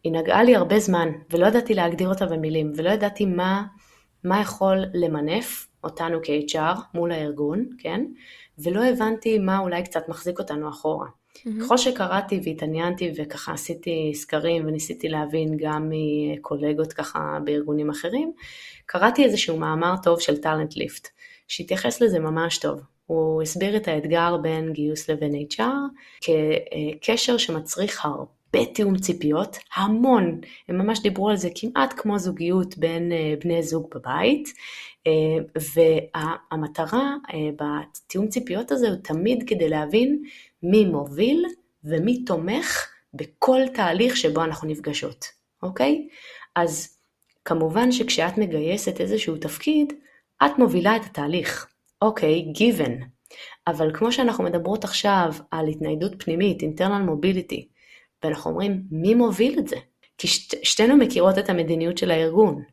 נגעה 0.05 0.43
לי 0.43 0.55
הרבה 0.55 0.79
זמן, 0.79 1.09
ולא 1.29 1.47
ידעתי 1.47 1.73
להגדיר 1.73 2.09
אותה 2.09 2.25
במילים, 2.25 2.71
ולא 2.75 2.89
ידעתי 2.89 3.25
מה, 3.25 3.63
מה 4.23 4.41
יכול 4.41 4.85
למנף 4.93 5.67
אותנו 5.83 6.19
כ-HR 6.23 6.79
מול 6.93 7.11
הארגון, 7.11 7.65
כן? 7.77 8.05
ולא 8.59 8.85
הבנתי 8.85 9.39
מה 9.39 9.59
אולי 9.59 9.83
קצת 9.83 10.09
מחזיק 10.09 10.39
אותנו 10.39 10.69
אחורה. 10.69 11.07
Mm-hmm. 11.39 11.63
ככל 11.63 11.77
שקראתי 11.77 12.39
והתעניינתי 12.43 13.11
וככה 13.17 13.53
עשיתי 13.53 14.11
סקרים 14.15 14.67
וניסיתי 14.67 15.09
להבין 15.09 15.57
גם 15.57 15.91
מקולגות 15.91 16.93
ככה 16.93 17.37
בארגונים 17.43 17.89
אחרים, 17.89 18.31
קראתי 18.85 19.23
איזשהו 19.23 19.57
מאמר 19.57 19.93
טוב 20.03 20.19
של 20.19 20.37
טאלנט 20.37 20.75
ליפט, 20.75 21.07
שהתייחס 21.47 22.01
לזה 22.01 22.19
ממש 22.19 22.57
טוב. 22.57 22.81
הוא 23.05 23.41
הסביר 23.41 23.77
את 23.77 23.87
האתגר 23.87 24.37
בין 24.37 24.73
גיוס 24.73 25.09
לבין 25.09 25.31
HR 25.35 25.63
כקשר 27.01 27.37
שמצריך 27.37 28.05
הרבה 28.05 28.65
תיאום 28.73 28.97
ציפיות, 28.97 29.57
המון, 29.75 30.39
הם 30.69 30.77
ממש 30.77 31.01
דיברו 31.01 31.29
על 31.29 31.35
זה 31.35 31.49
כמעט 31.55 31.93
כמו 31.97 32.19
זוגיות 32.19 32.77
בין 32.77 33.11
אה, 33.11 33.33
בני 33.43 33.63
זוג 33.63 33.87
בבית, 33.95 34.53
אה, 35.07 35.11
והמטרה 35.75 37.15
אה, 37.33 37.49
בתיאום 37.59 38.27
ציפיות 38.27 38.71
הזה 38.71 38.89
הוא 38.89 38.97
תמיד 39.03 39.43
כדי 39.47 39.69
להבין 39.69 40.23
מי 40.63 40.85
מוביל 40.85 41.45
ומי 41.83 42.23
תומך 42.23 42.87
בכל 43.13 43.61
תהליך 43.73 44.17
שבו 44.17 44.43
אנחנו 44.43 44.67
נפגשות, 44.67 45.25
אוקיי? 45.63 46.07
אז 46.55 46.97
כמובן 47.45 47.91
שכשאת 47.91 48.37
מגייסת 48.37 49.01
איזשהו 49.01 49.37
תפקיד, 49.37 49.93
את 50.45 50.51
מובילה 50.57 50.95
את 50.95 51.05
התהליך, 51.05 51.67
אוקיי, 52.01 52.53
given. 52.55 53.03
אבל 53.67 53.91
כמו 53.93 54.11
שאנחנו 54.11 54.43
מדברות 54.43 54.83
עכשיו 54.83 55.33
על 55.51 55.67
התניידות 55.67 56.23
פנימית, 56.23 56.63
internal 56.63 57.09
mobility, 57.09 57.63
ואנחנו 58.23 58.51
אומרים, 58.51 58.83
מי 58.91 59.13
מוביל 59.15 59.59
את 59.59 59.67
זה? 59.67 59.75
כי 60.17 60.27
שת, 60.27 60.63
שתינו 60.63 60.97
מכירות 60.97 61.37
את 61.37 61.49
המדיניות 61.49 61.97
של 61.97 62.11
הארגון, 62.11 62.63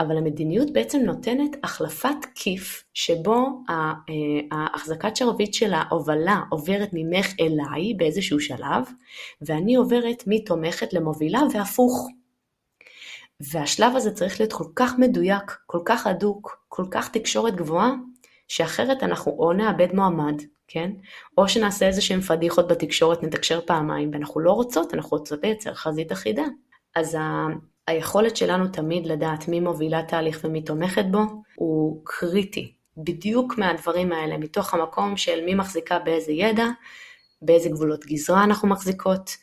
אבל 0.00 0.16
המדיניות 0.16 0.72
בעצם 0.72 0.98
נותנת 0.98 1.56
החלפת 1.62 2.16
כיף 2.34 2.84
שבו 2.94 3.62
אה, 3.70 3.92
ההחזקת 4.52 5.16
שרביט 5.16 5.54
של 5.54 5.72
ההובלה 5.74 6.40
עוברת 6.50 6.88
ממך 6.92 7.26
אליי 7.40 7.94
באיזשהו 7.94 8.40
שלב, 8.40 8.84
ואני 9.42 9.74
עוברת 9.74 10.22
מתומכת 10.26 10.92
למובילה 10.92 11.40
והפוך. 11.52 12.08
והשלב 13.40 13.96
הזה 13.96 14.10
צריך 14.10 14.40
להיות 14.40 14.52
כל 14.52 14.68
כך 14.76 14.98
מדויק, 14.98 15.58
כל 15.66 15.80
כך 15.84 16.06
הדוק, 16.06 16.64
כל 16.68 16.84
כך 16.90 17.10
תקשורת 17.10 17.56
גבוהה, 17.56 17.92
שאחרת 18.48 19.02
אנחנו 19.02 19.32
או 19.38 19.52
נאבד 19.52 19.94
מועמד, 19.94 20.42
כן? 20.68 20.90
או 21.38 21.48
שנעשה 21.48 21.86
איזה 21.86 22.00
שהם 22.00 22.20
פדיחות 22.20 22.68
בתקשורת, 22.68 23.22
נתקשר 23.22 23.60
פעמיים, 23.66 24.10
ואנחנו 24.12 24.40
לא 24.40 24.52
רוצות, 24.52 24.94
אנחנו 24.94 25.16
רוצות 25.16 25.42
לייצר 25.42 25.74
חזית 25.74 26.12
אחידה. 26.12 26.44
אז 26.94 27.16
היכולת 27.88 28.36
שלנו 28.36 28.68
תמיד 28.68 29.06
לדעת 29.06 29.48
מי 29.48 29.60
מובילה 29.60 30.02
תהליך 30.02 30.40
ומי 30.44 30.62
תומכת 30.62 31.04
בו, 31.10 31.22
הוא 31.54 32.00
קריטי. 32.04 32.72
בדיוק 32.96 33.58
מהדברים 33.58 34.12
האלה, 34.12 34.38
מתוך 34.38 34.74
המקום 34.74 35.16
של 35.16 35.44
מי 35.44 35.54
מחזיקה 35.54 35.98
באיזה 35.98 36.32
ידע, 36.32 36.66
באיזה 37.42 37.68
גבולות 37.68 38.06
גזרה 38.06 38.44
אנחנו 38.44 38.68
מחזיקות, 38.68 39.36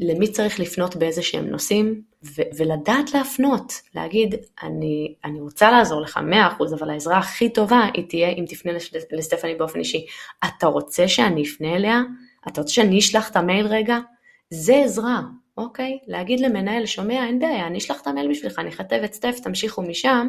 למי 0.00 0.32
צריך 0.32 0.60
לפנות 0.60 0.96
באיזה 0.96 1.22
שהם 1.22 1.46
נושאים, 1.46 2.02
ו- 2.24 2.42
ולדעת 2.56 3.14
להפנות, 3.14 3.72
להגיד, 3.94 4.34
אני, 4.62 5.14
אני 5.24 5.40
רוצה 5.40 5.70
לעזור 5.70 6.00
לך 6.00 6.20
100%, 6.60 6.74
אבל 6.78 6.90
העזרה 6.90 7.18
הכי 7.18 7.52
טובה 7.52 7.80
היא 7.94 8.08
תהיה 8.08 8.28
אם 8.28 8.44
תפנה 8.48 8.72
לסטפני 9.12 9.54
באופן 9.54 9.78
אישי. 9.78 10.06
אתה 10.44 10.66
רוצה 10.66 11.08
שאני 11.08 11.42
אפנה 11.42 11.76
אליה? 11.76 12.02
אתה 12.48 12.60
רוצה 12.60 12.72
שאני 12.72 12.98
אשלח 12.98 13.30
את 13.30 13.36
המייל 13.36 13.66
רגע? 13.66 13.98
זה 14.50 14.76
עזרה, 14.76 15.20
אוקיי? 15.56 15.98
להגיד 16.06 16.40
למנהל, 16.40 16.86
שומע, 16.86 17.26
אין 17.26 17.38
בעיה, 17.38 17.66
אני 17.66 17.78
אשלח 17.78 18.00
את 18.02 18.06
המייל 18.06 18.30
בשבילך, 18.30 18.58
אני 18.58 18.68
אכתב 18.68 19.00
את 19.04 19.14
סטף, 19.14 19.38
תמשיכו 19.42 19.82
משם. 19.82 20.28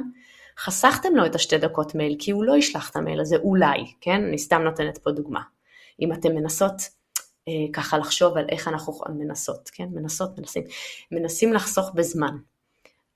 חסכתם 0.59 1.15
לו 1.15 1.25
את 1.25 1.35
השתי 1.35 1.57
דקות 1.57 1.95
מייל, 1.95 2.15
כי 2.19 2.31
הוא 2.31 2.43
לא 2.43 2.57
ישלח 2.57 2.89
את 2.89 2.95
המייל 2.95 3.19
הזה, 3.19 3.35
אולי, 3.35 3.93
כן? 4.01 4.23
אני 4.23 4.37
סתם 4.37 4.61
נותנת 4.61 4.97
פה 4.97 5.11
דוגמה. 5.11 5.41
אם 6.01 6.13
אתם 6.13 6.35
מנסות 6.35 6.75
אה, 7.47 7.53
ככה 7.73 7.97
לחשוב 7.97 8.37
על 8.37 8.45
איך 8.49 8.67
אנחנו 8.67 8.93
מנסות, 9.09 9.69
כן? 9.73 9.87
מנסות, 9.91 10.39
מנסים. 10.39 10.63
מנסים 11.11 11.53
לחסוך 11.53 11.91
בזמן. 11.95 12.37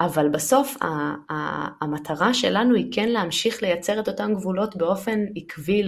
אבל 0.06 0.30
בסוף 0.30 0.78
ה- 0.82 0.86
ה- 1.34 1.68
המטרה 1.82 2.34
שלנו 2.34 2.76
היא 2.76 2.91
כן 2.91 3.10
להמשיך 3.10 3.64
לייצר 3.64 3.99
את 3.99 4.08
אותן 4.08 4.34
גבולות 4.34 4.76
באופן 4.76 5.20
עקבי 5.36 5.84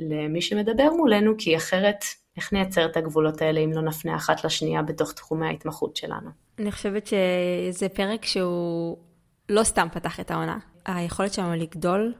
למי 0.00 0.40
שמדבר 0.40 0.90
מולנו, 0.96 1.32
כי 1.38 1.56
אחרת 1.56 2.04
איך 2.36 2.52
נייצר 2.52 2.86
את 2.86 2.96
הגבולות 2.96 3.42
האלה 3.42 3.60
אם 3.60 3.72
לא 3.72 3.82
נפנה 3.82 4.16
אחת 4.16 4.44
לשנייה 4.44 4.82
בתוך 4.82 5.12
תחומי 5.12 5.46
ההתמחות 5.46 5.96
שלנו? 5.96 6.30
אני 6.58 6.72
חושבת 6.72 7.06
שזה 7.06 7.88
פרק 7.88 8.24
שהוא 8.24 8.96
לא 9.48 9.64
סתם 9.64 9.88
פתח 9.92 10.20
את 10.20 10.30
העונה. 10.30 10.58
היכולת 10.86 11.32
שלנו 11.32 11.54
לגדול 11.54 12.14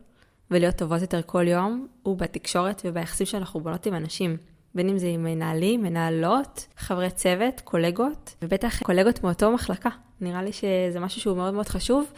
ולהיות 0.51 0.74
טובות 0.74 1.01
יותר 1.01 1.20
כל 1.26 1.49
יום, 1.49 1.86
הוא 2.03 2.18
בתקשורת 2.18 2.82
וביחסים 2.84 3.26
שאנחנו 3.26 3.61
בונות 3.61 3.86
עם 3.86 3.94
אנשים. 3.94 4.36
בין 4.74 4.88
אם 4.88 4.99
זה 4.99 5.07
עם 5.07 5.24
מנהלים, 5.24 5.82
מנהלות, 5.82 6.66
חברי 6.76 7.11
צוות, 7.11 7.61
קולגות, 7.61 8.34
ובטח 8.42 8.82
קולגות 8.82 9.24
מאותו 9.24 9.53
מחלקה. 9.53 9.90
נראה 10.21 10.43
לי 10.43 10.53
שזה 10.53 11.01
משהו 11.01 11.21
שהוא 11.21 11.37
מאוד 11.37 11.55
מאוד 11.55 11.69
חשוב, 11.69 12.12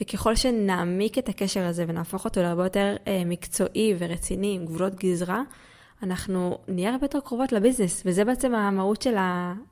וככל 0.00 0.36
שנעמיק 0.36 1.18
את 1.18 1.28
הקשר 1.28 1.64
הזה 1.64 1.84
ונהפוך 1.88 2.24
אותו 2.24 2.42
להרבה 2.42 2.64
יותר 2.64 2.96
אה, 3.06 3.22
מקצועי 3.26 3.94
ורציני, 3.98 4.54
עם 4.54 4.66
גבולות 4.66 4.94
גזרה, 4.94 5.42
אנחנו 6.02 6.58
נהיה 6.68 6.92
הרבה 6.92 7.04
יותר 7.04 7.20
קרובות 7.20 7.52
לביזנס, 7.52 8.02
וזה 8.06 8.24
בעצם 8.24 8.54
המהות 8.54 9.02
של 9.02 9.14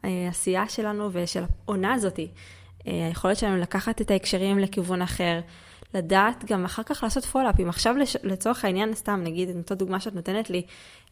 העשייה 0.02 0.68
שלנו 0.68 1.08
ושל 1.12 1.44
העונה 1.66 1.94
הזאתי. 1.94 2.28
אה, 2.86 3.06
היכולת 3.06 3.36
שלנו 3.36 3.56
לקחת 3.56 4.00
את 4.00 4.10
ההקשרים 4.10 4.58
לכיוון 4.58 5.02
אחר, 5.02 5.40
לדעת 5.94 6.44
גם 6.44 6.64
אחר 6.64 6.82
כך 6.82 7.02
לעשות 7.02 7.24
follow 7.24 7.48
up. 7.48 7.60
אם 7.60 7.68
עכשיו 7.68 7.94
לצורך 8.22 8.64
העניין, 8.64 8.94
סתם 8.94 9.20
נגיד, 9.24 9.48
את 9.48 9.56
אותה 9.56 9.74
דוגמה 9.74 10.00
שאת 10.00 10.14
נותנת 10.14 10.50
לי, 10.50 10.62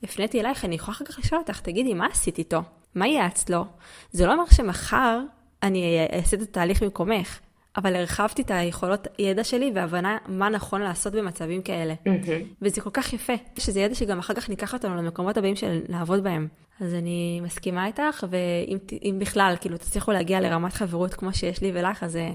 הפניתי 0.02 0.40
אלייך, 0.40 0.64
אני 0.64 0.74
יכולה 0.74 0.96
אחר 0.96 1.04
כך 1.04 1.18
לשאול 1.18 1.40
אותך, 1.40 1.60
תגידי, 1.60 1.94
מה 1.94 2.06
עשית 2.06 2.38
איתו? 2.38 2.62
מה 2.94 3.08
יעצת 3.08 3.50
לו? 3.50 3.64
זה 4.12 4.26
לא 4.26 4.32
אומר 4.32 4.44
שמחר 4.50 5.20
אני 5.66 6.06
אעשה 6.12 6.36
את 6.36 6.42
התהליך 6.42 6.82
במקומך, 6.82 7.40
אבל 7.76 7.96
הרחבתי 7.96 8.42
את 8.42 8.50
היכולות 8.50 9.06
ידע 9.18 9.44
שלי 9.44 9.72
והבנה 9.74 10.18
מה 10.28 10.48
נכון 10.48 10.80
לעשות 10.80 11.12
במצבים 11.12 11.62
כאלה. 11.62 11.94
Mm-hmm. 11.94 12.54
וזה 12.62 12.80
כל 12.80 12.90
כך 12.92 13.12
יפה, 13.12 13.32
שזה 13.58 13.80
ידע 13.80 13.94
שגם 13.94 14.18
אחר 14.18 14.34
כך 14.34 14.48
ניקח 14.48 14.74
אותנו 14.74 14.96
למקומות 14.96 15.36
הבאים 15.36 15.56
של 15.56 15.80
לעבוד 15.88 16.24
בהם. 16.24 16.48
אז 16.80 16.94
אני 16.94 17.40
מסכימה 17.42 17.86
איתך, 17.86 18.26
ואם 18.30 19.18
בכלל, 19.18 19.54
כאילו, 19.60 19.78
תצליחו 19.78 20.12
להגיע 20.12 20.40
לרמת 20.40 20.72
חברות 20.72 21.14
כמו 21.14 21.34
שיש 21.34 21.62
לי 21.62 21.72
ולך, 21.74 22.02
אז 22.02 22.12
זה, 22.12 22.30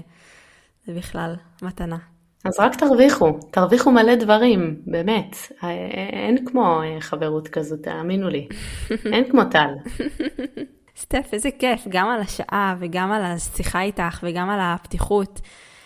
זה 0.86 0.92
בכלל 0.94 1.34
מתנה. 1.62 1.98
אז 2.44 2.60
רק 2.60 2.74
תרוויחו, 2.74 3.32
תרוויחו 3.50 3.90
מלא 3.90 4.14
דברים, 4.14 4.76
באמת. 4.86 5.36
אין 6.12 6.46
כמו 6.46 6.80
חברות 7.00 7.48
כזו, 7.48 7.76
תאמינו 7.76 8.28
לי. 8.28 8.48
אין 9.12 9.30
כמו 9.30 9.44
טל. 9.44 9.74
סטף, 10.96 11.28
איזה 11.32 11.48
כיף, 11.58 11.80
גם 11.88 12.08
על 12.08 12.20
השעה 12.20 12.74
וגם 12.78 13.12
על 13.12 13.22
השיחה 13.22 13.82
איתך 13.82 14.20
וגם 14.22 14.50
על 14.50 14.58
הפתיחות. 14.62 15.40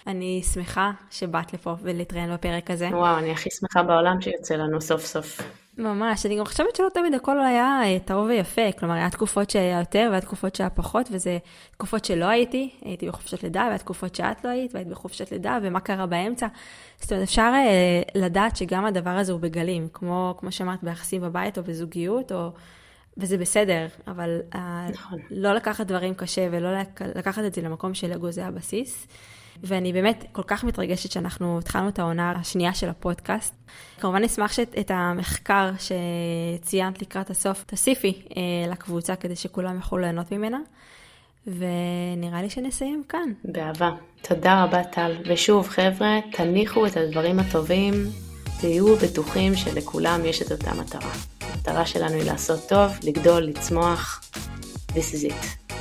אני 0.07 0.43
שמחה 0.53 0.91
שבאת 1.11 1.53
לפה 1.53 1.77
ולהתראיין 1.83 2.35
בפרק 2.35 2.71
הזה. 2.71 2.89
וואו, 2.93 3.19
אני 3.19 3.33
הכי 3.33 3.51
שמחה 3.51 3.83
בעולם 3.83 4.21
שיוצא 4.21 4.55
לנו 4.55 4.81
סוף 4.81 5.05
סוף. 5.07 5.41
ממש, 5.79 6.27
אני 6.27 6.39
גם 6.39 6.45
חושבת 6.45 6.77
שלא 6.77 6.89
תמיד 6.95 7.15
הכל 7.15 7.41
היה 7.41 7.81
אה, 7.85 7.99
טהור 8.05 8.25
ויפה, 8.25 8.73
כלומר, 8.79 8.95
היה 8.95 9.11
תקופות 9.11 9.51
שהיה 9.51 9.79
יותר 9.79 10.07
והיה 10.11 10.21
תקופות 10.21 10.55
שהיה 10.55 10.71
פחות, 10.71 11.09
וזה 11.13 11.39
תקופות 11.71 12.05
שלא 12.05 12.25
הייתי, 12.25 12.71
הייתי 12.83 13.09
בחופשת 13.09 13.43
לידה, 13.43 13.65
והיה 13.67 13.79
תקופות 13.79 14.15
שאת 14.15 14.45
לא 14.45 14.51
היית, 14.51 14.75
והיית 14.75 14.89
בחופשת 14.89 15.33
לידה, 15.33 15.59
ומה 15.63 15.81
קרה 15.81 16.07
באמצע. 16.07 16.47
זאת 17.01 17.13
אומרת, 17.13 17.25
אפשר 17.25 17.53
אה, 17.55 18.03
לדעת 18.15 18.57
שגם 18.57 18.85
הדבר 18.85 19.11
הזה 19.11 19.33
הוא 19.33 19.41
בגלים, 19.41 19.89
כמו, 19.93 20.35
כמו 20.39 20.53
שאמרת, 20.53 20.83
ביחסים 20.83 21.23
בבית 21.23 21.59
או 21.59 21.63
בזוגיות, 21.63 22.33
או... 22.33 22.51
וזה 23.19 23.39
בסדר, 23.39 23.87
אבל 24.07 24.41
אה, 24.55 24.87
נכון. 24.93 25.19
לא 25.31 25.53
לקחת 25.53 25.87
דברים 25.87 26.15
קשה 26.15 26.49
ולא 26.51 26.69
לקחת 27.15 27.45
את 27.45 27.55
זה 27.55 27.63
למקום 27.63 27.95
של 27.95 28.13
אגו 28.13 28.31
זה 28.31 28.47
הבסיס. 28.47 29.07
ואני 29.63 29.93
באמת 29.93 30.25
כל 30.33 30.43
כך 30.47 30.65
מתרגשת 30.65 31.11
שאנחנו 31.11 31.59
התחלנו 31.59 31.89
את 31.89 31.99
העונה 31.99 32.31
השנייה 32.31 32.75
של 32.75 32.89
הפודקאסט. 32.89 33.55
כמובן 34.01 34.25
נשמח 34.25 34.53
שאת 34.53 34.91
המחקר 34.95 35.71
שציינת 35.79 37.03
לקראת 37.03 37.31
הסוף 37.31 37.65
תוסיפי 37.65 38.23
אה, 38.37 38.43
לקבוצה 38.71 39.17
כדי 39.17 39.37
שכולם 39.37 39.77
יוכלו 39.77 39.99
ליהנות 39.99 40.33
ממנה. 40.33 40.59
ונראה 41.47 42.43
לי 42.43 42.51
שנסיים 42.51 43.03
כאן. 43.09 43.33
באהבה. 43.45 43.91
תודה 44.23 44.65
רבה 44.65 44.85
טל. 44.85 45.13
ושוב 45.27 45.69
חבר'ה, 45.69 46.19
תניחו 46.33 46.87
את 46.87 46.97
הדברים 46.97 47.39
הטובים, 47.39 47.93
תהיו 48.61 48.97
בטוחים 48.97 49.57
שלכולם 49.57 50.25
יש 50.25 50.43
את 50.43 50.53
אותה 50.53 50.75
מטרה. 50.75 51.13
המטרה 51.41 51.87
שלנו 51.87 52.15
היא 52.15 52.23
לעשות 52.23 52.69
טוב, 52.69 52.93
לגדול, 53.03 53.43
לצמוח. 53.43 54.21
This 54.93 54.95
is 54.95 55.31
it. 55.31 55.75